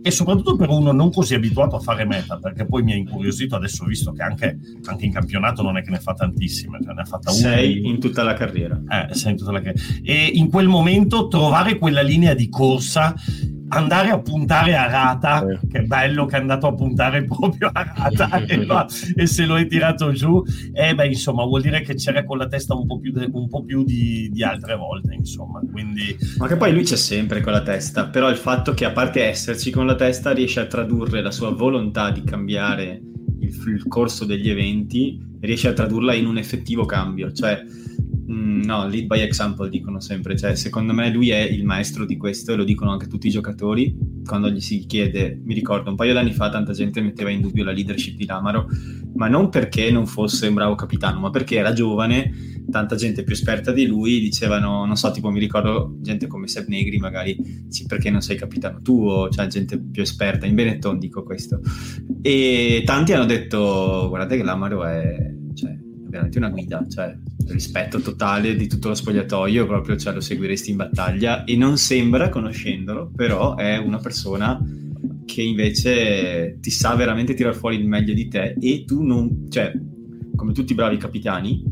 E 0.01 0.11
soprattutto 0.13 0.57
per 0.57 0.69
uno 0.71 0.93
non 0.93 1.11
così 1.11 1.35
abituato 1.35 1.77
a 1.77 1.81
fare 1.81 2.05
meta 2.07 2.39
perché 2.39 2.65
poi 2.65 2.83
mi 2.83 2.93
ha 2.93 2.97
incuriosito 2.97 3.57
adesso 3.57 3.83
ho 3.83 3.87
visto 3.87 4.13
che 4.13 4.23
anche, 4.23 4.57
anche 4.85 5.05
in 5.05 5.13
campionato 5.13 5.61
non 5.63 5.77
è 5.77 5.83
che 5.83 5.91
ne 5.91 5.99
fa 5.99 6.15
tantissime 6.15 6.79
cioè 6.83 6.95
ne 6.95 7.01
ha 7.03 7.05
fatta 7.05 7.31
una 7.33 7.41
Sei 7.41 7.87
in 7.87 7.99
tutta 7.99 8.23
la 8.23 8.33
carriera. 8.35 8.81
eh, 8.89 9.13
sei 9.15 9.33
in 9.33 9.37
tutta 9.39 9.51
la- 9.53 9.61
e 9.61 10.31
in 10.35 10.49
quel 10.51 10.69
momento 10.69 11.27
trovare 11.27 11.77
quella 11.79 12.01
linea 12.01 12.33
di 12.35 12.49
corsa 12.49 13.13
andare 13.69 14.11
a 14.11 14.21
puntare 14.21 14.77
a 14.77 14.91
rata 14.91 15.47
Eh. 15.47 15.59
che 15.71 15.83
bello 15.83 16.27
che 16.27 16.37
è 16.37 16.41
andato 16.41 16.67
a 16.67 16.75
puntare 16.75 17.25
proprio 17.25 17.71
a 17.73 17.93
rata 17.97 18.43
e, 18.47 18.65
ha- 18.69 18.87
e 19.15 19.27
se 19.27 19.45
lo 19.45 19.57
è 19.59 19.67
tirato 19.67 20.13
giù 20.13 20.43
e 20.73 20.95
beh 20.95 21.07
insomma 21.07 21.45
vuol 21.45 21.63
dire 21.63 21.83
che 21.83 21.95
c'era 21.95 22.25
con 22.25 22.39
la 22.39 22.47
testa 22.47 22.75
un 22.75 22.87
po' 22.87 22.99
più, 22.99 23.13
de- 23.13 23.29
un 23.33 23.49
po' 23.49 23.65
più 23.65 23.85
di, 23.85 24.29
di 24.33 24.43
altre 24.43 24.75
volte 24.77 25.15
insomma 25.15 25.61
quindi 25.71 26.17
Ma 26.39 26.47
che 26.47 26.57
poi 26.57 26.73
lui 26.73 26.83
c'è 26.85 26.97
sempre 26.97 27.41
con 27.41 27.53
la 27.53 27.63
testa, 27.63 28.07
però 28.09 28.31
il 28.31 28.37
fatto 28.37 28.73
che 28.75 28.85
a 28.85 28.91
parte 28.93 29.25
esserci 29.25 29.71
con 29.71 29.87
la 29.87 29.95
testa 29.95 30.31
riesce 30.33 30.61
a 30.61 30.67
tradurre 30.67 31.21
la 31.21 31.31
sua 31.31 31.51
volontà 31.51 32.11
di 32.11 32.23
cambiare 32.25 33.01
il, 33.41 33.63
il 33.67 33.85
corso 33.87 34.25
degli 34.25 34.49
eventi, 34.49 35.21
riesce 35.41 35.69
a 35.69 35.73
tradurla 35.73 36.15
in 36.15 36.27
un 36.27 36.39
effettivo 36.39 36.85
cambio, 36.87 37.33
cioè 37.33 37.63
mm, 38.31 38.63
no, 38.63 38.87
lead 38.87 39.07
by 39.07 39.21
example 39.21 39.69
dicono 39.69 40.01
sempre, 40.01 40.37
cioè 40.37 40.55
secondo 40.55 40.93
me 40.93 41.11
lui 41.11 41.31
è 41.31 41.41
il 41.41 41.65
maestro 41.65 42.05
di 42.05 42.17
questo 42.17 42.53
e 42.53 42.57
lo 42.57 42.65
dicono 42.65 42.91
anche 42.93 43.07
tutti 43.07 43.29
i 43.29 43.31
giocatori 43.31 43.97
quando 44.25 44.51
gli 44.51 44.61
si 44.61 44.87
chiede, 44.87 45.41
mi 45.43 45.55
ricordo 45.55 45.91
un 45.91 45.97
paio 45.97 46.13
d'anni 46.13 46.33
fa 46.33 46.51
tanta 46.51 46.73
gente 46.73 47.01
metteva 47.01 47.31
in 47.31 47.41
dubbio 47.41 47.65
la 47.65 47.73
leadership 47.73 48.17
di 48.17 48.27
Lamaro, 48.27 48.69
ma 49.15 49.27
non 49.29 49.49
perché 49.49 49.91
non 49.91 50.07
fosse 50.07 50.47
un 50.47 50.55
bravo 50.55 50.75
capitano, 50.75 51.21
ma 51.21 51.31
perché 51.31 51.57
era 51.57 51.73
giovane 51.73 52.59
tanta 52.71 52.97
gente 52.97 53.25
più 53.25 53.33
esperta 53.33 53.73
di 53.73 53.87
lui 53.87 54.21
dicevano, 54.21 54.85
non 54.85 54.97
so, 54.97 55.11
tipo 55.11 55.31
mi 55.31 55.41
ricordo 55.41 55.97
gente 56.01 56.27
come 56.27 56.49
Seb 56.49 56.69
Negri 56.69 56.99
magari, 56.99 57.65
sì, 57.69 57.87
perché 57.87 58.11
non 58.11 58.21
sei 58.21 58.37
capitano 58.37 58.81
tu, 58.83 59.09
o 59.09 59.31
cioè 59.31 59.47
gente 59.47 59.81
più 59.81 60.03
esperta, 60.03 60.47
in 60.47 60.55
Benetton 60.55 60.99
dico 60.99 61.23
questo. 61.23 61.61
E 62.21 62.83
tanti 62.85 63.13
hanno 63.13 63.25
detto, 63.25 64.07
guardate 64.09 64.37
che 64.37 64.43
l'Amaro 64.43 64.85
è, 64.85 65.35
cioè, 65.55 65.77
veramente 66.09 66.39
una 66.39 66.51
guida, 66.51 66.85
cioè, 66.89 67.17
rispetto 67.49 68.01
totale 68.01 68.57
di 68.57 68.67
tutto 68.67 68.89
lo 68.89 68.95
spogliatoio, 68.95 69.67
proprio 69.67 69.97
cioè, 69.97 70.15
lo 70.15 70.21
seguiresti 70.21 70.71
in 70.71 70.77
battaglia 70.77 71.45
e 71.45 71.57
non 71.57 71.77
sembra, 71.77 72.29
conoscendolo, 72.29 73.11
però 73.15 73.55
è 73.57 73.77
una 73.77 73.99
persona 73.99 74.61
che 75.25 75.43
invece 75.43 76.59
ti 76.61 76.71
sa 76.71 76.95
veramente 76.95 77.35
tirar 77.35 77.55
fuori 77.55 77.77
il 77.77 77.87
meglio 77.87 78.15
di 78.15 78.29
te 78.29 78.57
e 78.59 78.85
tu 78.87 79.03
non, 79.03 79.47
cioè, 79.51 79.73
come 80.35 80.53
tutti 80.53 80.73
i 80.73 80.75
bravi 80.75 80.97
capitani, 80.97 81.63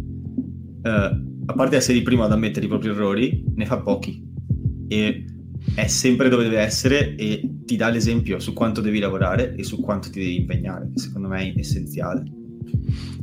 eh, 0.82 1.24
a 1.46 1.52
parte 1.52 1.76
essere 1.76 1.98
il 1.98 2.04
primo 2.04 2.24
ad 2.24 2.32
ammettere 2.32 2.66
i 2.66 2.68
propri 2.68 2.88
errori, 2.88 3.44
ne 3.54 3.66
fa 3.66 3.78
pochi 3.78 4.24
e 4.88 5.24
è 5.74 5.86
sempre 5.86 6.28
dove 6.28 6.44
deve 6.44 6.60
essere 6.60 7.16
e 7.16 7.58
ti 7.64 7.76
dà 7.76 7.88
l'esempio 7.88 8.38
su 8.38 8.52
quanto 8.52 8.80
devi 8.80 8.98
lavorare 8.98 9.54
e 9.56 9.64
su 9.64 9.80
quanto 9.80 10.10
ti 10.10 10.20
devi 10.20 10.36
impegnare, 10.36 10.90
che 10.92 11.00
secondo 11.00 11.28
me 11.28 11.52
è 11.52 11.58
essenziale. 11.58 12.35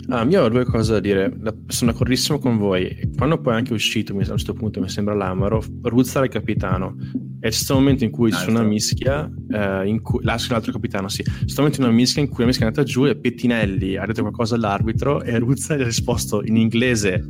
Ah, 0.10 0.26
io 0.26 0.44
ho 0.44 0.50
due 0.50 0.66
cose 0.66 0.94
da 0.94 1.00
dire. 1.00 1.34
Sono 1.68 1.92
d'accordissimo 1.92 2.40
con 2.40 2.58
voi. 2.58 3.12
Quando 3.16 3.40
poi 3.40 3.54
è 3.54 3.56
anche 3.58 3.74
uscito, 3.74 4.18
a 4.18 4.24
certo 4.24 4.54
punto 4.54 4.80
mi 4.80 4.90
sembra 4.90 5.14
l'Amaro, 5.14 5.64
Ruzza 5.84 6.18
era 6.18 6.26
il 6.26 6.32
capitano. 6.32 6.96
E 7.44 7.50
c'è 7.50 7.52
stato 7.52 7.74
un 7.74 7.84
momento 7.84 8.06
in 8.06 8.10
cui 8.10 8.32
c'è 8.32 8.48
una 8.48 8.64
mischia, 8.64 9.30
eh, 9.52 9.86
in 9.86 10.02
cui, 10.02 10.24
l'altro, 10.24 10.54
l'altro 10.54 10.72
capitano, 10.72 11.10
sì. 11.10 11.24
C'è 11.24 11.30
stato 11.32 11.44
un 11.48 11.56
momento 11.58 11.82
in 11.82 11.88
una 11.88 11.96
mischia 11.96 12.22
in 12.22 12.30
cui 12.30 12.40
la 12.40 12.46
mischia 12.46 12.64
è 12.66 12.70
andata 12.70 12.88
giù 12.88 13.06
e 13.06 13.18
Pettinelli 13.18 13.98
ha 13.98 14.06
detto 14.06 14.22
qualcosa 14.22 14.56
all'arbitro 14.56 15.22
e 15.22 15.38
Ruzza 15.40 15.76
gli 15.76 15.82
ha 15.82 15.86
risposto 15.86 16.42
in 16.42 16.56
inglese 16.56 17.22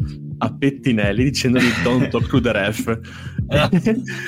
a 0.43 0.53
Pettinelli 0.53 1.23
dicendogli 1.23 1.69
don't 1.83 2.09
talk 2.09 2.27
to 2.27 2.41
the 2.41 2.51
ref 2.51 2.99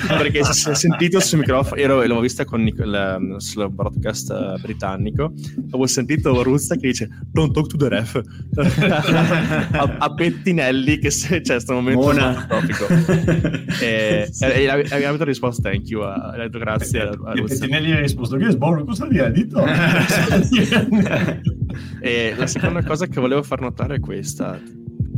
perché 0.06 0.44
si 0.44 0.70
è 0.70 0.74
sentito 0.74 1.20
sul 1.20 1.40
microfono 1.40 1.80
ero, 1.80 1.96
l'avevo 1.96 2.20
vista 2.20 2.44
con 2.44 2.62
Nicole, 2.62 3.36
sul 3.38 3.70
broadcast 3.70 4.30
uh, 4.30 4.60
britannico 4.60 5.32
avevo 5.68 5.86
sentito 5.86 6.42
Ruzza 6.42 6.76
che 6.76 6.88
dice 6.88 7.08
don't 7.30 7.52
talk 7.52 7.68
to 7.68 7.76
the 7.76 7.88
ref 7.88 8.20
a, 9.72 9.96
a, 9.98 10.14
Pettinelli 10.14 10.98
che 10.98 11.10
se, 11.10 11.42
cioè 11.42 11.60
sto 11.60 11.74
momento 11.74 12.12
topico 12.48 12.86
e, 13.80 14.30
e, 14.40 14.62
e 14.62 14.68
abbiamo 14.68 15.22
risposto 15.24 15.68
thank 15.76 15.88
you 15.88 16.02
ha 16.02 16.34
detto 16.36 16.58
grazie 16.58 17.02
a, 17.02 17.10
a 17.10 17.32
Pettinelli 17.32 17.92
ha 17.92 18.00
risposto 18.00 18.36
che 18.36 18.50
sborro 18.50 18.84
cosa 18.84 19.04
ha 19.04 19.28
detto 19.30 19.64
e 22.00 22.34
la 22.36 22.46
seconda 22.46 22.82
cosa 22.82 23.06
che 23.06 23.20
volevo 23.20 23.42
far 23.42 23.60
notare 23.60 23.96
è 23.96 24.00
questa 24.00 24.58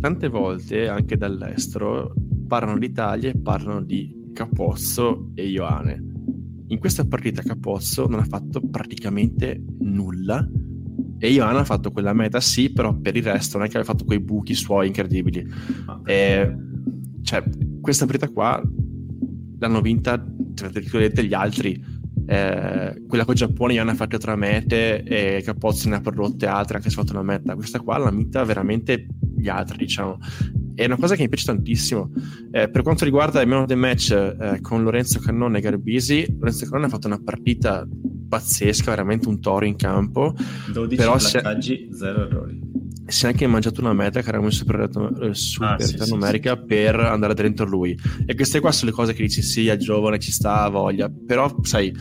tante 0.01 0.29
volte 0.29 0.89
anche 0.89 1.17
dall'estero 1.17 2.13
parlano 2.47 2.79
d'Italia 2.79 3.31
e 3.31 3.37
parlano 3.37 3.83
di 3.83 4.31
Capozzo 4.33 5.31
e 5.35 5.47
Ioane. 5.47 6.03
In 6.69 6.79
questa 6.79 7.05
partita 7.05 7.43
Capozzo 7.43 8.07
non 8.07 8.21
ha 8.21 8.25
fatto 8.25 8.61
praticamente 8.61 9.61
nulla 9.81 10.49
e 11.19 11.33
Ioane 11.33 11.59
ha 11.59 11.65
fatto 11.65 11.91
quella 11.91 12.13
meta 12.13 12.41
sì, 12.41 12.71
però 12.73 12.95
per 12.95 13.17
il 13.17 13.25
resto 13.25 13.59
non 13.59 13.67
è 13.67 13.71
che 13.71 13.77
aveva 13.77 13.93
fatto 13.93 14.05
quei 14.05 14.21
buchi 14.21 14.55
suoi 14.55 14.87
incredibili. 14.87 15.45
E, 16.05 16.57
cioè, 17.23 17.43
questa 17.81 18.07
partita 18.07 18.29
qua 18.29 18.63
l'hanno 19.59 19.81
vinta, 19.81 20.25
tra 20.59 20.81
virgolette, 20.81 21.25
gli 21.25 21.35
altri. 21.35 21.97
Eh, 22.27 23.05
quella 23.09 23.25
con 23.25 23.33
il 23.33 23.41
Giappone 23.41 23.73
Ioane 23.73 23.93
ha 23.93 23.95
fatto 23.95 24.19
tre 24.19 24.37
mete 24.37 25.03
e 25.03 25.43
Capozzo 25.43 25.89
ne 25.89 25.97
ha 25.97 26.01
prodotte 26.01 26.47
altre 26.47 26.77
anche 26.77 26.91
se 26.91 26.99
ha 26.99 27.03
fatto 27.03 27.13
una 27.13 27.23
meta. 27.23 27.55
Questa 27.55 27.81
qua 27.81 27.97
l'ha 27.99 28.11
vinta 28.11 28.45
veramente 28.45 29.07
gli 29.37 29.49
altri, 29.49 29.79
diciamo. 29.79 30.19
È 30.75 30.85
una 30.85 30.97
cosa 30.97 31.15
che 31.15 31.23
mi 31.23 31.29
piace 31.29 31.47
tantissimo. 31.47 32.11
Eh, 32.51 32.69
per 32.69 32.83
quanto 32.83 33.05
riguarda 33.05 33.41
il 33.41 33.49
meno 33.49 33.67
del 33.67 33.79
match 33.79 34.11
eh, 34.13 34.61
con 34.61 34.83
Lorenzo 34.83 35.19
Cannone 35.21 35.59
e 35.59 35.61
Garbisi, 35.61 36.37
Lorenzo 36.39 36.67
Cannone 36.67 36.87
ha 36.87 36.91
fatto 36.91 37.07
una 37.07 37.21
partita 37.23 37.87
pazzesca, 38.29 38.91
veramente 38.91 39.29
un 39.29 39.41
toro 39.41 39.65
in 39.65 39.77
campo. 39.77 40.35
12 40.73 40.97
però 40.97 41.17
placcaggi, 41.17 41.89
0 41.93 42.27
errori. 42.27 42.68
Si 43.09 43.25
è 43.25 43.29
anche 43.29 43.47
mangiato 43.47 43.81
una 43.81 43.95
meta 43.95 44.21
che 44.21 44.29
era 44.29 44.39
una 44.39 44.51
superiorità, 44.51 45.09
eh, 45.23 45.35
superiorità 45.35 46.03
ah, 46.03 46.07
sì, 46.07 46.13
numerica 46.13 46.55
sì, 46.55 46.61
sì. 46.61 46.67
per 46.67 47.01
andare 47.01 47.35
dentro 47.35 47.67
lui. 47.67 47.99
E 48.27 48.35
queste 48.35 48.61
qua 48.61 48.71
sono 48.71 48.91
le 48.91 48.97
cose 48.97 49.15
che 49.15 49.23
dici 49.23 49.43
sì, 49.43 49.67
è 49.67 49.77
giovane, 49.77 50.19
ci 50.19 50.31
sta, 50.31 50.69
voglia. 50.69 51.11
Però, 51.11 51.57
sai, 51.63 51.93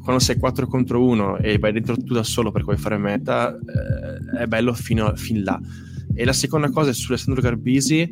quando 0.00 0.22
sei 0.22 0.36
4 0.36 0.66
contro 0.66 1.04
1 1.04 1.38
e 1.38 1.58
vai 1.58 1.72
dentro 1.72 1.96
tu 1.96 2.12
da 2.12 2.22
solo 2.22 2.50
perché 2.52 2.66
vuoi 2.66 2.76
fare 2.76 2.98
meta, 2.98 3.56
eh, 3.56 4.42
è 4.42 4.46
bello 4.46 4.72
fino 4.74 5.06
a, 5.06 5.16
fin 5.16 5.42
là. 5.42 5.60
E 6.14 6.24
la 6.24 6.32
seconda 6.32 6.70
cosa 6.70 6.90
è 6.90 6.94
su 6.94 7.10
Alessandro 7.10 7.42
Garbisi. 7.42 8.08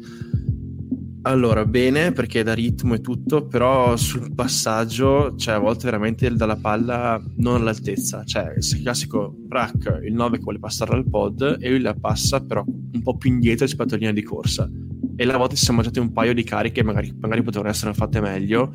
Allora, 1.25 1.65
bene, 1.65 2.11
perché 2.11 2.43
da 2.43 2.53
ritmo 2.53 2.95
e 2.95 3.01
tutto, 3.01 3.47
però 3.47 3.97
sul 3.97 4.35
passaggio, 4.35 5.37
cioè 5.37 5.55
a 5.55 5.59
volte 5.59 5.85
veramente 5.85 6.29
dalla 6.35 6.57
palla 6.57 7.23
non 7.37 7.61
all'altezza. 7.61 8.25
Cioè, 8.25 8.55
il 8.57 8.83
classico 8.83 9.33
Brack, 9.33 10.01
il 10.03 10.15
9 10.15 10.39
che 10.39 10.43
vuole 10.43 10.59
passare 10.59 10.95
al 10.95 11.09
pod, 11.09 11.59
e 11.61 11.71
lui 11.71 11.81
la 11.81 11.95
passa 11.95 12.41
però 12.41 12.65
un 12.67 13.03
po' 13.03 13.17
più 13.17 13.31
indietro 13.31 13.65
rispetto 13.65 13.91
alla 13.91 13.99
linea 13.99 14.13
di 14.13 14.23
corsa. 14.23 14.69
E 15.15 15.25
la 15.25 15.37
volta 15.37 15.55
si 15.55 15.65
sono 15.65 15.77
mangiati 15.77 16.01
un 16.01 16.13
paio 16.13 16.35
di 16.35 16.43
cariche, 16.43 16.83
magari, 16.83 17.15
magari 17.21 17.43
potevano 17.43 17.71
essere 17.71 17.95
fatte 17.95 18.21
meglio, 18.21 18.73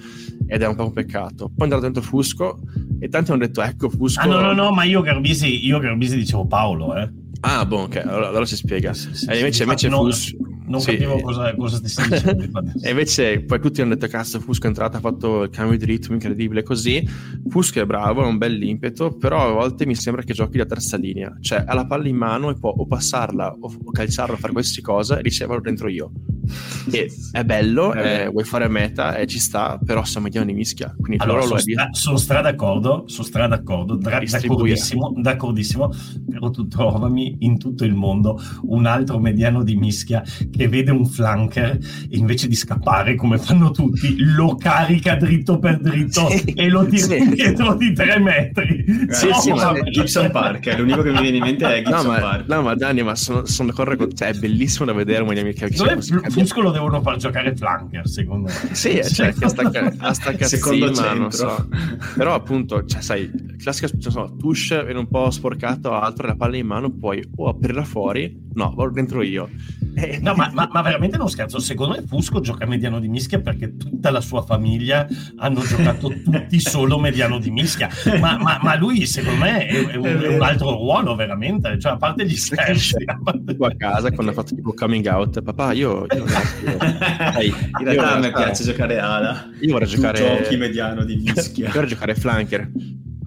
ed 0.48 0.62
è 0.62 0.68
un 0.68 0.76
po' 0.76 0.86
un 0.86 0.94
peccato. 0.94 1.48
Poi 1.48 1.54
è 1.58 1.64
andato 1.64 1.82
dentro 1.82 2.02
Fusco, 2.02 2.60
e 3.00 3.10
tanti 3.10 3.32
hanno 3.32 3.42
detto, 3.42 3.62
ecco, 3.62 3.90
Fusco... 3.90 4.22
Ah, 4.22 4.26
no, 4.26 4.40
no, 4.40 4.54
no, 4.54 4.72
ma 4.72 4.84
io 4.84 5.02
Garbisi, 5.02 5.66
io 5.66 5.80
Garbisi 5.80 6.16
dicevo 6.16 6.46
Paolo, 6.46 6.96
eh. 6.96 7.12
Ah, 7.42 7.66
boh, 7.66 7.82
ok, 7.82 7.98
allora, 7.98 8.30
allora 8.30 8.46
si 8.46 8.56
spiega. 8.56 8.94
Sì, 8.94 9.14
sì, 9.14 9.30
e 9.30 9.38
invece, 9.38 9.64
invece 9.64 9.90
no, 9.90 10.04
Fus... 10.04 10.34
Non 10.68 10.82
sì. 10.82 10.92
capivo 10.92 11.20
cosa, 11.22 11.56
cosa 11.56 11.80
ti 11.80 11.88
stai 11.88 12.10
dicendo. 12.10 12.62
e 12.82 12.90
invece 12.90 13.42
poi 13.42 13.60
tutti 13.60 13.82
hanno 13.82 13.94
detto 13.94 14.08
cazzo 14.08 14.40
Fusco 14.40 14.66
è 14.66 14.68
entrato, 14.68 14.98
ha 14.98 15.00
fatto 15.00 15.44
il 15.44 15.50
cambio 15.50 15.78
di 15.78 15.86
ritmo 15.86 16.16
incredibile 16.16 16.64
così. 16.64 17.08
Fusco 17.48 17.82
è 17.82 17.86
bravo, 17.86 18.24
ha 18.24 18.28
un 18.28 18.38
bel 18.38 18.62
impeto, 18.62 19.16
però 19.16 19.50
a 19.50 19.52
volte 19.52 19.86
mi 19.86 19.96
sembra 19.96 20.24
che 20.24 20.34
giochi 20.34 20.58
da 20.58 20.66
terza 20.66 20.98
linea. 20.98 21.36
Cioè 21.40 21.64
ha 21.66 21.74
la 21.74 21.86
palla 21.86 22.08
in 22.08 22.18
mano 22.18 22.50
e 22.50 22.56
può 22.56 22.70
o 22.70 22.86
passarla 22.86 23.56
o, 23.60 23.74
o 23.84 23.92
calciarla 23.92 24.36
fare 24.36 24.52
qualsiasi 24.52 24.82
cosa 24.82 25.18
e 25.18 25.22
riceverlo 25.22 25.62
dentro 25.62 25.88
io. 25.88 26.12
E 26.92 27.12
è 27.32 27.44
bello, 27.44 27.94
eh, 27.94 28.30
vuoi 28.30 28.44
fare 28.44 28.68
meta 28.68 29.16
e 29.18 29.28
ci 29.28 29.40
sta, 29.40 29.80
però 29.84 30.04
siamo 30.04 30.26
mediano 30.26 30.48
di 30.48 30.54
mischia. 30.54 30.96
Quindi 30.98 31.22
allora, 31.22 31.42
sono, 31.42 31.60
stra- 31.60 31.90
sono 31.92 32.18
stra 32.18 32.42
d'accordo, 32.42 33.04
sono 33.08 33.28
stra 33.28 33.48
d'accordo, 33.48 33.96
dra- 33.96 34.20
d'accordissimo, 34.20 35.14
d'accordissimo, 35.18 35.92
però 36.30 36.50
tu 36.50 36.68
trovami 36.68 37.38
in 37.40 37.58
tutto 37.58 37.84
il 37.84 37.94
mondo 37.94 38.40
un 38.64 38.86
altro 38.86 39.20
mediano 39.20 39.64
di 39.64 39.76
mischia 39.76 40.24
che 40.58 40.68
vede 40.68 40.92
un 40.92 41.06
flanker 41.06 41.78
e 42.10 42.18
invece 42.18 42.48
di 42.48 42.56
scappare 42.56 43.16
come 43.16 43.38
fanno 43.38 43.72
tutti, 43.72 44.16
lo 44.18 44.56
carica 44.56 45.16
dritto 45.16 45.60
per 45.60 45.80
dritto 45.80 46.30
sì, 46.30 46.52
e 46.56 46.68
lo 46.68 46.86
tira 46.86 47.16
sì. 47.16 47.30
dietro 47.30 47.76
di 47.76 47.94
tre 47.94 48.20
metri. 48.20 48.84
Sì, 49.10 49.30
no, 49.30 49.40
sì, 49.40 49.52
ma 49.52 49.74
Gibson 49.84 50.32
Park, 50.32 50.68
è 50.68 50.78
l'unico 50.78 51.02
che 51.04 51.12
mi 51.12 51.22
viene 51.22 51.38
in 51.38 51.44
mente 51.44 51.66
è 51.66 51.82
Gibson 51.84 52.06
no, 52.06 52.12
ma, 52.12 52.20
Park. 52.20 52.48
No, 52.48 52.62
ma 52.62 52.76
Dani, 52.76 53.04
ma 53.04 53.16
sono, 53.16 53.46
sono 53.46 53.70
d'accordo 53.70 53.96
con 53.96 54.10
te, 54.10 54.16
cioè, 54.16 54.30
è 54.30 54.34
bellissimo 54.34 54.86
da 54.86 54.94
vedere 54.94 55.22
un 55.22 55.28
mediano 55.28 55.52
che 55.52 55.70
non 55.78 55.90
è 55.90 56.30
Fusco 56.30 56.62
lo 56.62 56.72
devono 56.72 57.02
far 57.02 57.18
giocare 57.18 57.56
flanker, 57.56 58.08
secondo 58.08 58.48
me. 58.48 58.74
Sì, 58.74 59.02
cioè, 59.04 59.34
che 59.34 59.48
stacca, 59.48 59.94
a 59.98 60.14
staccazima, 60.14 61.14
non 61.14 61.32
so. 61.32 61.68
Però 62.16 62.34
appunto, 62.34 62.86
cioè, 62.86 63.02
sai, 63.02 63.30
classica, 63.58 63.88
cioè, 64.00 64.12
so, 64.12 64.36
tush 64.38 64.84
viene 64.84 65.00
un 65.00 65.08
po' 65.08 65.30
sporcato, 65.30 65.94
altro, 65.94 66.28
la 66.28 66.36
palla 66.36 66.58
in 66.58 66.66
mano, 66.66 66.90
puoi 66.92 67.24
o 67.36 67.50
aprirla 67.50 67.84
fuori, 67.84 68.36
no, 68.54 68.74
vado 68.76 68.92
dentro 68.92 69.22
io. 69.22 69.50
Eh, 69.96 70.20
no, 70.22 70.34
ma, 70.36 70.47
ma, 70.54 70.70
ma, 70.72 70.82
veramente 70.82 71.18
non 71.18 71.30
scherzo. 71.30 71.60
Secondo 71.60 71.96
me 71.96 72.04
Fusco 72.06 72.40
gioca 72.40 72.66
mediano 72.66 73.00
di 73.00 73.08
mischia 73.08 73.40
perché 73.40 73.76
tutta 73.78 74.10
la 74.10 74.22
sua 74.22 74.42
famiglia 74.42 75.08
hanno 75.38 75.62
giocato 75.62 76.12
tutti 76.24 76.60
solo 76.60 77.00
mediano 77.00 77.40
di 77.40 77.52
mischia. 77.52 77.90
Ma, 78.20 78.60
ma 78.62 78.76
lui, 78.76 79.06
secondo 79.06 79.40
me, 79.40 79.66
è, 79.66 79.86
è, 79.88 79.96
un, 79.96 80.06
è, 80.06 80.28
un, 80.28 80.42
altro 80.42 80.72
ruolo, 80.72 81.16
veramente. 81.16 81.80
Cioè, 81.80 81.94
a 81.94 81.98
parte 81.98 82.26
gli 82.26 82.36
scherzi. 82.36 82.96
A, 83.06 83.20
parte... 83.22 83.56
a 83.60 83.76
casa 83.76 84.12
quando 84.12 84.32
ha 84.32 84.36
fatto 84.36 84.56
tipo 84.56 84.74
coming 84.74 85.06
out, 85.08 85.42
papà, 85.42 85.74
io. 85.74 86.06
io, 86.14 86.26
Dai, 86.28 87.48
in 87.48 87.84
realtà 87.86 88.14
a 88.14 88.20
me 88.20 88.32
piace 88.32 88.64
giocare 88.64 89.00
ala. 89.00 89.50
Io 89.62 89.72
vorrei 89.72 89.88
giocare. 89.88 90.42
Giochi 90.42 90.58
mediano 90.58 91.04
di 91.04 91.16
mischia. 91.18 91.72
vorrei 91.72 91.90
giocare 91.90 92.16
flanker. 92.16 92.70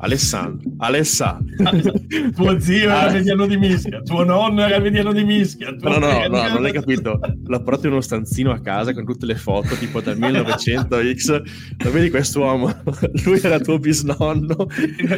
Alessandro, 0.03 0.71
Alessandro. 0.79 1.93
tuo 2.35 2.59
zio 2.59 2.91
era 2.91 3.11
mediano 3.11 3.47
di 3.47 3.59
mischia, 3.59 4.01
tuo 4.01 4.25
nonno 4.25 4.65
era 4.65 4.79
mediano 4.79 5.13
di 5.13 5.25
mischia. 5.25 5.75
No, 5.79 5.99
no, 5.99 6.27
no, 6.27 6.49
non 6.49 6.65
hai 6.65 6.73
capito. 6.73 7.21
L'ho 7.45 7.63
portato 7.63 7.87
in 7.87 7.93
uno 7.93 8.01
stanzino 8.01 8.51
a 8.51 8.61
casa 8.61 8.95
con 8.95 9.05
tutte 9.05 9.27
le 9.27 9.35
foto, 9.35 9.75
tipo 9.75 10.01
dal 10.01 10.17
1900X. 10.19 11.43
Lo 11.85 11.91
vedi 11.91 12.09
quest'uomo? 12.09 12.73
Lui 13.25 13.41
era 13.43 13.61
tuo 13.61 13.79
bisnonno, 13.79 14.69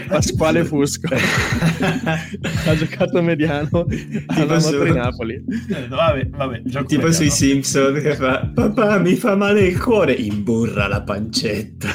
Pasquale 0.08 0.64
Fusco. 0.64 1.14
ha 1.14 2.74
giocato 2.74 3.22
mediano 3.22 3.86
alla 4.26 4.58
su... 4.58 4.82
di 4.82 4.90
Napoli. 4.90 5.44
Eh, 5.68 5.86
vabbè, 5.88 6.28
vabbè, 6.28 6.62
tipo 6.62 6.82
mediano. 6.82 7.12
sui 7.12 7.30
Simpson 7.30 8.00
che 8.00 8.16
fa 8.16 8.50
papà 8.52 8.98
mi 8.98 9.14
fa 9.14 9.36
male 9.36 9.60
il 9.60 9.80
cuore, 9.80 10.12
imburra 10.12 10.88
la 10.88 11.02
pancetta, 11.02 11.88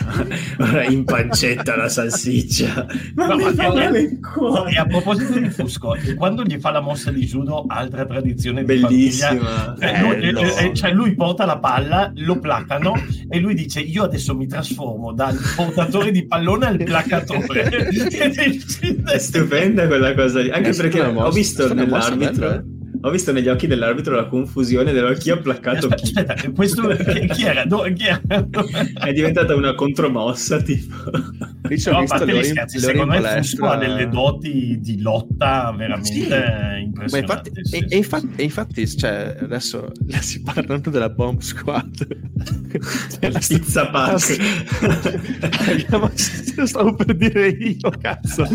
ora 0.59 0.85
in 0.85 1.03
pancetta 1.03 1.75
la 1.75 1.89
salsiccia 1.89 2.76
ma, 3.15 3.27
ma 3.27 3.35
mi 3.35 3.53
fa 3.53 3.73
male 3.73 3.99
il 3.99 4.19
cuore. 4.19 4.71
E 4.71 4.77
a 4.77 4.85
proposito 4.85 5.39
di 5.39 5.49
Fusco, 5.49 5.95
quando 6.15 6.43
gli 6.43 6.57
fa 6.59 6.71
la 6.71 6.81
mossa 6.81 7.11
di 7.11 7.25
judo, 7.25 7.65
altra 7.67 8.05
tradizione 8.05 8.63
bellissima. 8.63 9.75
Eh, 9.79 10.01
lui, 10.01 10.15
eh, 10.21 10.65
eh, 10.65 10.73
cioè 10.73 10.91
lui 10.91 11.15
porta 11.15 11.45
la 11.45 11.59
palla, 11.59 12.11
lo 12.15 12.39
placano 12.39 12.93
e 13.29 13.39
lui 13.39 13.53
dice: 13.53 13.79
Io 13.79 14.03
adesso 14.03 14.35
mi 14.35 14.47
trasformo 14.47 15.13
dal 15.13 15.37
portatore 15.55 16.11
di 16.11 16.25
pallone 16.25 16.65
al 16.65 16.77
placatore. 16.77 17.87
è 19.05 19.17
stupenda 19.17 19.87
quella 19.87 20.13
cosa 20.13 20.41
lì. 20.41 20.49
Anche 20.49 20.73
perché 20.73 21.01
ho 21.01 21.31
visto 21.31 21.73
nell'arbitro. 21.73 22.75
Ho 23.01 23.09
visto 23.09 23.31
negli 23.31 23.47
occhi 23.47 23.67
dell'arbitro 23.67 24.15
la 24.15 24.27
confusione 24.27 24.91
dell'occhio 24.91 25.39
placcato. 25.39 25.87
Aspetta, 25.87 26.33
aspetta, 26.33 26.51
questo 26.51 26.87
chi, 26.95 27.27
chi 27.27 27.43
era? 27.43 27.65
Do, 27.65 27.83
chi 27.93 28.05
era? 28.05 28.21
È 28.93 29.13
diventata 29.13 29.55
una 29.55 29.75
contromossa, 29.75 30.61
tipo. 30.61 30.95
Dice, 31.67 31.91
no, 31.91 31.99
a 31.99 32.03
parte 32.05 32.37
gli 32.37 32.43
scherzi, 32.43 32.79
secondo 32.79 33.19
me 33.19 33.21
Fusco 33.37 33.67
ha 33.67 33.77
delle 33.77 34.07
doti 34.09 34.79
di 34.79 35.01
lotta 35.01 35.73
veramente 35.77 36.11
sì. 36.11 36.81
impressionanti. 36.83 37.49
Infatti, 37.49 37.51
sì, 37.63 37.77
e, 37.77 37.87
sì. 37.87 37.97
Infatti, 37.97 38.27
e, 38.35 38.43
infatti, 38.43 38.87
cioè, 38.87 39.37
adesso 39.41 39.91
si 40.21 40.41
parla 40.41 40.63
tanto 40.63 40.89
della 40.89 41.09
Bomb 41.09 41.41
Squad. 41.41 42.07
la 43.19 43.39
pizza 43.39 43.87
pack. 43.89 44.37
stavo 46.65 46.95
per 46.95 47.15
dire 47.15 47.49
io, 47.49 47.91
cazzo. 47.99 48.45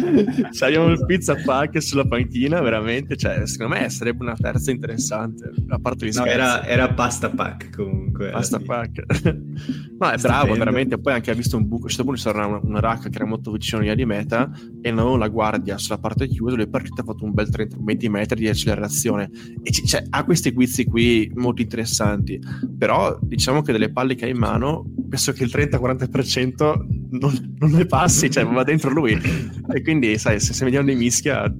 Cioè, 0.52 0.68
abbiamo 0.68 0.88
il 0.88 1.04
pizza 1.06 1.36
pack 1.36 1.82
sulla 1.82 2.06
panchina, 2.06 2.60
veramente, 2.60 3.16
cioè, 3.16 3.46
secondo 3.46 3.76
me 3.76 3.88
sarebbe 3.88 4.21
una 4.22 4.36
terza 4.36 4.70
interessante, 4.70 5.50
a 5.68 5.78
parte 5.78 6.06
gli 6.06 6.12
no, 6.14 6.24
era, 6.24 6.64
era, 6.64 6.92
pasta 6.92 7.30
pack 7.30 7.74
comunque. 7.76 8.30
Pasta 8.30 8.58
pack. 8.58 9.04
no, 9.98 10.10
è 10.10 10.16
bravo, 10.18 10.54
veramente. 10.54 10.98
Poi 10.98 11.12
anche 11.12 11.30
ha 11.30 11.34
visto 11.34 11.56
un 11.56 11.66
buco, 11.66 11.76
a 11.76 11.82
questo 11.82 12.04
punto 12.04 12.20
c'era 12.20 12.46
una, 12.46 12.60
una 12.62 12.80
rack 12.80 13.08
che 13.08 13.16
era 13.16 13.26
molto 13.26 13.50
vicino 13.50 13.80
alla 13.80 13.92
linea 13.92 14.04
di 14.04 14.12
meta 14.12 14.50
e 14.80 14.90
non 14.90 15.00
avevo 15.00 15.16
la 15.16 15.28
guardia 15.28 15.78
sulla 15.78 15.98
parte 15.98 16.26
chiusa, 16.28 16.54
lui 16.54 16.64
è 16.64 16.68
partito 16.68 17.00
ha 17.00 17.04
fatto 17.04 17.24
un 17.24 17.32
bel 17.32 17.48
30-20 17.48 18.10
metri 18.10 18.40
di 18.40 18.48
accelerazione. 18.48 19.30
E 19.62 19.70
c- 19.70 19.84
cioè, 19.84 20.04
ha 20.10 20.24
questi 20.24 20.52
guizzi 20.52 20.84
qui 20.84 21.30
molto 21.34 21.62
interessanti, 21.62 22.40
però 22.78 23.18
diciamo 23.20 23.62
che 23.62 23.72
delle 23.72 23.90
palle 23.90 24.14
che 24.14 24.24
ha 24.24 24.28
in 24.28 24.38
mano, 24.38 24.84
penso 25.08 25.32
che 25.32 25.44
il 25.44 25.50
30-40% 25.52 27.00
non, 27.10 27.56
non 27.58 27.70
le 27.70 27.86
passi, 27.86 28.30
cioè 28.30 28.44
va 28.44 28.62
dentro 28.62 28.90
lui. 28.90 29.18
E 29.72 29.80
quindi, 29.80 30.18
sai, 30.18 30.38
se, 30.38 30.52
se 30.52 30.64
vediamo 30.64 30.84
dei 30.84 30.96
mischia 30.96 31.50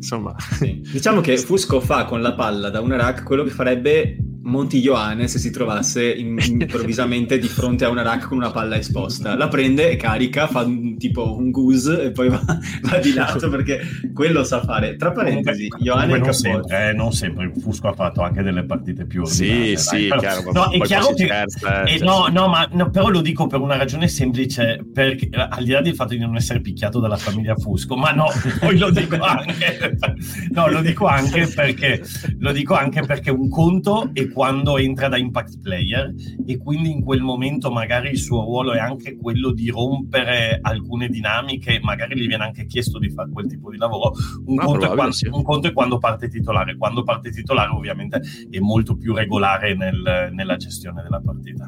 insomma. 0.00 0.34
Sì. 0.38 0.80
Diciamo 0.80 1.20
che 1.20 1.36
Fusco 1.36 1.80
fa 1.80 2.04
con 2.04 2.22
la 2.22 2.34
palla 2.34 2.70
da 2.70 2.80
una 2.80 2.96
rack 2.96 3.22
quello 3.22 3.44
che 3.44 3.50
farebbe 3.50 4.16
Monti 4.50 4.78
Ioane 4.78 5.28
se 5.28 5.38
si 5.38 5.50
trovasse 5.50 6.12
in, 6.12 6.36
improvvisamente 6.42 7.38
di 7.38 7.46
fronte 7.46 7.84
a 7.84 7.88
una 7.88 8.02
rack 8.02 8.28
con 8.28 8.36
una 8.36 8.50
palla 8.50 8.76
esposta. 8.76 9.36
La 9.36 9.48
prende 9.48 9.90
e 9.90 9.96
carica, 9.96 10.48
fa 10.48 10.62
un, 10.62 10.98
tipo 10.98 11.36
un 11.36 11.50
goose 11.50 12.02
e 12.02 12.10
poi 12.10 12.28
va, 12.28 12.42
va, 12.82 12.98
di 12.98 13.14
lato 13.14 13.48
perché 13.50 13.80
quello 14.12 14.42
sa 14.44 14.62
fare. 14.62 14.96
Tra 14.96 15.12
parentesi, 15.12 15.68
Ioane 15.78 16.18
non 16.18 16.34
sempre, 16.34 16.88
eh, 16.88 16.92
non 16.92 17.12
sempre. 17.12 17.52
Fusco 17.60 17.88
ha 17.88 17.92
fatto 17.92 18.22
anche 18.22 18.42
delle 18.42 18.64
partite 18.64 19.06
più 19.06 19.22
ordinarie. 19.22 19.76
Sì, 19.76 19.88
sì, 19.88 20.08
però, 20.08 20.20
chiaro. 20.20 20.52
No, 20.52 20.70
è 20.70 20.80
chiaro 20.80 21.14
che... 21.14 21.24
Scherza, 21.24 21.82
eh, 21.84 21.98
cioè, 21.98 22.06
no, 22.06 22.26
no, 22.26 22.48
ma 22.48 22.68
no, 22.72 22.90
però 22.90 23.08
lo 23.08 23.20
dico 23.20 23.46
per 23.46 23.60
una 23.60 23.76
ragione 23.76 24.08
semplice, 24.08 24.84
perché 24.92 25.28
al 25.32 25.62
di 25.62 25.70
là 25.70 25.80
del 25.80 25.94
fatto 25.94 26.14
di 26.14 26.18
non 26.18 26.34
essere 26.34 26.60
picchiato 26.60 26.98
dalla 26.98 27.16
famiglia 27.16 27.54
Fusco, 27.54 27.96
ma 27.96 28.10
no, 28.10 28.26
poi 28.58 28.76
lo 28.76 28.90
dico 28.90 29.16
anche... 29.20 29.96
no, 30.50 30.68
lo 30.68 30.82
dico 30.82 31.06
anche 31.06 31.46
perché... 31.46 32.02
Lo 32.38 32.52
dico 32.52 32.74
anche 32.74 33.02
perché 33.02 33.30
un 33.30 33.48
conto 33.48 34.10
è 34.12 34.28
quando 34.40 34.78
entra 34.78 35.08
da 35.08 35.18
impact 35.18 35.60
player 35.60 36.14
e 36.46 36.56
quindi 36.56 36.90
in 36.90 37.04
quel 37.04 37.20
momento 37.20 37.70
magari 37.70 38.08
il 38.08 38.16
suo 38.16 38.40
ruolo 38.42 38.72
è 38.72 38.78
anche 38.78 39.18
quello 39.18 39.52
di 39.52 39.68
rompere 39.68 40.60
alcune 40.62 41.08
dinamiche, 41.08 41.78
magari 41.82 42.18
gli 42.18 42.26
viene 42.26 42.44
anche 42.44 42.64
chiesto 42.64 42.98
di 42.98 43.10
fare 43.10 43.28
quel 43.30 43.46
tipo 43.46 43.70
di 43.70 43.76
lavoro. 43.76 44.14
Un, 44.46 44.58
ah, 44.58 44.64
conto, 44.64 44.90
è 44.90 44.94
quando, 44.94 45.12
sì. 45.12 45.28
un 45.30 45.42
conto, 45.42 45.68
è 45.68 45.72
quando, 45.74 45.98
parte 45.98 46.30
titolare, 46.30 46.78
quando 46.78 47.02
parte 47.02 47.30
titolare 47.30 47.70
ovviamente 47.70 48.22
è 48.48 48.58
molto 48.60 48.96
più 48.96 49.12
regolare 49.12 49.74
nel, 49.74 50.30
nella 50.32 50.56
gestione 50.56 51.02
della 51.02 51.20
partita. 51.20 51.66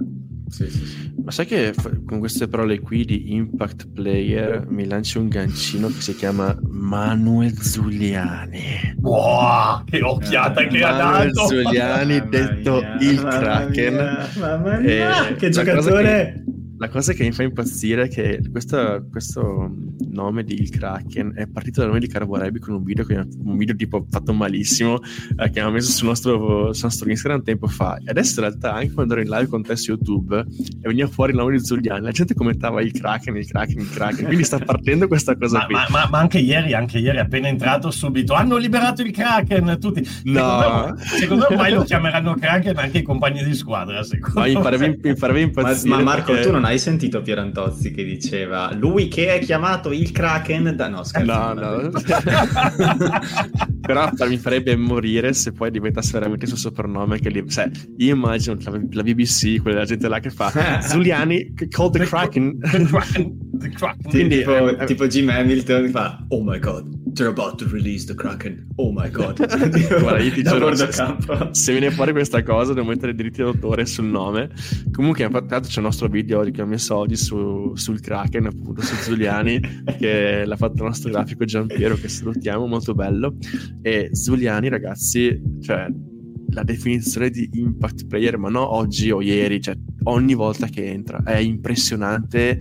Sì, 0.53 0.69
sì, 0.69 0.85
sì. 0.85 1.13
Ma 1.25 1.31
sai 1.31 1.47
che 1.47 1.73
con 2.05 2.19
queste 2.19 2.47
parole 2.47 2.79
qui 2.79 3.07
di 3.07 3.33
impact 3.35 3.89
player 3.89 4.67
mi 4.69 4.87
lanci 4.87 5.17
un 5.17 5.29
gancino 5.29 5.89
che 5.89 6.03
si 6.03 6.15
chiama 6.15 6.55
Manuel 6.69 7.59
Zuliani. 7.59 8.97
Wow, 9.01 9.83
che 9.85 10.03
occhiata 10.03 10.61
eh, 10.61 10.67
che 10.67 10.85
ha 10.85 10.93
dato! 10.93 11.05
Manuel 11.05 11.33
Zuliani, 11.33 12.29
detto 12.29 12.83
mia, 12.83 13.11
il 13.11 13.19
Kraken. 13.19 13.95
Mia, 13.95 14.29
mamma 14.39 14.79
mia, 14.79 15.29
eh, 15.29 15.35
che 15.37 15.49
giocatore! 15.49 16.45
La 16.83 16.89
cosa 16.89 17.13
che 17.13 17.23
mi 17.23 17.31
fa 17.31 17.45
impazzire 17.45 18.03
è 18.03 18.09
che 18.09 18.43
questo, 18.51 19.07
questo 19.09 19.73
nome 20.09 20.43
di 20.43 20.61
Il 20.61 20.69
Kraken 20.69 21.33
è 21.37 21.47
partito 21.47 21.79
dal 21.79 21.91
nome 21.91 22.01
di 22.01 22.09
Carborebi 22.09 22.59
con 22.59 22.75
un 22.75 22.83
video, 22.83 23.07
un 23.45 23.57
video 23.57 23.77
tipo 23.77 24.05
fatto 24.11 24.33
malissimo 24.33 24.99
eh, 25.01 25.49
che 25.51 25.61
aveva 25.61 25.71
messo 25.71 25.93
sul 25.93 26.09
nostro, 26.09 26.73
sul 26.73 26.83
nostro, 26.83 27.09
Instagram 27.09 27.45
tempo 27.45 27.69
fa. 27.69 27.99
E 28.05 28.11
adesso 28.11 28.41
in 28.41 28.49
realtà 28.49 28.75
anche 28.75 28.91
quando 28.95 29.13
ero 29.13 29.23
in 29.23 29.29
live 29.29 29.47
con 29.47 29.63
te 29.63 29.77
su 29.77 29.93
YouTube 29.93 30.37
e 30.41 30.89
veniva 30.89 31.07
fuori 31.07 31.31
il 31.31 31.39
nome 31.39 31.53
di 31.53 31.65
Zuliani, 31.65 32.01
la 32.01 32.11
gente 32.11 32.35
commentava 32.35 32.83
Il 32.83 32.91
Kraken, 32.91 33.37
Il 33.37 33.47
Kraken, 33.47 33.79
Il 33.79 33.89
Kraken. 33.89 34.25
Quindi 34.27 34.43
sta 34.43 34.59
partendo 34.59 35.07
questa 35.07 35.37
cosa 35.37 35.59
ma, 35.59 35.65
qui. 35.67 35.75
Ma, 35.75 35.87
ma, 35.89 36.09
ma, 36.11 36.19
anche 36.19 36.41
ieri, 36.41 36.75
anche 36.75 36.99
ieri 36.99 37.21
appena 37.21 37.47
entrato 37.47 37.93
subito, 37.93 38.35
hanno 38.35 38.57
liberato 38.57 39.03
il 39.03 39.13
Kraken 39.13 39.79
tutti. 39.81 40.05
No. 40.25 40.97
Secondo 40.99 41.47
me 41.49 41.55
ormai 41.55 41.73
lo 41.73 41.85
chiameranno 41.85 42.35
Kraken 42.35 42.77
anche 42.77 42.99
i 42.99 43.03
compagni 43.03 43.45
di 43.45 43.55
squadra. 43.55 44.03
Secondo 44.03 44.41
ma 44.41 44.47
mi 44.47 44.55
farebbe, 44.55 44.99
mi 45.01 45.15
farebbe 45.15 45.41
impazzire. 45.43 45.95
Ma, 45.95 46.03
Marco, 46.03 46.33
perché... 46.33 46.47
tu 46.49 46.53
non 46.53 46.65
hai 46.65 46.72
hai 46.73 46.79
sentito 46.79 47.21
Pierantozzi 47.21 47.91
che 47.91 48.03
diceva 48.03 48.73
lui 48.73 49.09
che 49.09 49.35
è 49.35 49.39
chiamato 49.41 49.93
il 49.93 50.11
Kraken? 50.11 50.75
Da 50.75 50.89
no 50.89 51.05
scherzo. 51.05 51.33
No 51.33 51.53
no. 51.53 51.91
Però 53.83 54.11
mi 54.27 54.39
farebbe 54.39 54.75
morire 54.77 55.33
se 55.35 55.53
poi 55.53 55.71
diventasse 55.71 56.13
veramente 56.13 56.45
il 56.45 56.51
suo 56.51 56.59
soprannome 56.59 57.19
che 57.19 57.29
li... 57.29 57.45
cioè, 57.49 57.69
io 57.99 58.15
immagino 58.15 58.57
la, 58.61 58.81
la, 58.91 59.03
BBC 59.03 59.61
quella 59.61 59.85
gente 59.85 60.09
là 60.09 60.21
che 60.21 60.31
fa 60.31 60.81
Zuliani 60.81 61.53
called 61.69 61.99
the 61.99 62.05
Kraken. 62.07 62.59
The 62.59 62.85
Kraken, 62.85 63.39
the 63.59 63.69
Kraken. 63.69 64.11
Quindi, 64.11 64.39
tipo, 64.39 64.79
eh, 64.79 64.87
tipo 64.87 65.07
Jim 65.07 65.29
Hamilton 65.29 65.91
fa 65.91 66.25
oh 66.29 66.43
my 66.43 66.59
god 66.59 67.01
they're 67.13 67.29
about 67.29 67.59
to 67.59 67.67
release 67.69 68.07
the 68.07 68.15
Kraken. 68.15 68.69
Oh 68.77 68.93
my 68.93 69.09
god. 69.11 69.37
Guarda 70.01 70.19
io 70.19 70.33
ti 70.33 70.43
giuro 70.43 70.75
se, 70.75 70.89
se 71.51 71.73
viene 71.73 71.91
fuori 71.91 72.13
questa 72.13 72.43
cosa 72.43 72.73
devo 72.73 72.89
mettere 72.89 73.15
diritti 73.15 73.43
d'autore 73.43 73.87
sul 73.87 74.07
nome. 74.07 74.51
Comunque 74.91 75.29
l'altro 75.29 75.61
c'è 75.61 75.79
il 75.79 75.85
nostro 75.85 76.09
video 76.09 76.43
che 76.51 76.63
ho 76.63 76.67
messo 76.67 76.97
oggi 76.97 77.17
su, 77.17 77.73
sul 77.75 78.01
Kraken 78.01 78.47
appunto 78.47 78.83
su 78.83 78.95
Zuliani 78.95 79.61
che 79.99 80.45
l'ha 80.45 80.57
fatto 80.57 80.77
il 80.77 80.85
nostro 80.85 81.11
grafico 81.11 81.45
Giampiero 81.45 81.95
che 81.97 82.09
salutiamo 82.09 82.67
molto 82.67 82.95
bello. 82.95 83.37
E 83.83 84.11
Zuliani 84.13 84.69
ragazzi 84.69 85.41
cioè 85.61 85.87
la 86.53 86.63
definizione 86.63 87.31
di 87.31 87.49
impact 87.55 88.07
player, 88.07 88.37
ma 88.39 88.49
non 88.49 88.65
oggi 88.69 89.11
o 89.11 89.23
ieri, 89.23 89.61
cioè 89.61 89.75
ogni 90.05 90.35
volta 90.35 90.67
che 90.67 90.87
entra. 90.87 91.23
È 91.23 91.37
impressionante 91.37 92.61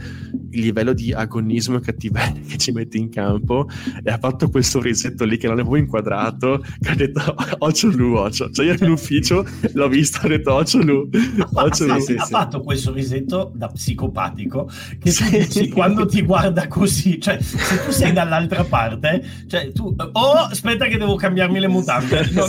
il 0.52 0.62
livello 0.62 0.94
di 0.94 1.12
agonismo 1.14 1.78
e 1.78 1.82
cattiveria 1.82 2.42
che 2.48 2.58
ci 2.58 2.72
mette 2.72 2.98
in 2.98 3.10
campo 3.10 3.68
e 4.04 4.10
ha 4.12 4.18
fatto 4.18 4.50
quel 4.50 4.64
sorrisetto 4.64 5.26
lì 5.26 5.38
che 5.38 5.48
non 5.48 5.60
avevo 5.60 5.76
inquadrato 5.76 6.64
che 6.80 6.90
ha 6.90 6.96
detto 6.96 7.36
occhio 7.60 7.90
lu 7.90 8.16
occhio 8.16 8.50
cioè 8.52 8.66
io 8.66 8.76
in 8.80 8.92
ufficio 8.92 9.46
l'ho 9.74 9.88
visto 9.88 10.26
ho 10.26 10.28
detto 10.28 10.54
occhio 10.54 10.84
lu 10.84 11.10
occhio 11.54 11.86
lu 11.88 12.00
sì, 12.00 12.14
ha 12.14 12.24
sì. 12.24 12.32
fatto 12.32 12.62
quel 12.62 12.78
sorrisetto 12.78 13.52
da 13.56 13.68
psicopatico 13.68 14.70
che 15.00 15.12
sì. 15.12 15.30
dici, 15.30 15.70
quando 15.70 16.06
ti 16.06 16.22
guarda 16.22 16.68
così 16.68 17.20
cioè 17.20 17.42
se 17.42 17.84
tu 17.86 17.92
sei 17.92 18.14
dall'altra 18.14 18.64
parte 18.64 19.24
cioè 19.48 19.72
tu 19.72 19.96
oh 19.98 20.34
aspetta 20.34 20.86
che 20.86 20.98
devo 20.98 21.16
cambiarmi 21.16 21.60
le 21.60 21.68
mutande 21.68 22.30
non, 22.32 22.48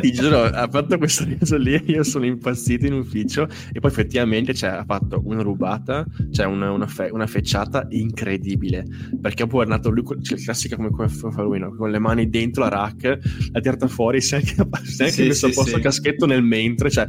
ti 0.00 0.12
giuro 0.12 0.44
ha 0.44 0.68
fatto 0.68 0.98
questo 0.98 1.24
sorriso 1.26 1.56
lì 1.56 1.82
io 1.86 2.02
sono 2.04 2.24
impazzito 2.24 2.86
in 2.86 2.94
ufficio 2.94 3.48
e 3.72 3.80
poi 3.80 3.90
effettivamente 3.90 4.54
cioè, 4.54 4.70
ha 4.70 4.84
fatto 4.84 5.22
una 5.24 5.42
rubata 5.42 6.04
cioè 6.30 6.46
una, 6.46 6.70
una, 6.70 6.86
fe- 6.86 7.10
una 7.12 7.26
fecciata 7.26 7.86
incredibile 7.90 8.84
perché 9.20 9.46
poi 9.46 9.64
è 9.64 9.68
nato 9.68 9.90
lui 9.90 10.04
cioè, 10.22 10.38
classica 10.38 10.76
come, 10.76 10.90
come 10.90 11.08
fa 11.08 11.42
lui 11.42 11.58
no? 11.58 11.74
con 11.74 11.90
le 11.90 11.98
mani 11.98 12.28
dentro 12.28 12.62
la 12.62 12.68
rack 12.68 13.18
l'ha 13.52 13.60
tirata 13.60 13.88
fuori 13.88 14.20
si 14.20 14.34
è 14.34 14.36
anche, 14.38 14.54
si 14.84 15.02
è 15.02 15.04
anche 15.04 15.10
sì, 15.10 15.26
messo 15.26 15.46
sì, 15.46 15.52
a 15.52 15.54
posto 15.54 15.70
sì. 15.70 15.76
il 15.76 15.82
caschetto 15.82 16.26
nel 16.26 16.42
mentre 16.42 16.90
cioè 16.90 17.06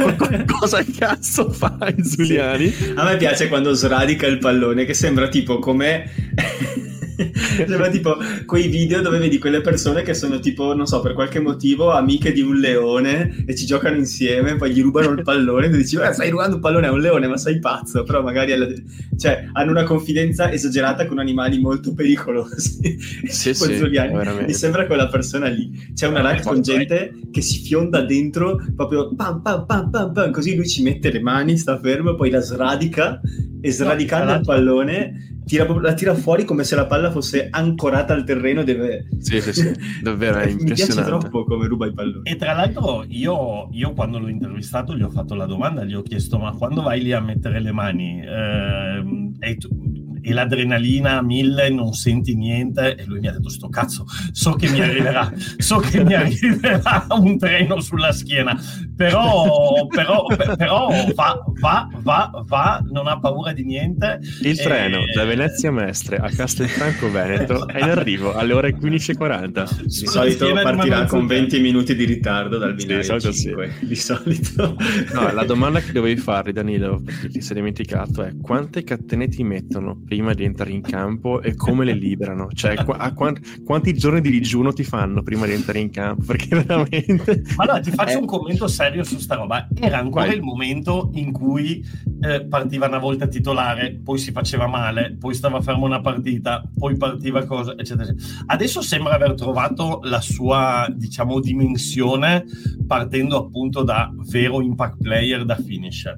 cosa 0.46 0.84
cazzo 0.84 1.50
fai 1.50 1.94
Zuliani? 2.02 2.72
a 2.94 3.04
me 3.04 3.16
piace 3.16 3.48
quando 3.48 3.72
sradica 3.72 4.26
il 4.26 4.38
pallone 4.38 4.84
che 4.84 4.94
sembra 4.94 5.28
tipo 5.28 5.58
come 5.58 6.08
Sembra 7.66 7.88
tipo 7.88 8.16
quei 8.46 8.68
video 8.68 9.02
dove 9.02 9.18
vedi 9.18 9.38
quelle 9.38 9.60
persone 9.60 10.02
che 10.02 10.14
sono 10.14 10.38
tipo, 10.38 10.74
non 10.74 10.86
so, 10.86 11.00
per 11.00 11.12
qualche 11.12 11.40
motivo 11.40 11.90
amiche 11.90 12.32
di 12.32 12.40
un 12.40 12.56
leone 12.56 13.44
e 13.46 13.54
ci 13.54 13.66
giocano 13.66 13.96
insieme, 13.96 14.56
poi 14.56 14.72
gli 14.72 14.82
rubano 14.82 15.10
il 15.10 15.22
pallone 15.24 15.66
e 15.66 15.70
tu 15.70 15.76
dici, 15.76 15.96
eh, 15.96 16.12
stai 16.12 16.30
rubando 16.30 16.56
un 16.56 16.60
pallone 16.60 16.86
a 16.86 16.92
un 16.92 17.00
leone, 17.00 17.26
ma 17.26 17.36
sei 17.36 17.58
pazzo, 17.58 18.02
però 18.02 18.22
magari 18.22 18.52
alla... 18.52 18.66
cioè, 19.16 19.48
hanno 19.52 19.70
una 19.70 19.84
confidenza 19.84 20.50
esagerata 20.50 21.06
con 21.06 21.18
animali 21.18 21.60
molto 21.60 21.92
pericolosi. 21.92 22.98
Sì, 23.26 23.54
sì, 23.54 23.54
Mi 24.46 24.54
sembra 24.54 24.86
quella 24.86 25.08
persona 25.08 25.48
lì. 25.48 25.92
C'è 25.94 26.06
una 26.06 26.28
live 26.30 26.42
con 26.42 26.62
gente 26.62 27.14
che 27.30 27.42
si 27.42 27.60
fionda 27.60 28.02
dentro 28.02 28.60
proprio 28.74 29.14
pam 29.14 29.40
pam 29.42 29.66
pam 29.66 29.90
pam 29.90 30.12
pam, 30.12 30.30
così 30.30 30.54
lui 30.54 30.68
ci 30.68 30.82
mette 30.82 31.10
le 31.10 31.20
mani, 31.20 31.56
sta 31.56 31.78
fermo, 31.78 32.14
poi 32.14 32.30
la 32.30 32.40
sradica 32.40 33.20
e 33.60 33.70
sradicando 33.70 34.32
no, 34.32 34.38
il 34.38 34.44
pallone 34.44 35.39
tira, 35.44 35.66
la 35.80 35.94
tira 35.94 36.14
fuori 36.14 36.44
come 36.44 36.64
se 36.64 36.76
la 36.76 36.86
palla 36.86 37.10
fosse 37.10 37.48
ancorata 37.50 38.14
al 38.14 38.24
terreno. 38.24 38.62
Deve... 38.62 39.08
Sì, 39.18 39.40
sì, 39.40 39.52
sì, 39.52 39.72
davvero 40.02 40.38
è 40.38 40.48
impressionante. 40.48 40.60
Mi 40.70 40.74
piace 40.74 41.02
troppo 41.02 41.44
come 41.44 41.66
ruba 41.66 41.86
i 41.86 41.92
palloni. 41.92 42.28
E 42.28 42.36
tra 42.36 42.52
l'altro 42.52 43.04
io, 43.08 43.68
io, 43.72 43.92
quando 43.92 44.18
l'ho 44.18 44.28
intervistato 44.28 44.96
gli 44.96 45.02
ho 45.02 45.10
fatto 45.10 45.34
la 45.34 45.46
domanda, 45.46 45.84
gli 45.84 45.94
ho 45.94 46.02
chiesto 46.02 46.38
ma 46.38 46.52
quando 46.52 46.82
vai 46.82 47.02
lì 47.02 47.12
a 47.12 47.20
mettere 47.20 47.60
le 47.60 47.72
mani 47.72 48.22
eh, 48.22 49.56
tu, 49.56 49.68
e 50.22 50.32
l'adrenalina 50.32 51.18
a 51.18 51.22
mille, 51.22 51.70
non 51.70 51.92
senti 51.92 52.34
niente 52.34 52.96
e 52.96 53.04
lui 53.06 53.20
mi 53.20 53.28
ha 53.28 53.32
detto 53.32 53.48
sto 53.48 53.68
cazzo, 53.68 54.04
so 54.32 54.52
che 54.52 54.68
mi 54.68 54.80
arriverà, 54.80 55.32
so 55.58 55.78
che 55.78 56.04
mi 56.04 56.14
arriverà 56.14 57.06
un 57.10 57.38
treno 57.38 57.80
sulla 57.80 58.12
schiena, 58.12 58.58
però, 59.00 59.86
però, 59.86 60.26
però 60.56 60.88
va, 61.14 61.42
va, 61.58 61.88
va, 62.02 62.44
va, 62.44 62.84
non 62.90 63.06
ha 63.06 63.18
paura 63.18 63.54
di 63.54 63.64
niente. 63.64 64.20
Il 64.42 64.60
e... 64.60 64.62
treno 64.62 64.98
da 65.14 65.24
Venezia 65.24 65.72
Mestre 65.72 66.18
a 66.18 66.28
Castelfranco 66.28 67.10
Veneto 67.10 67.66
è 67.72 67.78
in 67.78 67.88
arrivo 67.88 68.34
alle 68.34 68.52
ore 68.52 68.76
15.40. 68.76 69.84
Di 69.84 70.06
solito 70.06 70.52
partirà 70.52 71.06
con 71.06 71.26
20 71.26 71.60
minuti 71.60 71.94
di 71.94 72.04
ritardo 72.04 72.58
dal 72.58 72.74
binario 72.74 73.02
sì, 73.02 73.14
di 73.14 73.20
solito 73.20 73.32
5, 73.32 73.72
sì. 73.78 73.86
di 73.86 73.96
solito. 73.96 74.76
No, 75.14 75.32
la 75.32 75.44
domanda 75.44 75.80
che 75.80 75.92
dovevi 75.92 76.20
farli 76.20 76.52
Danilo, 76.52 77.00
perché 77.02 77.28
ti 77.28 77.40
sei 77.40 77.56
dimenticato, 77.56 78.22
è 78.22 78.32
quante 78.42 78.84
catene 78.84 79.28
ti 79.28 79.42
mettono 79.42 79.98
prima 80.04 80.34
di 80.34 80.44
entrare 80.44 80.72
in 80.72 80.82
campo 80.82 81.40
e 81.40 81.54
come 81.54 81.86
le 81.86 81.94
liberano? 81.94 82.48
Cioè, 82.52 82.84
qu- 82.84 83.14
quant- 83.14 83.64
quanti 83.64 83.94
giorni 83.94 84.20
di 84.20 84.30
digiuno 84.30 84.74
ti 84.74 84.84
fanno 84.84 85.22
prima 85.22 85.46
di 85.46 85.52
entrare 85.52 85.78
in 85.78 85.90
campo? 85.90 86.24
Perché 86.26 86.48
veramente... 86.62 87.44
Allora, 87.56 87.80
ti 87.80 87.90
faccio 87.90 88.18
eh. 88.18 88.20
un 88.20 88.26
commento 88.26 88.68
serio 88.68 88.89
su 89.04 89.18
sta 89.18 89.36
roba. 89.36 89.68
Era 89.74 89.98
ancora 89.98 90.26
Vai. 90.26 90.36
il 90.36 90.42
momento 90.42 91.10
in 91.14 91.32
cui 91.32 91.84
eh, 92.20 92.44
partiva 92.46 92.86
una 92.86 92.98
volta 92.98 93.26
titolare, 93.26 94.00
poi 94.02 94.18
si 94.18 94.32
faceva 94.32 94.66
male, 94.66 95.16
poi 95.18 95.34
stava 95.34 95.60
fermo 95.60 95.86
una 95.86 96.00
partita, 96.00 96.62
poi 96.76 96.96
partiva 96.96 97.44
cosa, 97.44 97.72
eccetera, 97.72 98.10
eccetera. 98.10 98.44
Adesso 98.46 98.82
sembra 98.82 99.14
aver 99.14 99.34
trovato 99.34 100.00
la 100.04 100.20
sua, 100.20 100.86
diciamo, 100.94 101.40
dimensione 101.40 102.44
partendo 102.86 103.36
appunto 103.38 103.82
da 103.82 104.12
vero 104.28 104.60
impact 104.60 105.02
player 105.02 105.44
da 105.44 105.56
finisher. 105.56 106.14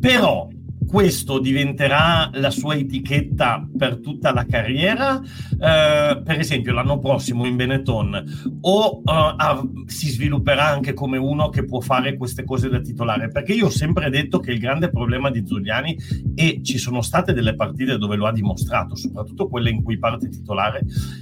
Però 0.00 0.48
questo 0.88 1.38
diventerà 1.38 2.30
la 2.32 2.50
sua 2.50 2.74
etichetta 2.74 3.68
per 3.76 4.00
tutta 4.00 4.32
la 4.32 4.46
carriera, 4.46 5.20
eh, 5.20 6.22
per 6.24 6.38
esempio 6.38 6.72
l'anno 6.72 6.98
prossimo 6.98 7.44
in 7.44 7.56
Benetton, 7.56 8.58
o 8.62 9.02
eh, 9.04 9.34
ah, 9.36 9.62
si 9.84 10.08
svilupperà 10.08 10.66
anche 10.66 10.94
come 10.94 11.18
uno 11.18 11.50
che 11.50 11.64
può 11.64 11.80
fare 11.80 12.16
queste 12.16 12.44
cose 12.44 12.70
da 12.70 12.80
titolare? 12.80 13.28
Perché 13.28 13.52
io 13.52 13.66
ho 13.66 13.70
sempre 13.70 14.08
detto 14.08 14.40
che 14.40 14.52
il 14.52 14.58
grande 14.58 14.90
problema 14.90 15.30
di 15.30 15.44
Zuliani, 15.46 15.96
e 16.34 16.60
ci 16.62 16.78
sono 16.78 17.02
state 17.02 17.34
delle 17.34 17.54
partite 17.54 17.98
dove 17.98 18.16
lo 18.16 18.26
ha 18.26 18.32
dimostrato, 18.32 18.96
soprattutto 18.96 19.48
quelle 19.48 19.70
in 19.70 19.82
cui 19.82 19.98
parte 19.98 20.30
titolare, 20.30 20.80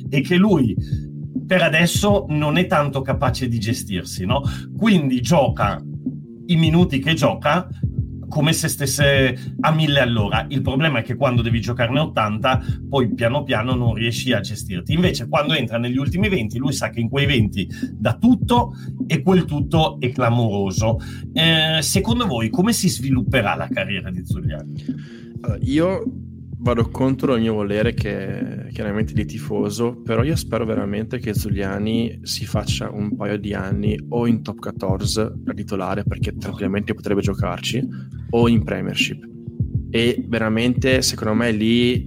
è 0.08 0.20
che 0.20 0.36
lui 0.36 0.76
per 1.44 1.62
adesso 1.62 2.26
non 2.28 2.56
è 2.56 2.66
tanto 2.66 3.02
capace 3.02 3.48
di 3.48 3.58
gestirsi, 3.58 4.24
no? 4.24 4.42
Quindi 4.76 5.20
gioca 5.20 5.82
i 6.46 6.56
minuti 6.56 7.00
che 7.00 7.14
gioca 7.14 7.68
come 8.28 8.52
se 8.52 8.68
stesse 8.68 9.54
a 9.60 9.72
mille 9.72 10.00
all'ora. 10.00 10.46
Il 10.48 10.62
problema 10.62 11.00
è 11.00 11.02
che 11.02 11.16
quando 11.16 11.42
devi 11.42 11.60
giocarne 11.60 12.00
80, 12.00 12.64
poi 12.88 13.14
piano 13.14 13.42
piano 13.42 13.74
non 13.74 13.94
riesci 13.94 14.32
a 14.32 14.40
gestirti. 14.40 14.92
Invece, 14.92 15.28
quando 15.28 15.54
entra 15.54 15.78
negli 15.78 15.96
ultimi 15.96 16.28
20, 16.28 16.58
lui 16.58 16.72
sa 16.72 16.90
che 16.90 17.00
in 17.00 17.08
quei 17.08 17.26
20 17.26 17.68
dà 17.92 18.14
tutto 18.14 18.72
e 19.06 19.22
quel 19.22 19.44
tutto 19.44 19.98
è 20.00 20.10
clamoroso. 20.10 20.98
Eh, 21.32 21.80
secondo 21.82 22.26
voi, 22.26 22.50
come 22.50 22.72
si 22.72 22.88
svilupperà 22.88 23.54
la 23.54 23.68
carriera 23.68 24.10
di 24.10 24.24
Zuliani? 24.24 24.84
Allora, 25.40 25.58
io 25.62 26.02
vado 26.66 26.88
contro 26.88 27.36
il 27.36 27.42
mio 27.42 27.54
volere 27.54 27.94
che 27.94 28.66
chiaramente 28.72 29.12
di 29.12 29.24
tifoso, 29.24 30.00
però 30.02 30.24
io 30.24 30.34
spero 30.34 30.64
veramente 30.64 31.20
che 31.20 31.32
Zuliani 31.32 32.18
si 32.22 32.44
faccia 32.44 32.90
un 32.90 33.14
paio 33.14 33.38
di 33.38 33.54
anni 33.54 33.96
o 34.08 34.26
in 34.26 34.42
top 34.42 34.58
14 34.58 35.30
da 35.36 35.52
titolare 35.52 36.02
perché 36.02 36.34
tranquillamente 36.36 36.92
potrebbe 36.92 37.20
giocarci 37.20 37.86
o 38.30 38.48
in 38.48 38.64
Premiership. 38.64 39.24
E 39.90 40.24
veramente 40.26 41.02
secondo 41.02 41.34
me 41.34 41.52
lì 41.52 42.04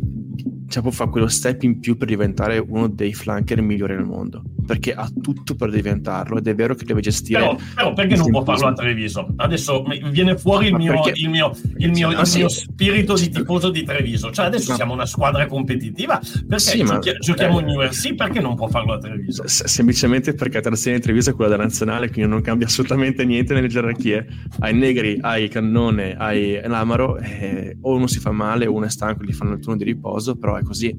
cioè, 0.68 0.82
può 0.84 0.92
fare 0.92 1.10
quello 1.10 1.30
step 1.30 1.64
in 1.64 1.80
più 1.80 1.96
per 1.96 2.10
diventare 2.10 2.58
uno 2.58 2.90
dei 2.90 3.14
flanker 3.14 3.62
migliori 3.62 3.96
nel 3.96 4.06
mondo 4.06 4.44
perché 4.70 4.94
ha 4.94 5.10
tutto 5.20 5.56
per 5.56 5.72
diventarlo 5.72 6.38
ed 6.38 6.48
è 6.48 6.54
vero 6.54 6.76
che 6.76 6.86
deve 6.86 7.02
gestire 7.02 7.40
però, 7.40 7.58
però 7.74 7.94
perché 7.94 8.16
non 8.16 8.30
può 8.30 8.44
farlo 8.44 8.68
a 8.68 8.74
Treviso? 8.74 9.34
adesso 9.38 9.84
viene 10.12 10.38
fuori 10.38 10.68
il 10.68 10.76
mio, 10.76 10.94
perché... 11.02 11.20
il 11.20 11.30
mio, 11.30 11.56
il 11.78 11.90
mio, 11.90 12.12
il 12.12 12.32
mio 12.36 12.50
spirito 12.50 13.16
di 13.16 13.30
tifoso 13.30 13.72
di 13.72 13.84
Treviso. 13.84 14.32
Cioè 14.32 14.46
adesso 14.46 14.70
ma... 14.70 14.76
siamo 14.76 14.94
una 14.94 15.08
squadra 15.08 15.48
competitiva 15.48 16.20
perché 16.48 16.60
sì, 16.60 16.84
giochi- 16.84 17.10
ma... 17.10 17.18
giochiamo 17.18 17.60
eh... 17.60 17.64
in 17.64 17.70
URC 17.70 18.14
perché 18.14 18.40
non 18.40 18.56
può 18.56 18.68
farlo 18.68 18.94
a 18.94 19.00
Treviso? 19.00 19.48
S- 19.48 19.64
semplicemente 19.64 20.36
perché 20.36 20.58
la 20.58 20.62
terza 20.62 20.92
di 20.92 21.00
Treviso 21.00 21.32
è 21.32 21.34
quella 21.34 21.50
della 21.50 21.64
nazionale 21.64 22.12
quindi 22.12 22.30
non 22.30 22.42
cambia 22.42 22.68
assolutamente 22.68 23.26
niente 23.26 23.56
nelle 23.56 23.68
gerarchie. 23.68 24.28
Ai 24.60 24.76
Negri, 24.76 25.18
ai 25.20 25.48
Cannone, 25.50 26.16
ai 26.16 26.62
Lamaro 26.64 27.18
eh, 27.18 27.76
o 27.82 27.96
uno 27.96 28.06
si 28.06 28.20
fa 28.20 28.32
male 28.32 28.68
o 28.68 28.74
uno 28.74 28.86
è 28.86 28.90
stanco 28.90 29.24
gli 29.24 29.34
fanno 29.34 29.54
il 29.54 29.60
turno 29.62 29.78
di 29.78 29.84
riposo 29.84 30.36
però 30.36 30.58
è 30.58 30.62
così. 30.62 30.90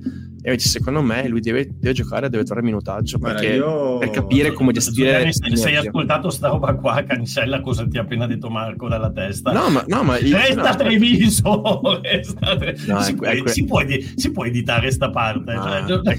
E 0.43 0.49
invece 0.49 0.69
secondo 0.69 1.03
me 1.03 1.29
lui 1.29 1.41
deve, 1.41 1.69
deve 1.79 1.93
giocare 1.93 2.29
deve 2.29 2.45
trovare 2.45 2.67
minutaggio 2.67 3.19
perché 3.19 3.60
io... 3.61 3.99
per 3.99 4.11
capire 4.11 4.53
come 4.53 4.73
gestire 4.73 5.33
se, 5.33 5.69
hai 5.69 5.77
ascoltato 5.77 6.31
sta 6.31 6.49
roba 6.49 6.75
qua 6.75 7.03
cancella 7.05 7.61
cosa 7.61 7.87
ti 7.87 7.99
ha 7.99 8.03
appena 8.03 8.27
detto 8.27 8.49
Marco 8.51 8.89
dalla 8.89 9.11
testa. 9.11 9.53
No 9.53 9.71
ma, 9.71 9.85
no, 9.87 10.03
ma 10.03 10.19
io, 10.19 10.37
resta 10.37 10.71
no, 10.71 10.77
Treviso 10.77 12.01
resta 12.03 12.57
tre... 12.57 12.77
no, 12.87 13.01
si, 13.01 13.15
può, 13.15 13.29
que... 13.29 13.49
si, 13.49 13.65
può, 13.65 13.81
si, 14.15 14.31
può, 14.31 14.45
editare 14.45 14.91
sta 14.91 15.11
parte 15.11 15.53
ah, 15.53 15.87
cioè... 15.87 16.19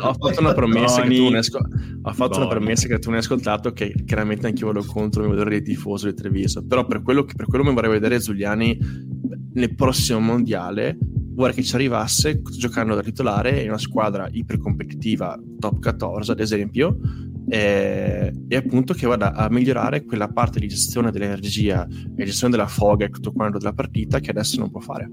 ho 0.00 0.14
fatto 0.14 0.40
una 0.40 0.52
promessa 0.52 1.02
che 1.02 1.14
tu 1.14 1.28
ne 1.28 1.38
asco... 1.38 1.58
ho 2.02 2.12
fatto 2.12 2.36
una 2.38 2.48
promessa 2.48 2.86
che 2.86 2.98
tu 2.98 3.10
ne 3.10 3.16
hai 3.16 3.22
ascoltato 3.22 3.72
che 3.72 3.94
chiaramente 4.04 4.46
anche 4.46 4.60
io 4.60 4.72
vado 4.72 4.84
contro 4.84 5.22
il 5.22 5.28
mio 5.28 5.38
vedere 5.38 5.62
tifoso 5.62 6.06
di 6.06 6.14
Treviso. 6.14 6.64
Però 6.66 6.84
per 6.86 7.02
quello 7.02 7.24
che 7.24 7.34
per 7.34 7.46
quello 7.46 7.64
mi 7.64 7.72
vorrei 7.72 7.90
vedere 7.90 8.18
Giuliani 8.18 8.78
nel 9.52 9.74
prossimo 9.74 10.20
mondiale 10.20 10.96
vorrei 11.40 11.54
che 11.54 11.62
ci 11.62 11.74
arrivasse 11.74 12.42
giocando 12.42 12.94
da 12.94 13.02
titolare 13.02 13.62
in 13.62 13.70
una 13.70 13.78
squadra 13.78 14.28
ipercompetitiva 14.30 15.40
top 15.58 15.80
14 15.80 16.30
ad 16.30 16.40
esempio 16.40 16.98
e, 17.48 18.30
e, 18.46 18.56
appunto 18.56 18.92
che 18.92 19.06
vada 19.06 19.32
a 19.32 19.48
migliorare 19.48 20.04
quella 20.04 20.28
parte 20.28 20.60
di 20.60 20.68
gestione 20.68 21.10
dell'energia 21.10 21.88
e 22.14 22.24
gestione 22.24 22.52
della 22.52 22.68
foga 22.68 23.06
e 23.06 23.08
tutto 23.08 23.32
quanto 23.32 23.56
della 23.56 23.72
partita 23.72 24.20
che 24.20 24.30
adesso 24.30 24.60
non 24.60 24.70
può 24.70 24.80
fare 24.80 25.08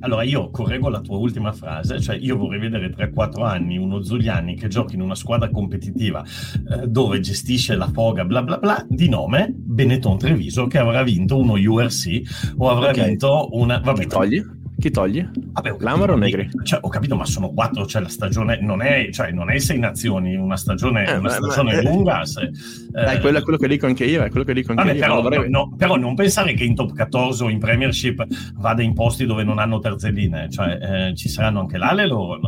allora 0.00 0.22
io 0.22 0.50
correggo 0.50 0.88
la 0.88 1.00
tua 1.00 1.16
ultima 1.16 1.52
frase, 1.52 2.00
cioè 2.00 2.16
io 2.16 2.36
vorrei 2.36 2.60
vedere 2.60 2.90
3-4 2.90 3.44
anni 3.44 3.78
uno 3.78 4.02
Zuliani 4.02 4.54
che 4.54 4.68
giochi 4.68 4.94
in 4.94 5.00
una 5.00 5.14
squadra 5.14 5.50
competitiva 5.50 6.22
eh, 6.22 6.86
dove 6.86 7.20
gestisce 7.20 7.74
la 7.76 7.88
foga 7.88 8.24
bla 8.24 8.42
bla 8.42 8.58
bla 8.58 8.84
di 8.88 9.08
nome 9.08 9.52
Benetton 9.54 10.18
Treviso 10.18 10.66
che 10.66 10.78
avrà 10.78 11.02
vinto 11.02 11.38
uno 11.38 11.54
URC 11.54 12.54
o 12.58 12.68
avrà 12.70 12.90
okay. 12.90 13.06
vinto 13.06 13.48
una... 13.52 13.78
Vabbè, 13.78 14.06
togli? 14.06 14.44
Chi 14.78 14.90
toglie? 14.90 15.30
Vabbè, 15.34 15.76
Lamaro 15.78 16.12
o 16.12 16.16
Negri? 16.16 16.50
Cioè, 16.62 16.80
ho 16.82 16.88
capito, 16.88 17.16
ma 17.16 17.24
sono 17.24 17.50
quattro, 17.50 17.86
cioè 17.86 18.02
la 18.02 18.08
stagione 18.08 18.60
non 18.60 18.82
è, 18.82 19.08
cioè, 19.10 19.30
non 19.30 19.50
è 19.50 19.58
sei 19.58 19.78
nazioni, 19.78 20.36
una 20.36 20.56
stagione, 20.56 21.06
eh, 21.06 21.16
una 21.16 21.30
stagione 21.30 21.82
ma, 21.82 21.90
lunga. 21.90 22.24
Se, 22.26 22.42
eh, 22.42 23.04
è 23.04 23.20
quello, 23.20 23.40
quello, 23.40 23.58
che 23.58 23.68
dico 23.68 23.86
anche 23.86 24.04
io, 24.04 24.22
è 24.22 24.28
quello 24.28 24.44
che 24.44 24.52
dico 24.52 24.72
anche 24.72 24.84
vabbè, 24.84 24.94
io. 24.96 25.00
Però, 25.00 25.22
vorrei... 25.22 25.48
no, 25.48 25.74
però, 25.76 25.96
non 25.96 26.14
pensare 26.14 26.52
che 26.52 26.64
in 26.64 26.74
top 26.74 26.94
14 26.94 27.42
o 27.44 27.48
in 27.48 27.58
Premiership 27.58 28.26
vada 28.56 28.82
in 28.82 28.92
posti 28.92 29.24
dove 29.24 29.44
non 29.44 29.58
hanno 29.58 29.78
terzelline, 29.78 30.50
cioè 30.50 30.78
eh, 31.08 31.14
ci 31.14 31.30
saranno 31.30 31.60
anche 31.60 31.78
là 31.78 31.92
le 31.92 32.06
loro... 32.06 32.40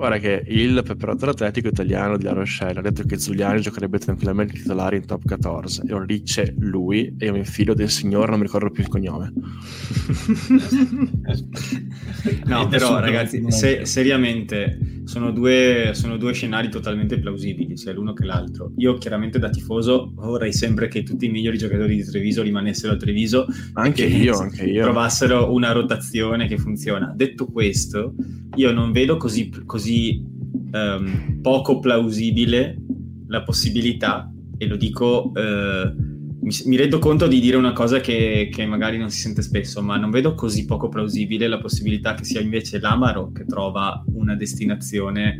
Guarda 0.00 0.16
che 0.16 0.42
il 0.46 0.80
preparatore 0.82 1.32
atletico 1.32 1.68
italiano 1.68 2.16
di 2.16 2.24
La 2.24 2.32
Rochelle 2.32 2.78
ha 2.78 2.80
detto 2.80 3.02
che 3.02 3.18
Zuliani 3.18 3.60
giocherebbe 3.60 3.98
tranquillamente 3.98 4.54
titolare 4.54 4.96
in 4.96 5.04
top 5.04 5.26
14 5.26 5.82
e 5.82 5.90
lo 5.90 6.06
dice 6.06 6.54
lui 6.58 7.14
e 7.18 7.26
io 7.26 7.32
mi 7.32 7.44
figlio 7.44 7.74
del 7.74 7.90
signore, 7.90 8.30
non 8.30 8.38
mi 8.38 8.46
ricordo 8.46 8.70
più 8.70 8.82
il 8.82 8.88
cognome. 8.88 9.30
no, 12.46 12.68
però 12.68 12.98
ragazzi, 12.98 13.44
se, 13.50 13.84
seriamente 13.84 15.02
sono 15.04 15.32
due, 15.32 15.90
sono 15.92 16.16
due, 16.16 16.32
scenari 16.32 16.70
totalmente 16.70 17.18
plausibili, 17.18 17.76
sia 17.76 17.92
l'uno 17.92 18.14
che 18.14 18.24
l'altro. 18.24 18.72
Io 18.76 18.96
chiaramente 18.96 19.38
da 19.38 19.50
tifoso 19.50 20.12
vorrei 20.14 20.54
sempre 20.54 20.88
che 20.88 21.02
tutti 21.02 21.26
i 21.26 21.28
migliori 21.30 21.58
giocatori 21.58 21.96
di 21.96 22.04
Treviso 22.04 22.42
rimanessero 22.42 22.94
a 22.94 22.96
Treviso 22.96 23.46
anche 23.74 24.06
io, 24.06 24.38
anche 24.38 24.64
io. 24.64 24.82
trovassero 24.82 25.52
una 25.52 25.72
rotazione 25.72 26.46
che 26.46 26.56
funziona. 26.56 27.12
Detto 27.14 27.46
questo, 27.46 28.14
io 28.54 28.72
non 28.72 28.92
vedo 28.92 29.16
così, 29.16 29.50
così 29.66 29.89
um, 30.72 31.38
poco 31.40 31.78
plausibile 31.78 32.76
la 33.28 33.42
possibilità, 33.42 34.30
e 34.58 34.66
lo 34.66 34.76
dico, 34.76 35.32
uh, 35.34 36.08
mi, 36.42 36.54
mi, 36.66 36.76
rendo 36.76 36.98
conto 36.98 37.26
di 37.26 37.40
dire 37.40 37.56
una 37.56 37.72
cosa 37.72 38.00
che, 38.00 38.48
che, 38.52 38.66
magari 38.66 38.98
non 38.98 39.10
si 39.10 39.20
sente 39.20 39.42
spesso, 39.42 39.82
ma 39.82 39.96
non 39.96 40.10
vedo 40.10 40.34
così 40.34 40.64
poco 40.64 40.88
plausibile 40.88 41.48
la 41.48 41.58
possibilità 41.58 42.14
che 42.14 42.24
sia 42.24 42.40
invece 42.40 42.80
l'Amaro 42.80 43.30
che 43.32 43.44
trova 43.44 44.02
una 44.14 44.34
destinazione 44.34 45.38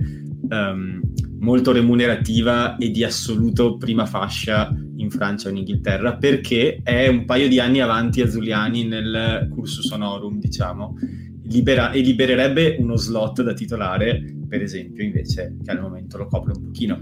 um, 0.48 1.00
molto 1.40 1.72
remunerativa 1.72 2.76
e 2.76 2.90
di 2.90 3.02
assoluto 3.02 3.76
prima 3.76 4.06
fascia 4.06 4.74
in 4.96 5.10
Francia 5.10 5.48
o 5.48 5.50
in 5.50 5.58
Inghilterra, 5.58 6.16
perché 6.16 6.80
è 6.82 7.08
un 7.08 7.24
paio 7.24 7.48
di 7.48 7.58
anni 7.58 7.80
avanti 7.80 8.20
a 8.20 8.28
Zuliani 8.28 8.84
nel 8.84 9.48
cursus 9.50 9.90
honorum, 9.90 10.38
diciamo. 10.38 10.96
Libera- 11.44 11.90
e 11.90 12.00
libererebbe 12.00 12.76
uno 12.78 12.96
slot 12.96 13.42
da 13.42 13.54
titolare 13.54 14.39
per 14.50 14.62
esempio, 14.62 15.04
invece, 15.04 15.56
che 15.64 15.70
al 15.70 15.80
momento 15.80 16.18
lo 16.18 16.26
copre 16.26 16.52
un 16.56 16.64
pochino. 16.64 17.00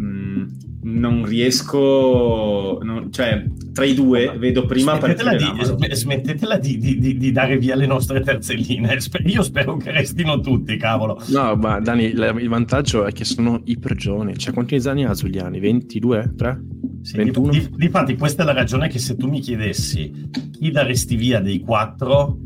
Mm, 0.00 0.46
non 0.82 1.24
riesco, 1.26 2.78
non, 2.80 3.10
cioè 3.10 3.44
tra 3.72 3.84
i 3.84 3.94
due 3.94 4.32
vedo 4.38 4.64
prima 4.64 4.96
smettetela, 4.96 5.34
di, 5.34 5.94
smettetela 5.94 6.56
di, 6.56 6.78
di, 6.78 7.16
di, 7.16 7.32
dare 7.32 7.58
via 7.58 7.74
le 7.74 7.86
nostre 7.86 8.20
terzelline. 8.20 8.96
Io 9.26 9.42
spero 9.42 9.76
che 9.76 9.90
restino 9.90 10.38
tutti, 10.38 10.76
cavolo. 10.76 11.20
No, 11.30 11.56
ma 11.56 11.80
Dani, 11.80 12.04
il 12.04 12.48
vantaggio 12.48 13.04
è 13.04 13.12
che 13.12 13.24
sono 13.24 13.60
iper 13.64 13.96
giovani. 13.96 14.36
Cioè, 14.38 14.54
quanti 14.54 14.76
anni 14.84 15.04
ha 15.04 15.14
Zuliani? 15.14 15.58
22? 15.58 16.34
3? 16.36 16.62
Sì, 17.02 17.16
21? 17.16 17.52
Difatti, 17.74 18.16
questa 18.16 18.44
è 18.44 18.46
la 18.46 18.52
ragione 18.52 18.88
che 18.88 19.00
se 19.00 19.16
tu 19.16 19.28
mi 19.28 19.40
chiedessi 19.40 20.28
chi 20.52 20.70
daresti 20.70 21.16
via 21.16 21.40
dei 21.40 21.58
quattro, 21.58 22.38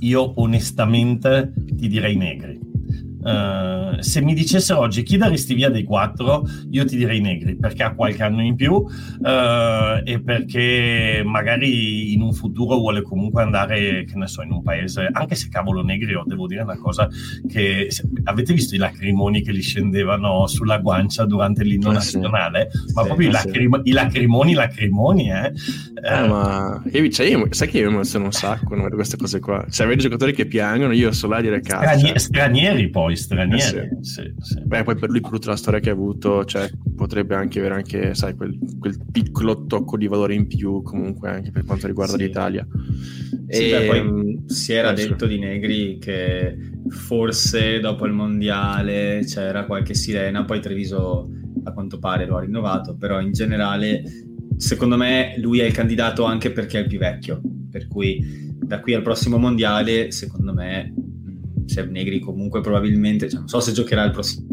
io 0.00 0.40
onestamente 0.40 1.52
ti 1.76 1.86
direi 1.86 2.16
negri. 2.16 2.65
Uh, 3.26 4.00
se 4.00 4.20
mi 4.20 4.34
dicessero 4.34 4.78
oggi 4.78 5.02
chi 5.02 5.16
daresti 5.16 5.52
via 5.54 5.68
dei 5.68 5.82
quattro, 5.82 6.46
io 6.70 6.84
ti 6.84 6.96
direi 6.96 7.20
Negri 7.20 7.56
perché 7.56 7.82
ha 7.82 7.92
qualche 7.92 8.22
anno 8.22 8.40
in 8.40 8.54
più 8.54 8.72
uh, 8.72 8.86
e 10.04 10.22
perché 10.24 11.22
magari 11.24 12.12
in 12.12 12.22
un 12.22 12.32
futuro 12.32 12.76
vuole 12.76 13.02
comunque 13.02 13.42
andare, 13.42 14.04
che 14.04 14.14
ne 14.14 14.28
so, 14.28 14.42
in 14.42 14.52
un 14.52 14.62
paese, 14.62 15.08
anche 15.10 15.34
se 15.34 15.48
cavolo 15.50 15.82
Negri, 15.82 16.12
io 16.12 16.22
devo 16.24 16.46
dire 16.46 16.62
una 16.62 16.78
cosa 16.78 17.08
che 17.48 17.88
avete 18.24 18.52
visto 18.52 18.76
i 18.76 18.78
lacrimoni 18.78 19.42
che 19.42 19.52
gli 19.52 19.62
scendevano 19.62 20.46
sulla 20.46 20.78
guancia 20.78 21.24
durante 21.24 21.64
l'inno 21.64 21.90
ah, 21.90 21.94
nazionale? 21.94 22.68
Sì. 22.70 22.92
Ma 22.94 23.00
sì, 23.00 23.06
proprio 23.08 23.28
i, 23.28 23.32
lacrim- 23.32 23.82
sì. 23.82 23.88
i, 23.88 23.92
lacrimoni, 23.92 24.54
lacrimoni, 24.54 25.30
eh? 25.32 25.52
eh 26.00 26.28
ma 26.28 26.80
io, 26.92 27.08
cioè, 27.08 27.26
io, 27.26 27.48
sai 27.50 27.68
che 27.68 27.78
io 27.78 27.88
emoziono 27.88 28.26
un 28.26 28.32
sacco 28.32 28.66
quando 28.66 28.84
vedo 28.84 28.94
queste 28.94 29.16
cose 29.16 29.40
qua. 29.40 29.66
Cioè, 29.68 29.88
vedo 29.88 30.02
giocatori 30.02 30.32
che 30.32 30.46
piangono, 30.46 30.92
io 30.92 31.10
sono 31.10 31.32
là 31.32 31.38
a 31.38 31.42
dire 31.42 31.60
cazzo. 31.60 32.18
Stranieri 32.18 32.88
poi 32.88 33.15
stranieri. 33.16 33.78
Eh 33.78 33.98
sì. 34.02 34.22
Sì, 34.22 34.34
sì. 34.38 34.60
Beh, 34.64 34.84
poi 34.84 34.96
per 34.96 35.10
lui, 35.10 35.20
per 35.20 35.30
tutta 35.30 35.50
la 35.50 35.56
storia 35.56 35.80
che 35.80 35.90
ha 35.90 35.92
avuto, 35.92 36.44
cioè, 36.44 36.70
potrebbe 36.94 37.34
anche 37.34 37.58
avere 37.58 37.74
anche, 37.74 38.14
sai, 38.14 38.34
quel, 38.34 38.56
quel, 38.78 38.96
piccolo 39.10 39.66
tocco 39.66 39.96
di 39.96 40.06
valore 40.06 40.34
in 40.34 40.46
più, 40.46 40.82
comunque, 40.82 41.30
anche 41.30 41.50
per 41.50 41.64
quanto 41.64 41.86
riguarda 41.86 42.16
l'Italia. 42.16 42.66
E 43.48 43.70
beh, 43.70 43.86
poi 43.86 43.98
ehm, 43.98 44.46
si 44.46 44.72
era 44.72 44.92
detto 44.92 45.26
di 45.26 45.38
Negri 45.38 45.98
che 45.98 46.56
forse 46.88 47.80
dopo 47.80 48.06
il 48.06 48.12
mondiale 48.12 49.22
c'era 49.24 49.64
qualche 49.64 49.94
sirena, 49.94 50.44
poi 50.44 50.60
Treviso 50.60 51.30
a 51.64 51.72
quanto 51.72 51.98
pare 51.98 52.26
lo 52.26 52.36
ha 52.36 52.40
rinnovato, 52.40 52.96
però 52.96 53.20
in 53.20 53.32
generale 53.32 54.02
secondo 54.56 54.96
me 54.96 55.34
lui 55.38 55.60
è 55.60 55.64
il 55.64 55.72
candidato 55.72 56.24
anche 56.24 56.50
perché 56.50 56.78
è 56.78 56.82
il 56.82 56.88
più 56.88 56.98
vecchio, 56.98 57.40
per 57.70 57.86
cui 57.86 58.54
da 58.58 58.80
qui 58.80 58.94
al 58.94 59.02
prossimo 59.02 59.38
mondiale 59.38 60.10
secondo 60.10 60.52
me 60.52 60.92
Seb 61.66 61.90
Negri 61.90 62.20
comunque 62.20 62.60
probabilmente, 62.60 63.28
cioè, 63.28 63.40
non 63.40 63.48
so 63.48 63.60
se 63.60 63.72
giocherà 63.72 64.04
il 64.04 64.12
prossimo, 64.12 64.46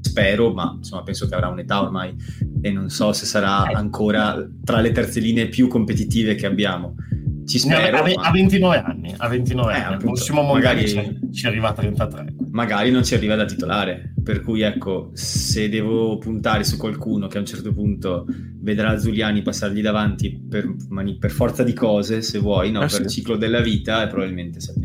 spero, 0.00 0.52
ma 0.52 0.74
insomma 0.76 1.02
penso 1.02 1.26
che 1.26 1.34
avrà 1.34 1.48
un'età 1.48 1.80
ormai 1.82 2.14
e 2.60 2.70
non 2.70 2.90
so 2.90 3.12
se 3.12 3.24
sarà 3.24 3.68
eh. 3.68 3.74
ancora 3.74 4.36
tra 4.62 4.80
le 4.80 4.92
terze 4.92 5.20
linee 5.20 5.48
più 5.48 5.68
competitive 5.68 6.34
che 6.34 6.46
abbiamo. 6.46 6.94
Ci 7.44 7.58
spero. 7.58 7.98
A, 7.98 8.02
ma... 8.02 8.28
a 8.28 8.30
29 8.30 8.76
anni, 8.78 9.14
a 9.16 9.28
29 9.28 9.72
eh, 9.72 9.76
anni. 9.76 9.94
Appunto, 9.94 10.12
prossimo 10.12 10.42
magari 10.42 10.88
ci, 10.88 11.18
ci 11.32 11.46
arriva 11.46 11.70
a 11.70 11.72
33. 11.72 12.34
Magari 12.50 12.90
non 12.90 13.04
ci 13.04 13.14
arriva 13.14 13.34
da 13.34 13.44
titolare, 13.44 14.14
per 14.22 14.42
cui 14.42 14.60
ecco, 14.60 15.10
se 15.14 15.68
devo 15.68 16.18
puntare 16.18 16.62
su 16.62 16.76
qualcuno 16.76 17.26
che 17.26 17.38
a 17.38 17.40
un 17.40 17.46
certo 17.46 17.72
punto 17.72 18.26
vedrà 18.60 18.96
Zuliani 18.98 19.42
passargli 19.42 19.80
davanti 19.80 20.40
per, 20.48 20.72
per 21.18 21.30
forza 21.30 21.64
di 21.64 21.72
cose, 21.72 22.22
se 22.22 22.38
vuoi, 22.38 22.70
no, 22.70 22.78
eh, 22.78 22.82
per 22.82 22.90
sì. 22.90 23.02
il 23.02 23.08
ciclo 23.08 23.36
della 23.36 23.60
vita, 23.60 24.02
è 24.02 24.06
probabilmente 24.06 24.60
Seb 24.60 24.76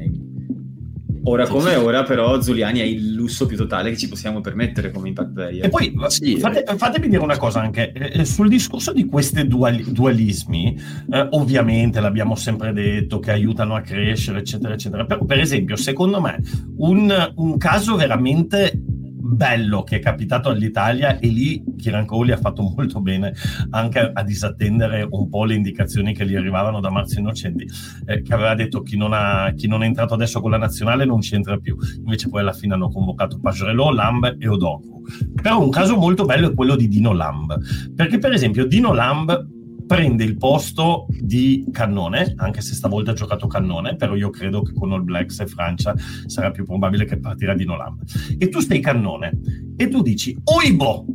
Ora 1.29 1.45
come 1.45 1.75
ora, 1.75 2.03
però, 2.03 2.39
Zuliani 2.39 2.79
è 2.79 2.83
il 2.83 3.13
lusso 3.13 3.45
più 3.45 3.57
totale 3.57 3.89
che 3.89 3.97
ci 3.97 4.07
possiamo 4.07 4.39
permettere 4.39 4.91
come 4.91 5.09
impact 5.09 5.33
player. 5.33 5.65
E 5.65 5.69
poi 5.69 5.93
sì, 6.07 6.37
fate, 6.37 6.63
fatemi 6.77 7.09
dire 7.09 7.21
una 7.21 7.37
cosa 7.37 7.59
anche 7.59 7.91
eh, 7.91 8.23
sul 8.23 8.47
discorso 8.47 8.93
di 8.93 9.05
questi 9.07 9.45
dual, 9.45 9.75
dualismi, 9.75 10.79
eh, 11.11 11.27
ovviamente 11.31 11.99
l'abbiamo 11.99 12.35
sempre 12.35 12.71
detto 12.71 13.19
che 13.19 13.31
aiutano 13.31 13.75
a 13.75 13.81
crescere, 13.81 14.39
eccetera, 14.39 14.73
eccetera. 14.73 15.05
Però, 15.05 15.25
per 15.25 15.39
esempio, 15.39 15.75
secondo 15.75 16.21
me, 16.21 16.41
un, 16.77 17.33
un 17.35 17.57
caso 17.57 17.97
veramente 17.97 18.81
bello 19.27 19.83
che 19.83 19.97
è 19.97 19.99
capitato 19.99 20.49
all'Italia 20.49 21.19
e 21.19 21.27
lì 21.27 21.63
Kiran 21.75 22.05
Kohli 22.05 22.31
ha 22.31 22.37
fatto 22.37 22.61
molto 22.75 23.01
bene 23.01 23.33
anche 23.71 23.99
a 24.13 24.23
disattendere 24.23 25.05
un 25.09 25.29
po' 25.29 25.43
le 25.43 25.55
indicazioni 25.55 26.13
che 26.13 26.25
gli 26.25 26.35
arrivavano 26.35 26.79
da 26.79 26.89
Marzio 26.89 27.19
Innocenti 27.19 27.67
eh, 28.05 28.21
che 28.21 28.33
aveva 28.33 28.55
detto 28.55 28.81
chi 28.81 28.97
non, 28.97 29.13
ha, 29.13 29.51
chi 29.55 29.67
non 29.67 29.83
è 29.83 29.85
entrato 29.85 30.13
adesso 30.13 30.39
con 30.41 30.51
la 30.51 30.57
nazionale 30.57 31.05
non 31.05 31.19
c'entra 31.19 31.57
più. 31.57 31.75
Invece 31.97 32.29
poi 32.29 32.41
alla 32.41 32.53
fine 32.53 32.73
hanno 32.73 32.89
convocato 32.89 33.39
Pagerello, 33.39 33.91
Lamb 33.91 34.37
e 34.39 34.47
Odoku. 34.47 35.03
Però 35.41 35.61
un 35.61 35.69
caso 35.69 35.95
molto 35.97 36.25
bello 36.25 36.51
è 36.51 36.53
quello 36.53 36.75
di 36.75 36.87
Dino 36.87 37.13
Lamb 37.13 37.57
perché 37.95 38.17
per 38.17 38.33
esempio 38.33 38.65
Dino 38.65 38.93
Lamb 38.93 39.55
prende 39.87 40.23
il 40.23 40.37
posto 40.37 41.07
di 41.09 41.65
Cannone, 41.71 42.33
anche 42.35 42.61
se 42.61 42.75
stavolta 42.75 43.11
ha 43.11 43.15
giocato 43.15 43.47
Cannone, 43.47 43.95
però 43.95 44.15
io 44.15 44.29
credo 44.29 44.61
che 44.61 44.73
con 44.73 44.91
All 44.91 45.03
Blacks 45.03 45.39
e 45.39 45.47
Francia 45.47 45.95
sarà 46.25 46.51
più 46.51 46.65
probabile 46.65 47.05
che 47.05 47.17
partirà 47.17 47.55
di 47.55 47.65
Nolam. 47.65 47.97
E 48.37 48.49
tu 48.49 48.59
stai 48.59 48.79
Cannone 48.81 49.39
e 49.75 49.87
tu 49.87 50.01
dici, 50.01 50.37
oibo, 50.43 51.05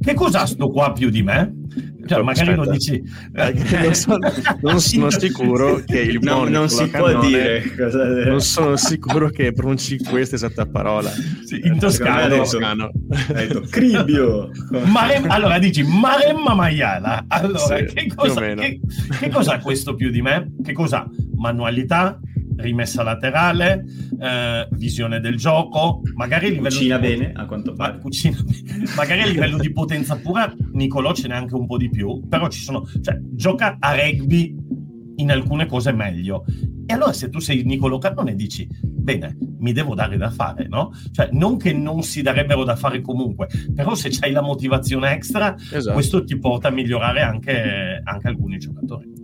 che 0.00 0.14
cos'ha 0.14 0.46
sto 0.46 0.70
qua 0.70 0.92
più 0.92 1.10
di 1.10 1.22
me? 1.22 1.54
Cioè, 2.06 2.22
magari 2.22 2.58
dici 2.70 3.00
eh, 3.34 3.52
non, 3.84 3.94
so, 3.94 4.18
non, 4.62 4.80
sono 4.80 5.10
sicuro 5.16 5.82
che 5.86 6.00
il 6.00 6.18
no, 6.20 6.44
non 6.44 6.68
si 6.68 6.88
può 6.88 7.20
dire 7.20 7.62
non 8.24 8.40
sono 8.40 8.76
sicuro 8.76 9.28
che 9.28 9.52
pronunci 9.52 9.98
questa 9.98 10.34
esatta 10.34 10.66
parola. 10.66 11.10
Sì, 11.10 11.60
in 11.62 11.78
toscano, 11.78 12.36
toscano. 12.36 12.90
hai 13.34 13.46
detto 13.46 13.62
cribbio 13.68 14.50
Marem, 14.86 15.30
allora 15.30 15.58
dici 15.58 15.82
Maremma 15.82 16.54
Maiala. 16.54 17.26
Allora 17.28 17.58
sì, 17.58 17.84
che, 17.92 18.12
cosa, 18.14 18.40
che, 18.40 18.80
che 19.20 19.28
cosa 19.28 19.54
ha 19.54 19.58
questo 19.60 19.94
più 19.94 20.10
di 20.10 20.22
me? 20.22 20.52
che 20.64 20.72
cosa? 20.72 21.08
manualità 21.40 22.20
rimessa 22.60 23.02
laterale, 23.02 23.84
eh, 24.20 24.68
visione 24.72 25.20
del 25.20 25.36
gioco, 25.36 26.02
magari 26.14 26.46
a 26.46 26.50
livello 26.50 26.68
cucina 26.68 26.98
di... 26.98 27.06
bene 27.06 27.32
a 27.34 27.46
quanto 27.46 27.72
pare. 27.72 27.98
Cucina... 27.98 28.36
magari 28.96 29.22
a 29.22 29.26
livello 29.26 29.58
di 29.58 29.72
potenza 29.72 30.16
pura 30.16 30.52
Nicolò 30.72 31.12
ce 31.12 31.28
n'è 31.28 31.34
anche 31.34 31.54
un 31.54 31.66
po' 31.66 31.76
di 31.76 31.90
più, 31.90 32.26
però 32.28 32.48
ci 32.48 32.60
sono, 32.60 32.86
cioè, 33.00 33.18
gioca 33.20 33.76
a 33.78 33.94
rugby 33.94 34.54
in 35.16 35.30
alcune 35.30 35.66
cose 35.66 35.92
meglio. 35.92 36.44
E 36.86 36.92
allora 36.92 37.12
se 37.12 37.28
tu 37.28 37.38
sei 37.38 37.62
Nicolò 37.62 37.98
Cannone 37.98 38.34
dici, 38.34 38.66
bene, 38.82 39.36
mi 39.58 39.72
devo 39.72 39.94
dare 39.94 40.16
da 40.16 40.30
fare, 40.30 40.66
no? 40.66 40.92
Cioè, 41.12 41.28
non 41.32 41.56
che 41.56 41.72
non 41.72 42.02
si 42.02 42.22
darebbero 42.22 42.64
da 42.64 42.74
fare 42.74 43.00
comunque, 43.00 43.48
però 43.74 43.94
se 43.94 44.10
hai 44.20 44.32
la 44.32 44.42
motivazione 44.42 45.12
extra, 45.12 45.54
esatto. 45.56 45.92
questo 45.92 46.24
ti 46.24 46.38
porta 46.38 46.68
a 46.68 46.72
migliorare 46.72 47.20
anche, 47.20 48.00
anche 48.02 48.28
alcuni 48.28 48.58
giocatori. 48.58 49.19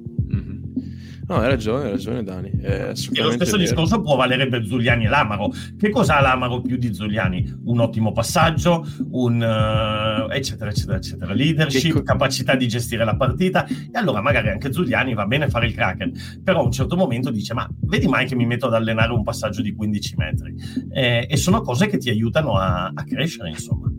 No, 1.28 1.36
hai 1.36 1.48
ragione, 1.48 1.84
hai 1.84 1.90
ragione 1.90 2.22
Dani. 2.22 2.50
e 2.60 2.94
lo 3.20 3.30
stesso 3.32 3.56
discorso 3.56 4.00
può 4.00 4.14
valere 4.14 4.46
per 4.46 4.64
Zuliani 4.64 5.06
e 5.06 5.08
Lamaro. 5.08 5.50
Che 5.76 5.90
cosa 5.90 6.18
ha 6.18 6.20
Lamaro 6.20 6.60
più 6.60 6.76
di 6.76 6.94
Zuliani? 6.94 7.62
Un 7.64 7.80
ottimo 7.80 8.12
passaggio, 8.12 8.86
un 9.10 9.40
uh, 9.40 10.30
eccetera, 10.32 10.70
eccetera, 10.70 10.98
eccetera. 10.98 11.32
Leadership, 11.34 11.94
co- 11.94 12.02
capacità 12.02 12.54
di 12.54 12.68
gestire 12.68 13.04
la 13.04 13.16
partita. 13.16 13.66
E 13.66 13.90
allora 13.94 14.20
magari 14.20 14.50
anche 14.50 14.72
Zuliani 14.72 15.14
va 15.14 15.26
bene 15.26 15.48
fare 15.48 15.66
il 15.66 15.74
Kraken, 15.74 16.12
però 16.44 16.60
a 16.60 16.64
un 16.64 16.70
certo 16.70 16.96
momento 16.96 17.30
dice 17.30 17.54
ma 17.54 17.68
vedi 17.80 18.06
mai 18.06 18.26
che 18.26 18.36
mi 18.36 18.46
metto 18.46 18.66
ad 18.66 18.74
allenare 18.74 19.12
un 19.12 19.24
passaggio 19.24 19.62
di 19.62 19.74
15 19.74 20.14
metri? 20.16 20.54
Eh, 20.92 21.26
e 21.28 21.36
sono 21.36 21.60
cose 21.60 21.88
che 21.88 21.98
ti 21.98 22.08
aiutano 22.08 22.56
a, 22.56 22.92
a 22.94 23.04
crescere, 23.04 23.48
insomma. 23.48 23.90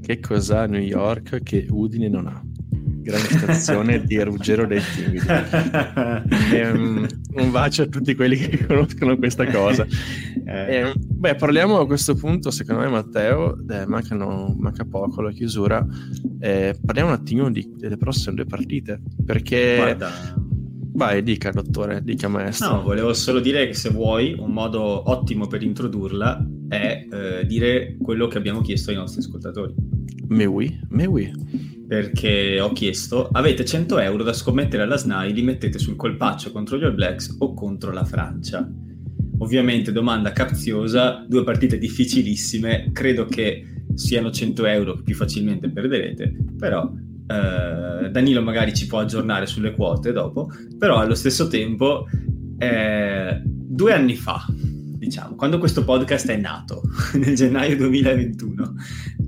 Che 0.00 0.18
cos'ha 0.18 0.66
New 0.66 0.80
York 0.80 1.40
che 1.42 1.66
Udine 1.70 2.08
non 2.08 2.26
ha? 2.26 2.42
Grande 3.04 3.28
stazione 3.28 4.04
di 4.04 4.20
Ruggero. 4.24 4.66
E, 4.68 6.70
um, 6.70 7.06
un 7.34 7.50
bacio 7.50 7.82
a 7.82 7.86
tutti 7.86 8.14
quelli 8.14 8.36
che 8.36 8.66
conoscono 8.66 9.16
questa 9.16 9.46
cosa. 9.46 9.86
Eh. 10.46 10.76
E, 10.76 10.92
beh, 10.96 11.36
parliamo 11.36 11.78
a 11.78 11.86
questo 11.86 12.14
punto, 12.14 12.50
secondo 12.50 12.82
me, 12.82 12.88
Matteo, 12.88 13.56
eh, 13.68 13.86
mancano, 13.86 14.54
manca 14.58 14.84
poco 14.84 15.20
la 15.20 15.30
chiusura. 15.30 15.86
Eh, 16.40 16.76
parliamo 16.84 17.10
un 17.10 17.14
attimo 17.14 17.50
di, 17.50 17.70
delle 17.76 17.98
prossime 17.98 18.34
due 18.34 18.46
partite. 18.46 19.00
Perché. 19.24 19.76
Guarda. 19.76 20.42
Vai, 20.96 21.24
dica, 21.24 21.50
dottore, 21.50 22.02
dica, 22.04 22.28
maestro. 22.28 22.70
No, 22.70 22.82
volevo 22.82 23.12
solo 23.14 23.40
dire 23.40 23.66
che 23.66 23.74
se 23.74 23.90
vuoi, 23.90 24.36
un 24.38 24.52
modo 24.52 25.10
ottimo 25.10 25.48
per 25.48 25.64
introdurla 25.64 26.46
è 26.68 27.06
eh, 27.10 27.46
dire 27.46 27.96
quello 28.00 28.28
che 28.28 28.38
abbiamo 28.38 28.60
chiesto 28.60 28.90
ai 28.90 28.96
nostri 28.96 29.20
ascoltatori. 29.20 29.74
Me 30.28 30.44
oui, 30.44 30.80
me 30.90 31.06
oui 31.06 31.73
perché 31.86 32.60
ho 32.60 32.72
chiesto 32.72 33.28
avete 33.30 33.64
100 33.64 33.98
euro 33.98 34.22
da 34.22 34.32
scommettere 34.32 34.82
alla 34.82 34.96
SNAI 34.96 35.32
li 35.32 35.42
mettete 35.42 35.78
sul 35.78 35.96
colpaccio 35.96 36.50
contro 36.50 36.78
gli 36.78 36.84
All 36.84 36.94
Blacks 36.94 37.36
o 37.38 37.54
contro 37.54 37.92
la 37.92 38.04
Francia? 38.04 38.68
Ovviamente 39.38 39.92
domanda 39.92 40.32
capziosa 40.32 41.24
due 41.28 41.44
partite 41.44 41.78
difficilissime 41.78 42.90
credo 42.92 43.26
che 43.26 43.84
siano 43.94 44.30
100 44.30 44.66
euro 44.66 44.94
che 44.94 45.02
più 45.02 45.14
facilmente 45.14 45.70
perderete 45.70 46.34
però 46.58 46.90
eh, 47.26 48.10
Danilo 48.10 48.42
magari 48.42 48.74
ci 48.74 48.86
può 48.86 49.00
aggiornare 49.00 49.46
sulle 49.46 49.72
quote 49.72 50.12
dopo 50.12 50.50
però 50.78 50.98
allo 50.98 51.14
stesso 51.14 51.48
tempo 51.48 52.06
eh, 52.58 53.42
due 53.44 53.92
anni 53.92 54.14
fa 54.14 54.44
diciamo, 55.04 55.34
quando 55.34 55.58
questo 55.58 55.84
podcast 55.84 56.28
è 56.28 56.36
nato, 56.36 56.82
nel 57.14 57.34
gennaio 57.34 57.76
2021, 57.76 58.74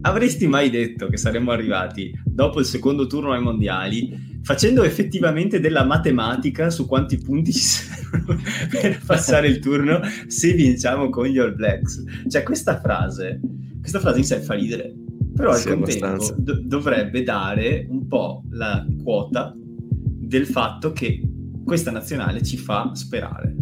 avresti 0.03 0.47
mai 0.47 0.71
detto 0.71 1.09
che 1.09 1.17
saremmo 1.17 1.51
arrivati 1.51 2.13
dopo 2.25 2.61
il 2.61 2.67
secondo 2.67 3.07
turno 3.07 3.33
ai 3.33 3.43
mondiali 3.43 4.35
facendo 4.43 4.85
effettivamente 4.85 5.59
della 5.59 5.85
matematica 5.85 6.71
su 6.71 6.87
quanti 6.87 7.19
punti 7.19 7.53
ci 7.53 7.61
servono 7.67 8.41
per 8.71 9.01
passare 9.05 9.49
il 9.49 9.59
turno 9.59 10.01
se 10.29 10.53
vinciamo 10.53 11.11
con 11.11 11.27
gli 11.27 11.39
All 11.39 11.55
Blacks? 11.55 12.03
Cioè 12.29 12.43
questa 12.43 12.81
frase, 12.81 13.41
questa 13.81 14.01
frase 14.01 14.19
in 14.19 14.25
sé 14.25 14.41
fa 14.41 14.55
ridere, 14.55 14.95
però 15.35 15.51
al 15.51 15.59
sì, 15.59 15.69
contempo 15.69 16.35
do- 16.37 16.61
dovrebbe 16.63 17.23
dare 17.23 17.87
un 17.91 18.07
po' 18.07 18.45
la 18.51 18.87
quota 19.03 19.53
del 19.57 20.47
fatto 20.47 20.93
che 20.93 21.21
questa 21.67 21.91
nazionale 21.91 22.43
ci 22.43 22.57
fa 22.57 22.93
sperare. 22.95 23.55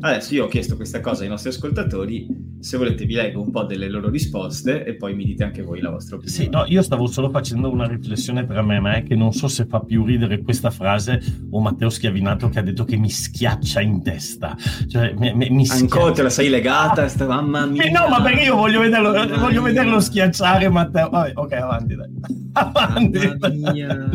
Adesso 0.00 0.32
io 0.32 0.44
ho 0.44 0.48
chiesto 0.48 0.76
questa 0.76 1.00
cosa 1.00 1.24
ai 1.24 1.28
nostri 1.28 1.50
ascoltatori, 1.50 2.26
se 2.60 2.76
volete 2.76 3.04
vi 3.04 3.14
leggo 3.14 3.42
un 3.42 3.50
po' 3.50 3.64
delle 3.64 3.88
loro 3.88 4.08
risposte 4.08 4.84
e 4.84 4.94
poi 4.94 5.14
mi 5.14 5.24
dite 5.24 5.42
anche 5.42 5.62
voi 5.62 5.80
la 5.80 5.90
vostra 5.90 6.16
opinione. 6.16 6.40
Sì, 6.40 6.48
no, 6.48 6.64
io 6.66 6.82
stavo 6.82 7.08
solo 7.08 7.30
facendo 7.30 7.68
una 7.68 7.86
riflessione 7.86 8.46
tra 8.46 8.62
me 8.62 8.76
e 8.76 8.80
me 8.80 9.02
che 9.02 9.16
non 9.16 9.32
so 9.32 9.48
se 9.48 9.66
fa 9.66 9.80
più 9.80 10.04
ridere 10.04 10.40
questa 10.40 10.70
frase 10.70 11.20
o 11.50 11.60
Matteo 11.60 11.90
Schiavinato 11.90 12.48
che 12.48 12.60
ha 12.60 12.62
detto 12.62 12.84
che 12.84 12.96
mi 12.96 13.10
schiaccia 13.10 13.80
in 13.80 14.02
testa. 14.04 14.56
Cioè, 14.86 15.14
mi, 15.18 15.50
mi 15.50 15.66
Ancora 15.68 16.12
te 16.12 16.22
la 16.22 16.30
sei 16.30 16.48
legata, 16.48 17.08
sta, 17.08 17.26
mamma 17.26 17.66
mia. 17.66 17.82
Eh 17.82 17.90
no, 17.90 18.06
ma 18.08 18.22
perché 18.22 18.44
io 18.44 18.54
voglio 18.54 18.80
vederlo, 18.80 19.10
voglio 19.36 19.62
vederlo 19.62 19.98
schiacciare 19.98 20.68
Matteo. 20.68 21.10
Vabbè, 21.10 21.32
ok, 21.34 21.52
avanti 21.54 21.96
dai. 21.96 22.10
Avanti. 22.52 23.36
Mamma 23.38 23.72
mia. 23.72 24.10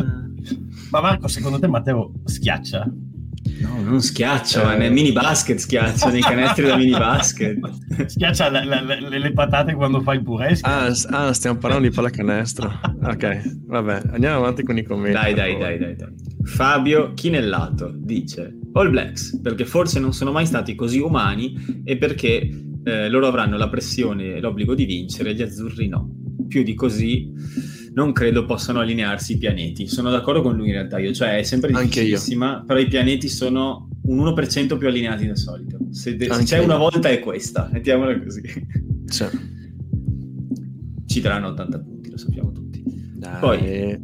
Ma 0.90 1.00
Marco, 1.00 1.28
secondo 1.28 1.58
te 1.58 1.66
Matteo 1.66 2.10
schiaccia? 2.24 2.90
No, 3.60 3.82
non 3.82 4.00
schiaccia, 4.00 4.74
eh. 4.74 4.78
nel 4.78 4.92
mini 4.92 5.12
basket 5.12 5.58
schiaccia, 5.58 6.10
nei 6.10 6.22
canestri 6.22 6.66
da 6.66 6.76
mini 6.76 6.92
basket. 6.92 7.58
Schiaccia 8.08 8.48
le, 8.48 8.64
le, 8.64 9.18
le, 9.18 9.32
patate 9.32 9.74
quando 9.74 10.00
fai 10.00 10.16
il 10.16 10.22
purè. 10.22 10.58
Ah, 10.62 10.90
ah, 11.10 11.32
stiamo 11.32 11.58
parlando 11.58 11.88
di 11.88 11.94
pallacanestro. 11.94 12.80
ok, 13.04 13.66
vabbè, 13.66 14.02
andiamo 14.12 14.38
avanti 14.38 14.62
con 14.62 14.78
i 14.78 14.82
commenti. 14.82 15.12
Dai, 15.12 15.34
dai, 15.34 15.58
dai, 15.58 15.78
dai, 15.78 15.94
dai. 15.94 16.08
Fabio 16.44 17.12
Chinellato 17.12 17.92
dice 17.94 18.58
All 18.72 18.90
Blacks, 18.90 19.38
perché 19.42 19.64
forse 19.66 20.00
non 20.00 20.12
sono 20.12 20.32
mai 20.32 20.46
stati 20.46 20.74
così 20.74 20.98
umani 20.98 21.82
e 21.84 21.96
perché 21.96 22.48
eh, 22.82 23.08
loro 23.08 23.26
avranno 23.26 23.56
la 23.56 23.68
pressione 23.68 24.36
e 24.36 24.40
l'obbligo 24.40 24.74
di 24.74 24.84
vincere, 24.84 25.34
gli 25.34 25.42
azzurri 25.42 25.88
no. 25.88 26.10
Più 26.48 26.62
di 26.62 26.74
così 26.74 27.32
non 27.94 28.12
credo 28.12 28.44
possano 28.44 28.80
allinearsi 28.80 29.34
i 29.34 29.38
pianeti. 29.38 29.86
Sono 29.86 30.10
d'accordo 30.10 30.42
con 30.42 30.56
lui 30.56 30.66
in 30.66 30.72
realtà, 30.72 30.98
io, 30.98 31.12
cioè 31.12 31.38
è 31.38 31.42
sempre 31.42 31.72
difficilissima, 31.72 32.64
però 32.66 32.78
i 32.78 32.88
pianeti 32.88 33.28
sono 33.28 33.88
un 34.02 34.18
1% 34.18 34.76
più 34.76 34.88
allineati 34.88 35.26
del 35.26 35.38
solito. 35.38 35.78
Se, 35.90 36.16
de- 36.16 36.32
se 36.32 36.42
c'è 36.42 36.58
io. 36.58 36.64
una 36.64 36.76
volta 36.76 37.08
è 37.08 37.20
questa, 37.20 37.68
mettiamola 37.72 38.20
così. 38.20 38.42
Cioè. 39.06 39.30
Ci 41.06 41.20
daranno 41.20 41.48
80 41.48 41.78
punti, 41.78 42.10
lo 42.10 42.16
sappiamo 42.16 42.50
tutti. 42.50 42.82
Dai. 43.14 43.38
Poi, 43.38 44.00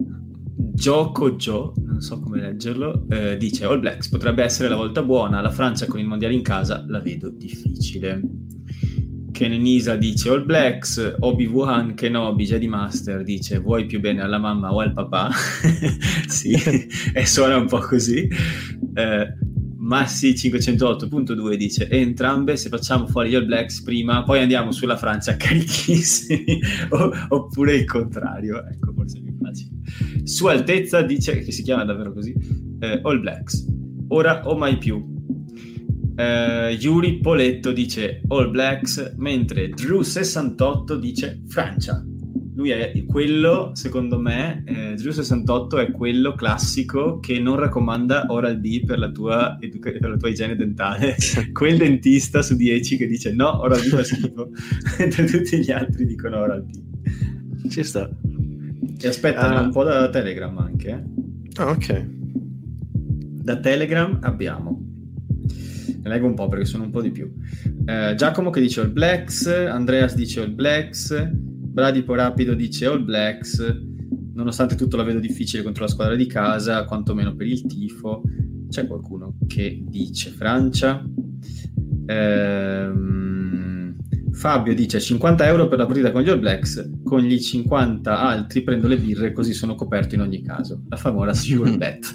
Gioco 0.73 1.33
Joe, 1.33 1.73
non 1.85 2.01
so 2.01 2.21
come 2.21 2.41
leggerlo, 2.41 3.07
eh, 3.09 3.37
dice 3.37 3.65
All 3.65 3.81
Blacks 3.81 4.09
potrebbe 4.09 4.45
essere 4.45 4.69
la 4.69 4.77
volta 4.77 5.03
buona, 5.03 5.41
la 5.41 5.51
Francia 5.51 5.87
con 5.87 5.99
il 5.99 6.07
mondiale 6.07 6.35
in 6.35 6.43
casa 6.43 6.85
la 6.87 7.01
vedo 7.01 7.29
difficile. 7.29 8.21
Ken 9.41 9.53
Nisa 9.53 9.97
dice 9.97 10.29
All 10.29 10.45
Blacks, 10.45 11.17
Obi-Wan 11.21 11.95
Kenobi, 11.95 12.45
Jedi 12.45 12.69
Master 12.69 13.23
dice 13.23 13.59
vuoi 13.59 13.87
più 13.87 13.99
bene 13.99 14.21
alla 14.21 14.37
mamma 14.37 14.71
o 14.71 14.81
al 14.81 14.93
papà? 14.93 15.31
sì, 16.29 16.53
e 17.15 17.25
suona 17.25 17.57
un 17.57 17.67
po' 17.67 17.79
così. 17.79 18.29
Eh, 18.93 19.35
Massi 19.79 20.33
508.2 20.33 21.55
dice 21.55 21.89
entrambe 21.89 22.59
se 22.59 22.69
facciamo 22.69 23.07
fuori 23.07 23.31
gli 23.31 23.35
All 23.35 23.47
Blacks 23.47 23.81
prima 23.81 24.23
poi 24.25 24.41
andiamo 24.41 24.73
sulla 24.73 24.99
Francia 24.99 25.35
carichissimi 25.39 26.61
o, 26.91 27.11
oppure 27.29 27.77
il 27.77 27.87
contrario 27.87 28.63
ecco 28.67 28.93
forse 28.93 29.19
è 29.19 29.23
più 29.23 29.39
facile 29.41 29.71
Sua 30.25 30.53
Altezza 30.53 31.01
dice 31.01 31.39
che 31.39 31.51
si 31.51 31.63
chiama 31.63 31.85
davvero 31.87 32.13
così 32.13 32.35
eh, 32.79 33.01
All 33.03 33.21
Blacks 33.21 33.67
ora 34.09 34.47
o 34.47 34.55
mai 34.55 34.77
più 34.77 35.19
Uh, 36.17 36.71
Yuri 36.79 37.19
Poletto 37.19 37.73
dice 37.73 38.21
All 38.29 38.51
Blacks, 38.51 39.15
mentre 39.17 39.71
Drew68 39.71 40.95
dice 40.97 41.41
Francia. 41.49 42.05
Lui 42.55 42.71
è 42.71 43.05
quello, 43.07 43.71
secondo 43.75 44.19
me, 44.19 44.63
eh, 44.67 44.95
Drew68 44.95 45.79
è 45.79 45.91
quello 45.91 46.35
classico 46.35 47.19
che 47.19 47.39
non 47.39 47.57
raccomanda 47.57 48.27
Oral 48.29 48.59
B 48.59 48.85
per 48.85 48.99
la 48.99 49.11
tua, 49.11 49.57
educa- 49.61 49.93
per 49.93 50.11
la 50.11 50.17
tua 50.17 50.29
igiene 50.29 50.57
dentale. 50.57 51.17
Quel 51.53 51.79
dentista 51.79 52.43
su 52.43 52.57
10 52.57 52.97
che 52.99 53.07
dice 53.07 53.33
no, 53.33 53.61
Oral 53.61 53.81
B 53.81 53.85
fa 53.85 54.05
schifo, 54.05 54.51
mentre 54.99 55.25
tutti 55.25 55.59
gli 55.59 55.71
altri 55.71 56.05
dicono 56.05 56.39
Oral 56.39 56.63
B. 56.63 57.69
Ci 57.71 57.83
sta. 57.83 58.11
E 59.03 59.09
aspetta, 59.09 59.59
uh, 59.59 59.65
un 59.65 59.71
po' 59.71 59.85
da 59.85 60.11
Telegram 60.11 60.59
anche. 60.59 60.89
Eh. 60.89 61.03
Ah, 61.55 61.71
ok. 61.71 62.07
Da 63.43 63.57
Telegram 63.57 64.19
abbiamo 64.23 64.80
ne 66.03 66.09
leggo 66.09 66.27
un 66.27 66.35
po' 66.35 66.49
perché 66.49 66.65
sono 66.65 66.85
un 66.85 66.91
po' 66.91 67.03
di 67.03 67.11
più. 67.11 67.31
Eh, 67.85 68.15
Giacomo 68.17 68.51
che 68.51 68.61
dice 68.61 68.81
All 68.81 68.93
Blacks, 68.93 69.47
Andreas 69.47 70.15
dice 70.15 70.41
All 70.41 70.55
Blacks, 70.55 71.29
Bradipo 71.33 72.15
Rapido 72.15 72.55
dice 72.55 72.87
All 72.87 73.05
Blacks, 73.05 73.63
nonostante 74.35 74.75
tutto 74.75 74.97
la 74.97 75.03
vedo 75.03 75.21
difficile 75.21 75.63
contro 75.63 75.85
la 75.85 75.91
squadra 75.91 76.17
di 76.17 76.27
casa, 76.27 76.85
quantomeno 76.85 77.35
per 77.35 77.47
il 77.47 77.67
tifo. 77.67 78.23
C'è 78.69 78.87
qualcuno 78.87 79.37
che 79.47 79.83
dice 79.87 80.31
Francia. 80.31 81.05
Ehm, 82.07 83.31
Fabio 84.33 84.75
dice 84.75 85.01
50 85.01 85.47
euro 85.47 85.69
per 85.69 85.79
la 85.79 85.87
partita 85.87 86.13
con 86.13 86.23
gli 86.23 86.31
All 86.31 86.39
Blacks, 86.39 86.91
con 87.05 87.21
gli 87.21 87.39
50 87.39 88.19
altri 88.19 88.63
prendo 88.63 88.89
le 88.89 88.97
birre 88.97 89.33
così 89.33 89.53
sono 89.53 89.75
coperto 89.75 90.15
in 90.15 90.23
ogni 90.23 90.41
caso. 90.43 90.83
La 90.89 90.97
famosa 90.97 91.35
sure 91.39 91.77
bet. 91.77 92.07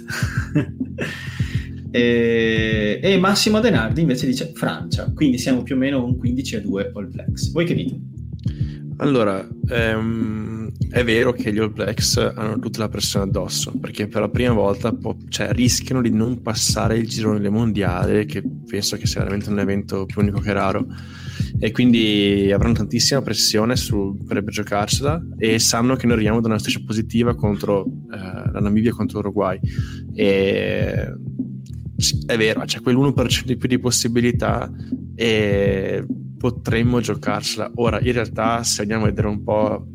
E, 1.96 3.00
e, 3.02 3.16
Massimo 3.16 3.58
Denardi 3.58 4.02
invece 4.02 4.26
dice 4.26 4.52
Francia, 4.54 5.10
quindi 5.14 5.38
siamo 5.38 5.62
più 5.62 5.76
o 5.76 5.78
meno 5.78 6.04
un 6.04 6.18
15 6.18 6.56
a 6.56 6.60
2 6.60 6.90
All 6.94 7.08
Blacks. 7.10 7.50
Voi 7.52 7.64
che 7.64 7.74
dite? 7.74 7.98
Allora, 8.98 9.46
ehm, 9.70 10.70
è 10.90 11.02
vero 11.04 11.32
che 11.32 11.54
gli 11.54 11.58
All 11.58 11.72
Blacks 11.72 12.18
hanno 12.18 12.58
tutta 12.58 12.80
la 12.80 12.90
pressione 12.90 13.24
addosso, 13.24 13.72
perché 13.80 14.08
per 14.08 14.20
la 14.20 14.28
prima 14.28 14.52
volta 14.52 14.92
po- 14.92 15.16
cioè, 15.30 15.52
rischiano 15.52 16.02
di 16.02 16.10
non 16.10 16.42
passare 16.42 16.98
il 16.98 17.08
girone 17.08 17.40
del 17.40 17.50
mondiale, 17.50 18.26
che 18.26 18.42
penso 18.66 18.98
che 18.98 19.06
sia 19.06 19.20
veramente 19.20 19.48
un 19.48 19.58
evento 19.58 20.04
più 20.04 20.20
unico 20.20 20.40
che 20.40 20.52
raro, 20.52 20.86
e 21.58 21.70
quindi 21.70 22.50
avranno 22.52 22.74
tantissima 22.74 23.22
pressione 23.22 23.74
su, 23.76 24.18
per, 24.26 24.44
per 24.44 24.52
giocarsela 24.52 25.18
e 25.38 25.58
sanno 25.58 25.96
che 25.96 26.04
noi 26.04 26.16
arriviamo 26.16 26.42
da 26.42 26.48
una 26.48 26.58
striscia 26.58 26.82
positiva 26.84 27.34
contro 27.34 27.86
eh, 28.12 28.50
la 28.52 28.60
Namibia 28.60 28.90
e 28.90 28.94
contro 28.94 29.20
l'Uruguay. 29.20 29.58
E 30.14 31.14
è 32.26 32.36
vero, 32.36 32.60
c'è 32.64 32.80
quell'1% 32.80 33.44
di 33.44 33.56
più 33.56 33.68
di 33.68 33.78
possibilità 33.78 34.70
e 35.14 36.04
potremmo 36.36 37.00
giocarsela. 37.00 37.70
Ora, 37.76 38.00
in 38.00 38.12
realtà, 38.12 38.62
se 38.62 38.82
andiamo 38.82 39.04
a 39.04 39.06
vedere 39.06 39.28
un 39.28 39.42
po' 39.42 39.86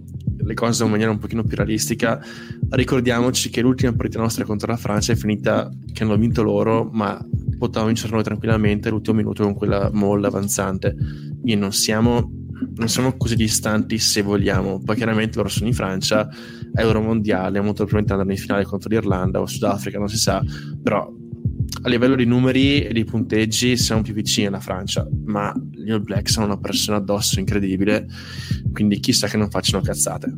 le 0.43 0.53
cose 0.55 0.83
in 0.83 0.89
maniera 0.89 1.11
un 1.11 1.19
pochino 1.19 1.43
più 1.43 1.55
realistica, 1.55 2.19
ricordiamoci 2.69 3.49
che 3.49 3.61
l'ultima 3.61 3.93
partita 3.93 4.19
nostra 4.19 4.43
contro 4.43 4.71
la 4.71 4.77
Francia 4.77 5.13
è 5.13 5.15
finita 5.15 5.69
che 5.93 6.03
hanno 6.03 6.17
vinto 6.17 6.41
loro, 6.41 6.89
ma 6.91 7.23
potevamo 7.57 7.87
vincere 7.87 8.13
noi 8.13 8.23
tranquillamente 8.23 8.89
l'ultimo 8.89 9.17
minuto 9.17 9.43
con 9.43 9.53
quella 9.53 9.89
molla 9.93 10.27
avanzante. 10.27 10.95
Quindi 10.95 11.55
non 11.55 11.71
siamo, 11.71 12.31
non 12.75 12.89
siamo 12.89 13.15
così 13.17 13.35
distanti 13.35 13.99
se 13.99 14.23
vogliamo. 14.23 14.81
Poi 14.83 14.95
chiaramente 14.95 15.37
loro 15.37 15.49
sono 15.49 15.67
in 15.67 15.75
Francia, 15.75 16.27
Euro 16.73 17.01
mondiale, 17.01 17.59
molto 17.59 17.85
probabilmente 17.85 18.13
andranno 18.13 18.31
in 18.31 18.39
finale 18.39 18.63
contro 18.63 18.89
l'Irlanda 18.89 19.39
o 19.39 19.45
Sudafrica, 19.45 19.99
non 19.99 20.07
si 20.07 20.17
sa, 20.17 20.41
però 20.81 21.19
a 21.83 21.89
livello 21.89 22.15
di 22.15 22.25
numeri 22.25 22.83
e 22.83 22.93
di 22.93 23.03
punteggi 23.03 23.75
siamo 23.75 24.01
più 24.01 24.13
vicini 24.13 24.47
alla 24.47 24.59
Francia, 24.59 25.07
ma 25.25 25.53
gli 25.71 25.89
All 25.89 26.03
Blacks 26.03 26.37
hanno 26.37 26.45
una 26.47 26.57
pressione 26.57 26.99
addosso 26.99 27.39
incredibile, 27.39 28.07
quindi 28.71 28.99
chissà 28.99 29.27
che 29.27 29.37
non 29.37 29.49
facciano 29.49 29.81
cazzate. 29.81 30.31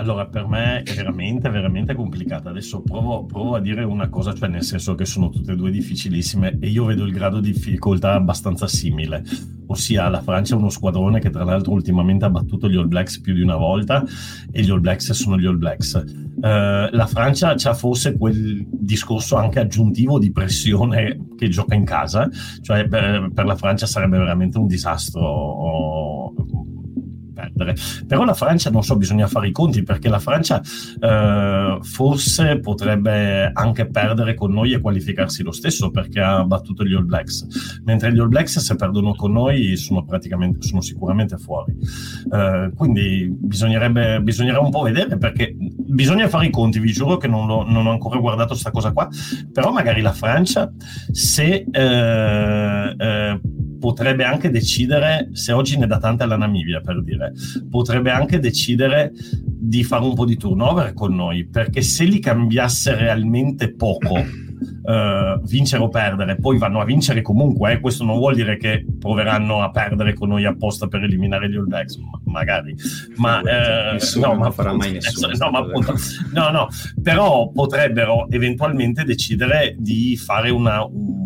Allora, 0.00 0.26
per 0.26 0.46
me 0.46 0.82
è 0.82 0.94
veramente, 0.94 1.50
veramente 1.50 1.94
complicata. 1.94 2.48
Adesso 2.48 2.80
provo, 2.80 3.26
provo, 3.26 3.54
a 3.54 3.60
dire 3.60 3.84
una 3.84 4.08
cosa, 4.08 4.32
cioè 4.32 4.48
nel 4.48 4.62
senso 4.62 4.94
che 4.94 5.04
sono 5.04 5.28
tutte 5.28 5.52
e 5.52 5.56
due 5.56 5.70
difficilissime 5.70 6.56
e 6.58 6.68
io 6.68 6.86
vedo 6.86 7.04
il 7.04 7.12
grado 7.12 7.38
di 7.38 7.52
difficoltà 7.52 8.14
abbastanza 8.14 8.66
simile. 8.66 9.22
Ossia, 9.66 10.08
la 10.08 10.22
Francia 10.22 10.54
è 10.54 10.58
uno 10.58 10.70
squadrone 10.70 11.20
che 11.20 11.28
tra 11.28 11.44
l'altro 11.44 11.72
ultimamente 11.72 12.24
ha 12.24 12.30
battuto 12.30 12.66
gli 12.70 12.76
All 12.76 12.88
Blacks 12.88 13.20
più 13.20 13.34
di 13.34 13.42
una 13.42 13.56
volta 13.56 14.02
e 14.50 14.62
gli 14.62 14.70
All 14.70 14.80
Blacks 14.80 15.12
sono 15.12 15.38
gli 15.38 15.44
All 15.44 15.58
Blacks. 15.58 15.92
Uh, 15.92 16.88
la 16.90 17.06
Francia 17.06 17.54
ha 17.54 17.74
forse 17.74 18.16
quel 18.16 18.66
discorso 18.70 19.36
anche 19.36 19.60
aggiuntivo 19.60 20.18
di 20.18 20.32
pressione 20.32 21.26
che 21.36 21.50
gioca 21.50 21.74
in 21.74 21.84
casa, 21.84 22.26
cioè 22.62 22.88
per, 22.88 23.30
per 23.34 23.44
la 23.44 23.54
Francia 23.54 23.84
sarebbe 23.84 24.16
veramente 24.16 24.56
un 24.56 24.66
disastro 24.66 25.22
perdere. 27.64 27.74
Però 28.06 28.24
la 28.24 28.34
Francia, 28.34 28.70
non 28.70 28.82
so, 28.82 28.96
bisogna 28.96 29.26
fare 29.26 29.48
i 29.48 29.52
conti 29.52 29.82
perché 29.82 30.08
la 30.08 30.18
Francia 30.18 30.60
eh, 31.00 31.78
forse 31.82 32.58
potrebbe 32.60 33.50
anche 33.52 33.86
perdere 33.86 34.34
con 34.34 34.52
noi 34.52 34.72
e 34.72 34.80
qualificarsi 34.80 35.42
lo 35.42 35.52
stesso 35.52 35.90
perché 35.90 36.20
ha 36.20 36.44
battuto 36.44 36.84
gli 36.84 36.94
All 36.94 37.06
Blacks, 37.06 37.80
mentre 37.84 38.12
gli 38.12 38.18
All 38.18 38.28
Blacks 38.28 38.58
se 38.58 38.76
perdono 38.76 39.14
con 39.14 39.32
noi 39.32 39.76
sono 39.76 40.04
sono 40.60 40.80
sicuramente 40.80 41.36
fuori. 41.36 41.74
Eh, 42.32 42.70
quindi 42.74 43.28
bisognerebbe, 43.30 44.20
bisognerebbe 44.20 44.64
un 44.64 44.70
po' 44.70 44.82
vedere 44.82 45.16
perché 45.18 45.54
bisogna 45.56 46.28
fare 46.28 46.46
i 46.46 46.50
conti, 46.50 46.78
vi 46.78 46.92
giuro 46.92 47.16
che 47.16 47.28
non, 47.28 47.46
lo, 47.46 47.68
non 47.68 47.86
ho 47.86 47.90
ancora 47.90 48.18
guardato 48.18 48.50
questa 48.50 48.70
cosa 48.70 48.92
qua, 48.92 49.08
però 49.52 49.72
magari 49.72 50.00
la 50.00 50.12
Francia 50.12 50.72
se 51.10 51.66
eh, 51.70 52.94
eh, 52.96 53.40
potrebbe 53.80 54.24
anche 54.24 54.50
decidere, 54.50 55.30
se 55.32 55.52
oggi 55.52 55.78
ne 55.78 55.86
dà 55.86 55.98
tante 55.98 56.22
alla 56.22 56.36
Namibia 56.36 56.80
per 56.80 57.02
dire, 57.02 57.32
potrebbe 57.70 58.10
anche 58.10 58.38
decidere 58.38 59.12
di 59.62 59.84
fare 59.84 60.04
un 60.04 60.14
po' 60.14 60.24
di 60.24 60.36
turnover 60.36 60.92
con 60.94 61.14
noi, 61.14 61.46
perché 61.46 61.82
se 61.82 62.04
li 62.04 62.18
cambiasse 62.18 62.94
realmente 62.94 63.74
poco, 63.74 64.14
uh, 64.14 65.40
vincere 65.44 65.82
o 65.82 65.88
perdere, 65.88 66.36
poi 66.36 66.58
vanno 66.58 66.80
a 66.80 66.84
vincere 66.84 67.22
comunque, 67.22 67.72
eh, 67.72 67.80
questo 67.80 68.04
non 68.04 68.18
vuol 68.18 68.34
dire 68.34 68.56
che 68.56 68.84
proveranno 68.98 69.62
a 69.62 69.70
perdere 69.70 70.14
con 70.14 70.28
noi 70.28 70.44
apposta 70.44 70.86
per 70.86 71.02
eliminare 71.02 71.50
gli 71.50 71.56
All 71.56 71.66
Blacks, 71.66 71.98
magari, 72.24 72.74
ma, 73.16 73.40
eh, 73.40 73.98
no, 74.18 74.34
ma 74.34 74.50
farà 74.50 74.72
mai 74.72 74.92
nessuno. 74.92 75.32
No, 75.38 75.50
ma 75.50 75.58
appunto, 75.58 75.94
no, 76.32 76.50
no, 76.50 76.68
però 77.02 77.50
potrebbero 77.50 78.28
eventualmente 78.30 79.04
decidere 79.04 79.74
di 79.78 80.16
fare 80.16 80.50
una... 80.50 80.84
Un, 80.84 81.19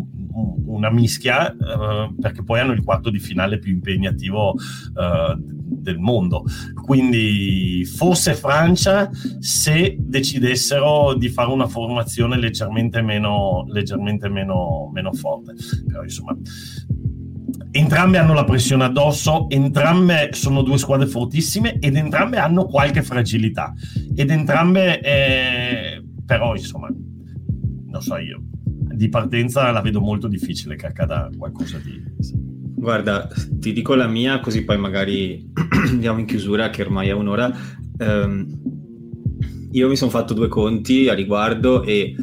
una 0.75 0.91
mischia 0.91 1.51
eh, 1.51 2.13
perché 2.19 2.43
poi 2.43 2.59
hanno 2.59 2.73
il 2.73 2.83
quarto 2.83 3.09
di 3.09 3.19
finale 3.19 3.59
più 3.59 3.73
impegnativo 3.73 4.53
eh, 4.53 5.35
del 5.37 5.97
mondo. 5.97 6.43
Quindi 6.83 7.85
forse 7.85 8.33
Francia 8.33 9.09
se 9.39 9.95
decidessero 9.99 11.15
di 11.15 11.29
fare 11.29 11.51
una 11.51 11.67
formazione 11.67 12.37
leggermente 12.37 13.01
meno, 13.01 13.65
leggermente 13.67 14.29
meno, 14.29 14.89
meno 14.93 15.13
forte. 15.13 15.53
Però 15.87 16.03
insomma 16.03 16.37
entrambe 17.71 18.17
hanno 18.17 18.33
la 18.33 18.45
pressione 18.45 18.85
addosso, 18.85 19.49
entrambe 19.49 20.29
sono 20.31 20.61
due 20.61 20.77
squadre 20.77 21.07
fortissime 21.07 21.77
ed 21.79 21.97
entrambe 21.97 22.37
hanno 22.37 22.65
qualche 22.65 23.03
fragilità. 23.03 23.73
Ed 24.15 24.29
entrambe, 24.29 25.01
eh, 25.01 26.01
però, 26.25 26.55
insomma, 26.55 26.87
non 26.87 28.01
so 28.01 28.17
io, 28.17 28.41
di 28.95 29.09
partenza 29.09 29.69
la 29.71 29.81
vedo 29.81 29.99
molto 29.99 30.27
difficile 30.27 30.75
che 30.75 30.87
accada 30.87 31.29
qualcosa 31.37 31.77
di... 31.77 32.01
Guarda, 32.77 33.27
ti 33.49 33.73
dico 33.73 33.95
la 33.95 34.07
mia, 34.07 34.39
così 34.39 34.63
poi 34.63 34.77
magari 34.77 35.51
andiamo 35.89 36.19
in 36.19 36.25
chiusura, 36.25 36.69
che 36.69 36.83
ormai 36.83 37.09
è 37.09 37.13
un'ora. 37.13 37.51
Um, 37.97 38.45
io 39.71 39.87
mi 39.87 39.95
sono 39.95 40.11
fatto 40.11 40.33
due 40.33 40.47
conti 40.47 41.09
a 41.09 41.13
riguardo 41.13 41.83
e 41.83 42.15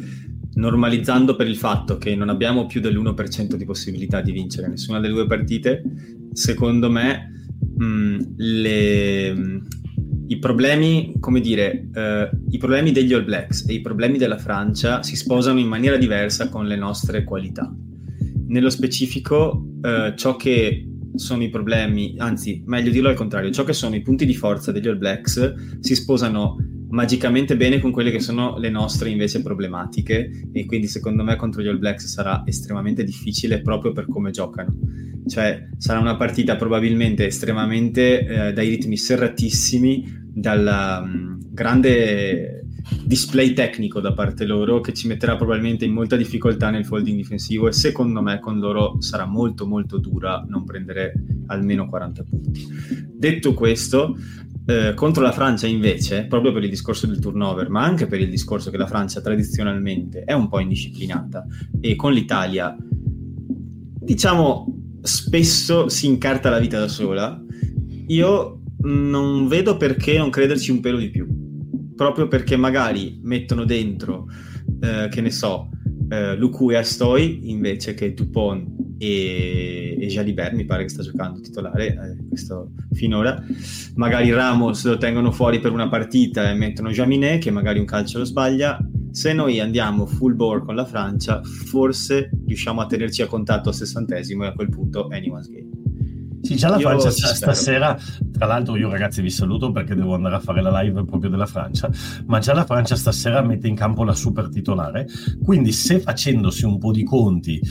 normalizzando 0.55 1.35
per 1.35 1.47
il 1.47 1.57
fatto 1.57 1.97
che 1.97 2.15
non 2.15 2.29
abbiamo 2.29 2.65
più 2.65 2.79
dell'1% 2.79 3.55
di 3.55 3.65
possibilità 3.65 4.21
di 4.21 4.31
vincere 4.31 4.67
nessuna 4.67 4.99
delle 4.99 5.13
due 5.13 5.27
partite, 5.27 5.83
secondo 6.31 6.89
me 6.89 7.47
mh, 7.77 8.17
le, 8.37 9.61
i 10.33 10.39
problemi, 10.39 11.13
come 11.19 11.39
dire, 11.39 11.89
eh, 11.93 12.29
i 12.49 12.57
problemi 12.57 12.91
degli 12.91 13.13
All 13.13 13.23
Blacks 13.23 13.67
e 13.67 13.73
i 13.73 13.81
problemi 13.81 14.17
della 14.17 14.39
Francia 14.39 15.03
si 15.03 15.15
sposano 15.15 15.59
in 15.59 15.67
maniera 15.67 15.95
diversa 15.95 16.49
con 16.49 16.65
le 16.65 16.75
nostre 16.75 17.23
qualità. 17.23 17.71
Nello 18.47 18.69
specifico, 18.71 19.63
eh, 19.81 20.13
ciò 20.15 20.35
che 20.35 20.87
sono 21.13 21.43
i 21.43 21.49
problemi, 21.49 22.15
anzi, 22.17 22.63
meglio 22.65 22.89
dirlo 22.89 23.09
al 23.09 23.15
contrario, 23.15 23.51
ciò 23.51 23.63
che 23.63 23.73
sono 23.73 23.95
i 23.95 24.01
punti 24.01 24.25
di 24.25 24.33
forza 24.33 24.71
degli 24.71 24.87
All 24.87 24.97
Blacks 24.97 25.79
si 25.79 25.93
sposano 25.93 26.57
magicamente 26.89 27.55
bene 27.55 27.79
con 27.79 27.91
quelle 27.91 28.09
che 28.09 28.19
sono 28.19 28.57
le 28.57 28.69
nostre 28.69 29.09
invece 29.09 29.41
problematiche 29.43 30.47
e 30.51 30.65
quindi 30.65 30.87
secondo 30.87 31.23
me 31.23 31.35
contro 31.35 31.61
gli 31.61 31.67
All 31.67 31.79
Blacks 31.79 32.07
sarà 32.07 32.43
estremamente 32.45 33.03
difficile 33.03 33.61
proprio 33.61 33.91
per 33.91 34.07
come 34.07 34.31
giocano. 34.31 34.75
Cioè 35.27 35.69
sarà 35.77 35.99
una 35.99 36.15
partita 36.15 36.55
probabilmente 36.55 37.25
estremamente 37.25 38.25
eh, 38.25 38.53
dai 38.53 38.69
ritmi 38.69 38.97
serratissimi, 38.97 40.21
dal 40.33 41.01
um, 41.03 41.39
grande 41.49 42.63
display 43.03 43.53
tecnico 43.53 44.01
da 44.01 44.13
parte 44.13 44.45
loro 44.45 44.81
che 44.81 44.93
ci 44.93 45.07
metterà 45.07 45.35
probabilmente 45.35 45.85
in 45.85 45.93
molta 45.93 46.15
difficoltà 46.15 46.69
nel 46.69 46.85
folding 46.85 47.15
difensivo 47.15 47.67
e 47.67 47.71
secondo 47.71 48.21
me 48.21 48.39
con 48.39 48.59
loro 48.59 49.01
sarà 49.01 49.25
molto 49.25 49.65
molto 49.65 49.99
dura 49.99 50.43
non 50.47 50.65
prendere 50.65 51.13
almeno 51.47 51.87
40 51.87 52.23
punti. 52.23 52.67
Detto 53.15 53.53
questo, 53.53 54.17
eh, 54.65 54.93
contro 54.95 55.23
la 55.23 55.31
Francia 55.31 55.67
invece, 55.67 56.25
proprio 56.25 56.51
per 56.51 56.63
il 56.63 56.69
discorso 56.69 57.07
del 57.07 57.19
turnover, 57.19 57.69
ma 57.69 57.83
anche 57.83 58.07
per 58.07 58.19
il 58.19 58.29
discorso 58.29 58.69
che 58.69 58.77
la 58.77 58.87
Francia 58.87 59.21
tradizionalmente 59.21 60.23
è 60.23 60.33
un 60.33 60.49
po' 60.49 60.59
indisciplinata 60.59 61.45
e 61.79 61.95
con 61.95 62.13
l'Italia, 62.13 62.75
diciamo, 62.79 64.82
spesso 65.03 65.89
si 65.89 66.07
incarta 66.07 66.49
la 66.49 66.59
vita 66.59 66.79
da 66.79 66.87
sola, 66.87 67.39
io 68.07 68.61
non 68.83 69.47
vedo 69.47 69.77
perché 69.77 70.17
non 70.17 70.29
crederci 70.29 70.71
un 70.71 70.79
pelo 70.79 70.97
di 70.97 71.09
più. 71.09 71.27
Proprio 71.95 72.27
perché 72.27 72.55
magari 72.55 73.19
mettono 73.21 73.65
dentro, 73.65 74.27
eh, 74.81 75.09
che 75.09 75.21
ne 75.21 75.29
so, 75.29 75.69
eh, 76.09 76.35
Lucu 76.35 76.71
e 76.71 76.77
Astoi 76.77 77.51
invece 77.51 77.93
che 77.93 78.13
Dupont 78.13 78.67
e, 78.97 79.97
e 79.99 80.07
Jalibert 80.07 80.53
mi 80.53 80.65
pare 80.65 80.83
che 80.83 80.89
sta 80.89 81.03
giocando 81.03 81.41
titolare 81.41 81.87
eh, 81.87 82.27
questo 82.29 82.71
finora 82.91 83.43
magari 83.95 84.31
Ramos 84.31 84.85
lo 84.85 84.97
tengono 84.97 85.31
fuori 85.31 85.59
per 85.59 85.71
una 85.71 85.89
partita 85.89 86.49
e 86.49 86.53
mettono 86.53 86.91
Jaminet 86.91 87.41
che 87.41 87.51
magari 87.51 87.79
un 87.79 87.85
calcio 87.85 88.19
lo 88.19 88.25
sbaglia 88.25 88.79
se 89.13 89.31
noi 89.31 89.59
andiamo 89.59 90.07
full 90.07 90.35
bore 90.35 90.61
con 90.61 90.73
la 90.73 90.85
Francia 90.85 91.39
forse 91.43 92.31
riusciamo 92.47 92.81
a 92.81 92.87
tenerci 92.87 93.21
a 93.21 93.27
contatto 93.27 93.69
al 93.69 93.75
sessantesimo 93.75 94.43
e 94.43 94.47
a 94.47 94.53
quel 94.53 94.69
punto 94.69 95.07
anyone's 95.11 95.49
game. 95.51 95.69
Sì, 96.41 96.55
già 96.55 96.67
la 96.67 96.77
io 96.77 96.89
Francia 96.89 97.11
stasera, 97.11 97.97
tra 98.31 98.47
l'altro 98.47 98.75
io 98.75 98.89
ragazzi 98.89 99.21
vi 99.21 99.29
saluto 99.29 99.71
perché 99.71 99.93
devo 99.93 100.15
andare 100.15 100.35
a 100.35 100.39
fare 100.39 100.63
la 100.63 100.81
live 100.81 101.05
proprio 101.05 101.29
della 101.29 101.45
Francia, 101.45 101.89
ma 102.25 102.39
già 102.39 102.55
la 102.55 102.65
Francia 102.65 102.95
stasera 102.95 103.41
mette 103.41 103.67
in 103.67 103.75
campo 103.75 104.03
la 104.03 104.15
super 104.15 104.49
titolare, 104.49 105.07
quindi 105.43 105.71
se 105.71 105.99
facendosi 105.99 106.65
un 106.65 106.79
po' 106.79 106.91
di 106.91 107.03
conti 107.03 107.61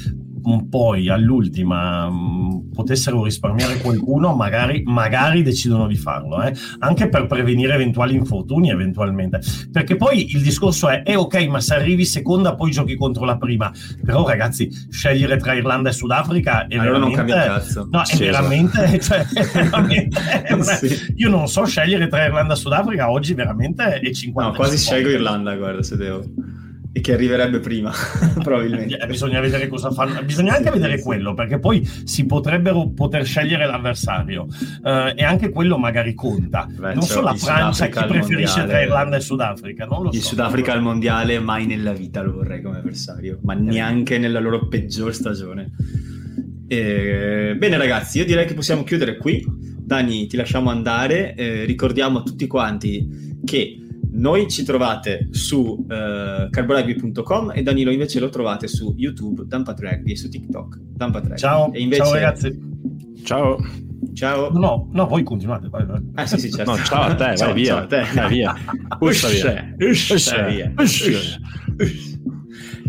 poi 0.68 1.08
all'ultima 1.08 2.08
mh, 2.10 2.70
potessero 2.72 3.24
risparmiare 3.24 3.78
qualcuno, 3.78 4.34
magari, 4.34 4.82
magari 4.84 5.42
decidono 5.42 5.86
di 5.86 5.96
farlo, 5.96 6.42
eh? 6.42 6.54
anche 6.78 7.08
per 7.08 7.26
prevenire 7.26 7.74
eventuali 7.74 8.14
infortuni 8.14 8.70
eventualmente. 8.70 9.40
Perché 9.70 9.96
poi 9.96 10.32
il 10.34 10.42
discorso 10.42 10.88
è, 10.88 11.02
eh, 11.04 11.16
ok, 11.16 11.46
ma 11.46 11.60
se 11.60 11.74
arrivi 11.74 12.04
seconda 12.04 12.54
poi 12.54 12.70
giochi 12.70 12.96
contro 12.96 13.24
la 13.24 13.36
prima. 13.36 13.72
Però 14.04 14.26
ragazzi, 14.26 14.70
scegliere 14.90 15.36
tra 15.36 15.54
Irlanda 15.54 15.90
e 15.90 15.92
Sudafrica 15.92 16.66
è 16.66 16.76
allora 16.76 16.98
veramente... 16.98 17.16
Non 17.16 17.26
cambia 17.26 17.54
cazzo. 17.54 17.88
No, 17.90 18.02
è 18.02 18.16
veramente... 18.16 18.80
Cioè, 19.02 19.26
è 19.32 19.44
veramente 19.52 20.42
è 20.42 20.52
una... 20.52 20.62
sì. 20.62 21.14
Io 21.16 21.28
non 21.28 21.48
so 21.48 21.64
scegliere 21.64 22.08
tra 22.08 22.24
Irlanda 22.24 22.54
e 22.54 22.56
Sudafrica, 22.56 23.10
oggi 23.10 23.34
veramente 23.34 24.00
è 24.00 24.10
50. 24.10 24.50
No, 24.50 24.56
quasi 24.56 24.76
scelgo 24.76 25.08
Irlanda, 25.08 25.56
guarda, 25.56 25.82
se 25.82 25.96
devo 25.96 26.24
e 26.94 27.00
che 27.00 27.14
arriverebbe 27.14 27.58
prima, 27.58 27.90
probabilmente. 28.42 28.98
Eh, 28.98 29.06
bisogna 29.06 29.40
vedere 29.40 29.66
cosa 29.66 29.90
fanno. 29.90 30.22
Bisogna 30.22 30.54
anche 30.56 30.70
vedere 30.70 31.00
quello, 31.00 31.32
perché 31.32 31.58
poi 31.58 31.82
si 32.04 32.26
potrebbero 32.26 32.90
poter 32.90 33.24
scegliere 33.24 33.66
l'avversario. 33.66 34.46
Uh, 34.82 35.12
e 35.14 35.24
anche 35.24 35.48
quello 35.48 35.78
magari 35.78 36.12
conta. 36.12 36.68
Beh, 36.70 36.92
non 36.92 37.02
so 37.02 37.22
la 37.22 37.34
Francia 37.34 37.86
chi 37.86 38.04
preferisce 38.04 38.58
mondiale. 38.58 38.68
tra 38.68 38.82
Irlanda 38.82 39.16
e 39.16 39.20
Sudafrica. 39.20 39.86
Non 39.86 40.02
lo 40.02 40.10
il 40.10 40.20
so, 40.20 40.28
Sudafrica 40.28 40.72
al 40.74 40.82
mondiale 40.82 41.38
mai 41.40 41.64
nella 41.64 41.92
vita 41.92 42.20
lo 42.20 42.32
vorrei 42.32 42.60
come 42.60 42.78
avversario, 42.78 43.38
ma 43.42 43.54
neanche 43.54 44.18
nella 44.18 44.40
loro 44.40 44.68
peggior 44.68 45.14
stagione. 45.14 45.70
Eh, 46.68 47.54
bene 47.58 47.76
ragazzi, 47.78 48.18
io 48.18 48.26
direi 48.26 48.46
che 48.46 48.54
possiamo 48.54 48.84
chiudere 48.84 49.16
qui. 49.16 49.42
Dani, 49.48 50.26
ti 50.26 50.36
lasciamo 50.36 50.68
andare. 50.68 51.34
Eh, 51.34 51.64
ricordiamo 51.64 52.18
a 52.18 52.22
tutti 52.22 52.46
quanti 52.46 53.40
che 53.44 53.81
noi 54.22 54.48
ci 54.48 54.62
trovate 54.62 55.26
su 55.32 55.58
uh, 55.58 56.48
carborugby.com 56.48 57.50
e 57.54 57.62
Danilo 57.62 57.90
invece 57.90 58.20
lo 58.20 58.28
trovate 58.28 58.68
su 58.68 58.94
YouTube, 58.96 59.42
Dampat 59.46 59.80
Rugby 59.80 60.12
e 60.12 60.16
su 60.16 60.28
TikTok, 60.28 60.78
Dampat 60.78 61.22
Rugby. 61.24 61.38
Ciao, 61.38 61.70
invece... 61.74 62.02
ciao 62.02 62.12
ragazzi. 62.14 62.60
Ciao. 63.24 63.58
Ciao. 64.14 64.52
No, 64.52 64.88
no, 64.92 65.06
voi 65.08 65.24
continuate. 65.24 65.68
Vai, 65.68 65.84
vai. 65.86 66.00
Ah, 66.14 66.26
sì, 66.26 66.38
sì, 66.38 66.52
certo. 66.52 66.70
No, 66.70 66.76
ciao 66.84 67.02
a 67.02 67.14
te, 67.16 67.36
ciao, 67.36 67.46
vai 67.48 67.54
via. 67.54 67.74
Ciao 67.74 67.78
a 67.78 67.86
te. 67.86 68.04
Vai 68.14 68.28
via. 68.28 68.54
Uscia 69.00 69.28
via. 69.28 69.74
Uscia 69.88 70.46
via. 70.46 70.72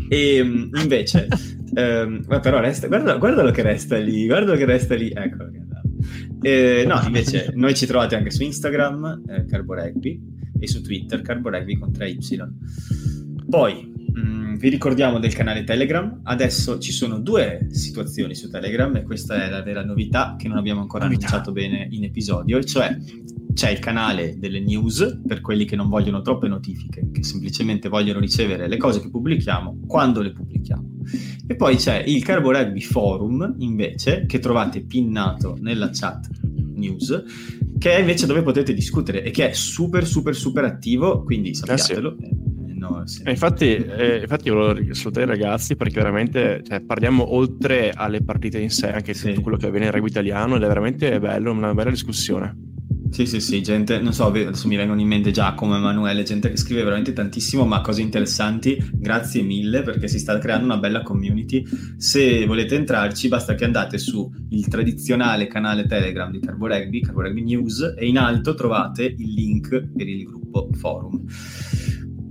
E 0.10 0.38
invece, 0.38 1.28
um, 1.74 2.22
però 2.28 2.60
resta, 2.60 2.86
guarda, 2.86 3.18
guardalo 3.18 3.50
che 3.50 3.64
resta 3.64 3.98
lì, 3.98 4.28
guardalo 4.28 4.56
che 4.56 4.66
resta 4.66 4.94
lì. 4.94 5.10
Ecco. 5.12 5.46
Eh, 6.42 6.84
no, 6.86 7.02
invece, 7.04 7.52
noi 7.56 7.74
ci 7.74 7.88
trovate 7.88 8.16
anche 8.16 8.30
su 8.30 8.44
Instagram, 8.44 9.24
eh, 9.28 9.46
Carbo 9.46 9.74
Rugby 9.74 10.33
e 10.60 10.68
su 10.68 10.82
Twitter 10.82 11.22
Carbo 11.22 11.50
Rugby 11.50 11.78
con 11.78 11.90
3Y. 11.90 12.48
Poi 13.50 13.94
mm, 14.18 14.56
vi 14.56 14.70
ricordiamo 14.70 15.20
del 15.20 15.34
canale 15.34 15.64
Telegram. 15.64 16.22
Adesso 16.24 16.80
ci 16.80 16.92
sono 16.92 17.20
due 17.20 17.68
situazioni 17.70 18.36
su 18.36 18.50
Telegram 18.50 18.96
e 18.96 19.04
questa 19.04 19.44
è 19.44 19.50
la 19.50 19.62
vera 19.62 19.84
novità 19.84 20.36
che 20.38 20.48
non 20.48 20.58
abbiamo 20.58 20.82
ancora 20.82 21.06
novità. 21.06 21.28
annunciato 21.28 21.52
bene 21.52 21.88
in 21.92 22.04
episodio, 22.04 22.58
e 22.58 22.66
cioè 22.66 22.98
c'è 23.54 23.70
il 23.70 23.80
canale 23.80 24.38
delle 24.40 24.60
news 24.60 25.22
per 25.26 25.42
quelli 25.42 25.66
che 25.66 25.76
non 25.76 25.88
vogliono 25.88 26.22
troppe 26.22 26.48
notifiche, 26.48 27.10
che 27.12 27.24
semplicemente 27.24 27.88
vogliono 27.88 28.20
ricevere 28.20 28.68
le 28.68 28.78
cose 28.78 29.00
che 29.00 29.10
pubblichiamo 29.10 29.82
quando 29.86 30.22
le 30.22 30.32
pubblichiamo. 30.32 30.92
E 31.46 31.56
poi 31.56 31.76
c'è 31.76 32.04
il 32.06 32.24
Carbo 32.24 32.52
Rugby 32.52 32.82
Forum, 32.82 33.56
invece, 33.60 34.26
che 34.26 34.40
trovate 34.40 34.82
pinnato 34.82 35.58
nella 35.60 35.90
chat 35.92 36.30
news, 36.74 37.24
che 37.84 37.98
è 37.98 38.00
invece 38.00 38.26
dove 38.26 38.44
potete 38.44 38.74
discutere 38.74 39.24
e 39.24 39.32
che 39.32 39.50
è 39.50 39.52
super, 39.52 40.08
super, 40.08 40.34
super 40.34 40.64
attivo, 40.64 41.22
quindi 41.24 41.54
sappiatelo. 41.54 42.16
Eh 42.18 42.28
sì. 42.28 42.52
No, 42.78 43.06
sì. 43.06 43.24
infatti, 43.26 43.76
eh, 43.76 44.22
infatti 44.22 44.50
volevo 44.50 44.94
salutare 44.94 45.26
i 45.26 45.28
ragazzi 45.28 45.76
perché 45.76 45.96
veramente 45.96 46.62
cioè, 46.66 46.80
parliamo 46.80 47.34
oltre 47.34 47.92
alle 47.94 48.24
partite 48.24 48.58
in 48.60 48.70
sé, 48.70 48.90
anche 48.90 49.14
sì. 49.14 49.30
tutto 49.30 49.42
quello 49.42 49.58
che 49.58 49.66
avviene 49.66 49.86
nel 49.86 49.94
rugby 49.96 50.08
italiano 50.08 50.56
ed 50.56 50.64
è 50.64 50.68
veramente 50.68 51.20
bello, 51.20 51.52
una 51.52 51.74
bella 51.74 51.90
discussione. 51.90 52.73
Sì, 53.14 53.28
sì, 53.28 53.40
sì, 53.40 53.62
gente, 53.62 54.00
non 54.00 54.12
so, 54.12 54.26
adesso 54.26 54.68
mi 54.68 54.76
vengono 54.76 55.00
in 55.00 55.08
mente 55.08 55.30
Giacomo, 55.30 55.76
Emanuele, 55.76 56.24
gente 56.24 56.50
che 56.50 56.58
scrive 56.58 56.82
veramente 56.82 57.14
tantissimo, 57.14 57.64
ma 57.64 57.80
cose 57.80 58.02
interessanti. 58.02 58.76
Grazie 58.92 59.44
mille 59.44 59.84
perché 59.84 60.08
si 60.08 60.18
sta 60.18 60.40
creando 60.40 60.66
una 60.66 60.78
bella 60.78 61.04
community. 61.04 61.64
Se 61.96 62.44
volete 62.48 62.74
entrarci, 62.74 63.28
basta 63.28 63.54
che 63.54 63.66
andate 63.66 64.00
su 64.00 64.28
il 64.50 64.68
tradizionale 64.68 65.46
canale 65.46 65.86
Telegram 65.86 66.32
di 66.32 66.40
Carbo 66.40 66.66
Rugby, 66.66 67.02
Carbo 67.02 67.22
Rugby 67.22 67.44
News, 67.44 67.94
e 67.96 68.08
in 68.08 68.18
alto 68.18 68.56
trovate 68.56 69.04
il 69.04 69.32
link 69.32 69.90
per 69.96 70.08
il 70.08 70.24
gruppo 70.24 70.70
forum. 70.72 71.24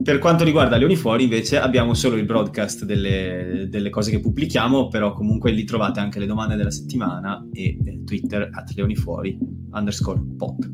Per 0.03 0.19
quanto 0.19 0.43
riguarda 0.43 0.77
Leoni 0.77 0.97
Fuori, 0.97 1.25
invece, 1.25 1.61
abbiamo 1.61 1.95
solo 1.95 2.17
il 2.17 2.25
broadcast 2.25 2.85
delle, 2.85 3.69
delle, 3.71 3.89
cose 3.89 4.11
che 4.11 4.19
pubblichiamo, 4.19 4.89
però 4.89 5.13
comunque 5.13 5.53
lì 5.53 5.63
trovate 5.63 6.01
anche 6.01 6.19
le 6.19 6.27
domande 6.27 6.57
della 6.57 6.73
settimana 6.73 7.47
e 7.53 7.79
eh, 7.85 8.03
Twitter 8.05 8.49
at 8.53 8.73
Leoni 8.75 8.97
Fuori 8.97 9.39
underscore 9.71 10.21
pop. 10.37 10.69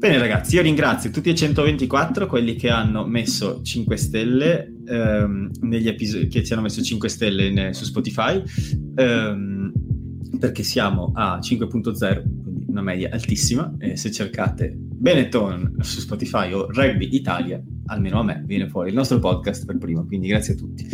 Bene 0.00 0.16
ragazzi, 0.16 0.54
io 0.54 0.62
ringrazio 0.62 1.10
tutti 1.10 1.28
e 1.28 1.34
124 1.34 2.26
quelli 2.26 2.54
che 2.54 2.70
hanno 2.70 3.04
messo 3.04 3.60
5 3.60 3.96
stelle 3.98 4.72
ehm, 4.86 5.50
negli 5.60 5.88
episodi, 5.88 6.26
che 6.28 6.42
ci 6.42 6.54
hanno 6.54 6.62
messo 6.62 6.80
5 6.80 7.06
stelle 7.06 7.46
in, 7.48 7.68
su 7.74 7.84
Spotify, 7.84 8.42
ehm, 8.94 9.72
perché 10.38 10.62
siamo 10.62 11.12
a 11.14 11.38
5.0, 11.38 12.22
quindi 12.42 12.64
una 12.66 12.80
media 12.80 13.10
altissima. 13.12 13.74
E 13.78 13.98
se 13.98 14.10
cercate 14.10 14.74
Benetton 15.00 15.76
su 15.80 16.00
Spotify 16.00 16.52
o 16.52 16.70
Rugby 16.70 17.08
Italia, 17.14 17.58
almeno 17.86 18.20
a 18.20 18.22
me 18.22 18.42
viene 18.44 18.68
fuori 18.68 18.90
il 18.90 18.94
nostro 18.94 19.18
podcast 19.18 19.64
per 19.64 19.78
primo, 19.78 20.04
quindi 20.04 20.28
grazie 20.28 20.52
a 20.52 20.56
tutti. 20.58 20.86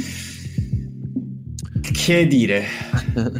Che 1.80 2.26
dire? 2.28 2.62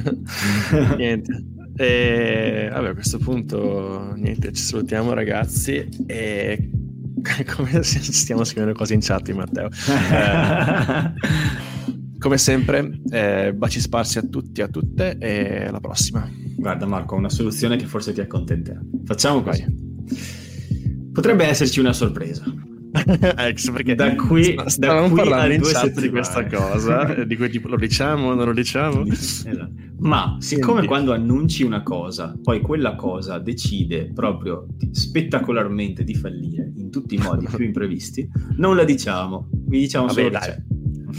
Niente. 0.99 1.45
E 1.77 2.69
vabbè, 2.73 2.89
a 2.89 2.95
questo 2.95 3.19
punto 3.19 4.13
niente, 4.17 4.53
ci 4.53 4.63
salutiamo 4.63 5.13
ragazzi 5.13 5.89
e 6.05 6.71
come 7.55 7.83
stiamo 7.85 8.43
scrivendo 8.43 8.75
cose 8.77 8.95
in 8.95 9.01
chat 9.03 9.31
Matteo. 9.33 9.69
Eh, 9.69 11.13
come 12.19 12.39
sempre, 12.39 13.03
eh, 13.11 13.55
baci 13.55 13.79
sparsi 13.79 14.19
a 14.19 14.23
tutti 14.23 14.63
e 14.63 14.65
a 14.65 14.69
tutte 14.69 15.17
e 15.17 15.67
alla 15.67 15.79
prossima. 15.79 16.29
Guarda 16.57 16.87
Marco, 16.87 17.15
una 17.15 17.31
soluzione 17.31 17.77
che 17.77 17.87
forse 17.87 18.13
ti 18.13 18.21
accontenterà. 18.21 18.81
Facciamo 19.05 19.43
così. 19.45 19.63
Vai. 19.63 20.36
Potrebbe 21.17 21.47
esserci 21.47 21.81
una 21.81 21.95
sorpresa. 21.95 22.45
Ex, 23.39 23.71
perché 23.71 23.95
da 23.95 24.15
qui, 24.15 24.55
stavamo 24.67 25.15
parlando 25.15 25.55
in 25.55 25.63
chat 25.63 25.99
di 25.99 26.11
questa 26.11 26.45
cosa, 26.45 27.25
di 27.25 27.37
cui 27.37 27.49
tipo 27.49 27.69
lo 27.69 27.77
diciamo, 27.77 28.35
non 28.35 28.45
lo 28.45 28.53
diciamo. 28.53 29.03
Esatto. 29.09 29.71
Ma 30.01 30.37
siccome 30.41 30.75
Senti. 30.75 30.87
quando 30.89 31.15
annunci 31.15 31.63
una 31.63 31.83
cosa, 31.83 32.39
poi 32.43 32.61
quella 32.61 32.97
cosa 32.97 33.39
decide 33.39 34.13
proprio 34.13 34.67
spettacolarmente 34.91 36.05
di 36.05 36.15
fallire 36.15 36.71
in 36.77 36.91
tutti 36.91 37.15
i 37.15 37.19
modi 37.19 37.47
più 37.47 37.65
imprevisti, 37.65 38.29
non 38.59 38.77
la 38.77 38.85
diciamo, 38.85 39.49
vi 39.51 39.81
diciamo 39.81 40.09
Vabbè, 40.09 40.19
solo 40.19 40.29
dai. 40.29 40.55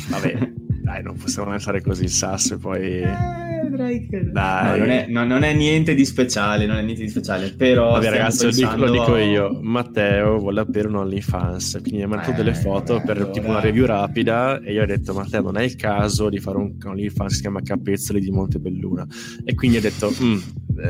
Vabbè, 0.09 0.53
dai, 0.83 1.01
non 1.01 1.17
possiamo 1.17 1.49
lasciare 1.49 1.81
così 1.81 2.03
il 2.03 2.11
sasso 2.11 2.53
e 2.53 2.57
poi... 2.57 3.46
Eh 3.57 3.69
vedrai 3.69 4.07
che... 4.07 4.31
Dai. 4.31 4.79
No, 4.79 4.85
non, 4.85 4.89
è, 4.89 5.05
no, 5.07 5.25
non, 5.25 5.43
è, 5.43 5.53
niente 5.53 5.95
di 5.95 6.05
speciale, 6.05 6.65
non 6.65 6.77
è 6.77 6.81
niente 6.81 7.03
di 7.03 7.09
speciale, 7.09 7.53
però... 7.53 7.91
Vabbè 7.91 8.09
ragazzi, 8.09 8.45
pensando... 8.45 8.85
lo, 8.85 8.91
dico, 8.91 9.11
lo, 9.11 9.15
dico, 9.15 9.17
io, 9.17 9.59
Matteo 9.61 10.37
vuole 10.37 10.59
aprire 10.61 10.87
un 10.87 10.95
OnlyFans, 10.95 11.79
quindi 11.81 11.97
mi 11.97 12.03
ha 12.03 12.07
mandato 12.07 12.31
eh, 12.31 12.35
delle 12.35 12.53
foto 12.53 13.01
per 13.03 13.17
allora... 13.17 13.31
tipo 13.31 13.47
una 13.47 13.59
review 13.59 13.85
rapida 13.85 14.59
e 14.61 14.73
io 14.73 14.83
ho 14.83 14.85
detto 14.85 15.13
Matteo 15.13 15.41
non 15.41 15.57
è 15.57 15.63
il 15.63 15.75
caso 15.75 16.29
di 16.29 16.39
fare 16.39 16.57
un 16.57 16.75
OnlyFans 16.83 17.29
che 17.29 17.35
si 17.35 17.41
chiama 17.41 17.61
Capezzoli 17.61 18.19
di 18.19 18.31
Montebelluna 18.31 19.05
e 19.43 19.55
quindi 19.55 19.77
ho 19.77 19.81
detto 19.81 20.11
mm, 20.11 20.37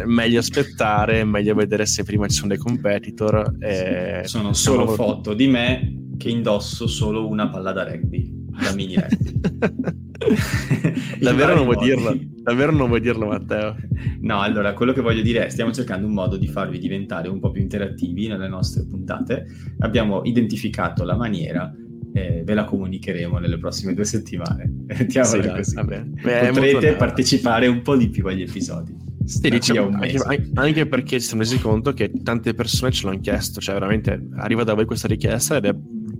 meglio 0.05 0.39
aspettare, 0.39 1.23
meglio 1.23 1.55
vedere 1.55 1.85
se 1.85 2.03
prima 2.03 2.27
ci 2.27 2.35
sono 2.35 2.49
dei 2.49 2.57
competitor. 2.57 3.55
E... 3.59 4.21
Sono 4.25 4.53
solo 4.53 4.87
foto 4.87 5.33
di 5.33 5.47
me 5.47 6.05
che 6.17 6.29
indosso 6.29 6.87
solo 6.87 7.27
una 7.27 7.49
palla 7.49 7.71
da 7.71 7.83
rugby, 7.83 8.29
da 8.61 8.73
mini 8.73 8.95
rugby. 8.95 10.05
Davvero 11.19 11.55
non 11.55 11.65
vuoi 11.65 11.77
dirlo? 11.77 12.17
Davvero 12.41 12.71
non 12.71 12.87
vuoi 12.87 13.01
dirlo, 13.01 13.27
Matteo? 13.27 13.75
No, 14.21 14.41
allora, 14.41 14.73
quello 14.73 14.93
che 14.93 15.01
voglio 15.01 15.21
dire 15.21 15.45
è 15.45 15.49
stiamo 15.49 15.71
cercando 15.71 16.07
un 16.07 16.13
modo 16.13 16.37
di 16.37 16.47
farvi 16.47 16.79
diventare 16.79 17.27
un 17.29 17.39
po' 17.39 17.51
più 17.51 17.61
interattivi 17.61 18.27
nelle 18.27 18.47
nostre 18.47 18.85
puntate. 18.85 19.45
Abbiamo 19.79 20.23
identificato 20.23 21.03
la 21.03 21.15
maniera 21.15 21.73
e 22.13 22.41
ve 22.43 22.53
la 22.53 22.63
comunicheremo 22.63 23.37
nelle 23.37 23.57
prossime 23.57 23.93
due 23.93 24.05
settimane. 24.05 24.71
Mettiamola 24.87 25.61
sì. 25.63 25.75
Beh, 25.83 26.49
Potrete 26.51 26.93
partecipare 26.93 27.67
un 27.67 27.81
po' 27.81 27.95
di 27.95 28.09
più 28.09 28.25
agli 28.27 28.41
episodi. 28.41 29.05
Sì, 29.25 29.49
diciamo, 29.49 29.89
anche, 29.89 30.49
anche, 30.53 30.87
perché 30.87 31.19
ci 31.19 31.27
siamo 31.27 31.41
resi 31.41 31.59
conto 31.59 31.91
che 31.91 32.09
tante 32.23 32.53
persone 32.53 32.91
ce 32.91 33.05
l'hanno 33.05 33.19
chiesto, 33.19 33.59
cioè 33.59 33.73
veramente 33.73 34.29
arriva 34.37 34.63
da 34.63 34.73
voi 34.73 34.85
questa 34.85 35.09
richiesta 35.09 35.57
ed 35.57 35.65
è 35.65 35.75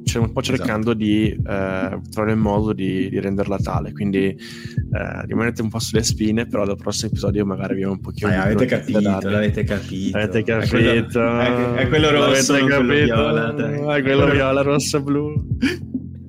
stiamo 0.08 0.28
un 0.28 0.34
po' 0.34 0.42
esatto. 0.42 0.58
cercando 0.58 0.92
esatto. 0.92 1.04
di 1.04 1.30
eh, 1.30 2.00
trovare 2.10 2.32
il 2.34 2.38
modo 2.38 2.74
di, 2.74 3.10
di, 3.10 3.20
renderla 3.20 3.58
tale. 3.58 3.92
Quindi 3.92 4.26
eh, 4.28 5.26
rimanete 5.26 5.62
un 5.62 5.70
po' 5.70 5.80
sulle 5.80 6.04
spine, 6.04 6.48
però 6.48 6.66
dal 6.66 6.78
prossimo 6.78 7.12
episodio 7.12 7.46
magari 7.46 7.74
abbiamo 7.74 7.94
un 7.94 8.00
pochino 8.00 8.30
eh, 8.30 8.36
avete 8.36 8.66
capito, 8.66 9.00
l'avete 9.00 9.64
capito. 9.64 10.18
Avete 10.18 10.44
capito. 10.44 11.40
È 11.40 11.52
quello, 11.52 11.76
è, 11.76 11.82
è 11.82 11.88
quello 11.88 12.10
rosso, 12.10 12.54
viola. 12.54 13.56
È 13.96 14.02
quello 14.02 14.30
viola, 14.30 14.62
rosso, 14.62 15.02
blu. 15.02 15.48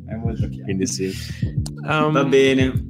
È 0.07 0.15
molto 0.15 0.49
chiaro. 0.49 0.65
Quindi 0.65 0.87
sì. 0.87 1.11
Um, 1.87 2.13
Va 2.13 2.25
bene. 2.25 2.87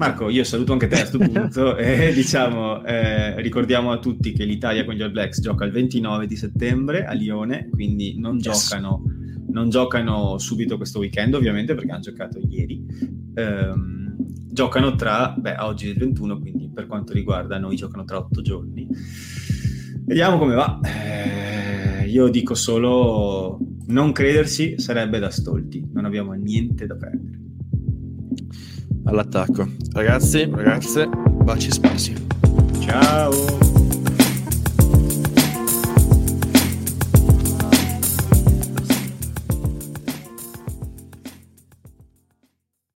Marco, 0.00 0.30
io 0.30 0.44
saluto 0.44 0.72
anche 0.72 0.86
te 0.86 0.94
a 0.94 0.98
questo 1.00 1.18
punto 1.18 1.76
e 1.76 2.10
diciamo, 2.14 2.82
eh, 2.86 3.38
ricordiamo 3.42 3.92
a 3.92 3.98
tutti 3.98 4.32
che 4.32 4.44
l'Italia 4.44 4.82
con 4.86 4.94
gli 4.94 5.02
All 5.02 5.12
Blacks 5.12 5.42
gioca 5.42 5.66
il 5.66 5.72
29 5.72 6.26
di 6.26 6.36
settembre 6.36 7.04
a 7.04 7.12
Lione, 7.12 7.68
quindi 7.70 8.18
non 8.18 8.36
yes. 8.36 8.70
giocano 8.70 9.02
non 9.52 9.68
giocano 9.68 10.38
subito 10.38 10.76
questo 10.76 10.98
weekend 10.98 11.34
ovviamente 11.34 11.74
perché 11.74 11.90
hanno 11.90 12.00
giocato 12.00 12.38
ieri. 12.38 12.84
Um, 13.34 14.16
giocano 14.52 14.94
tra, 14.94 15.34
beh, 15.36 15.56
oggi 15.60 15.86
è 15.86 15.90
il 15.90 15.98
21, 15.98 16.38
quindi 16.38 16.70
per 16.72 16.86
quanto 16.86 17.12
riguarda 17.12 17.58
noi 17.58 17.76
giocano 17.76 18.04
tra 18.04 18.18
8 18.18 18.42
giorni. 18.42 18.86
Vediamo 20.04 20.38
come 20.38 20.54
va. 20.54 20.80
Eh, 20.82 22.08
io 22.08 22.28
dico 22.28 22.54
solo 22.54 23.58
non 23.86 24.12
credersi 24.12 24.78
sarebbe 24.78 25.18
da 25.18 25.30
stolti, 25.30 25.88
non 25.92 26.04
abbiamo 26.04 26.32
niente 26.32 26.86
da 26.86 26.96
perdere. 26.96 27.38
All'attacco. 29.04 29.68
Ragazzi, 29.92 30.48
ragazze, 30.50 31.08
baci 31.42 31.70
sparsi. 31.70 32.14
Ciao. 32.80 33.79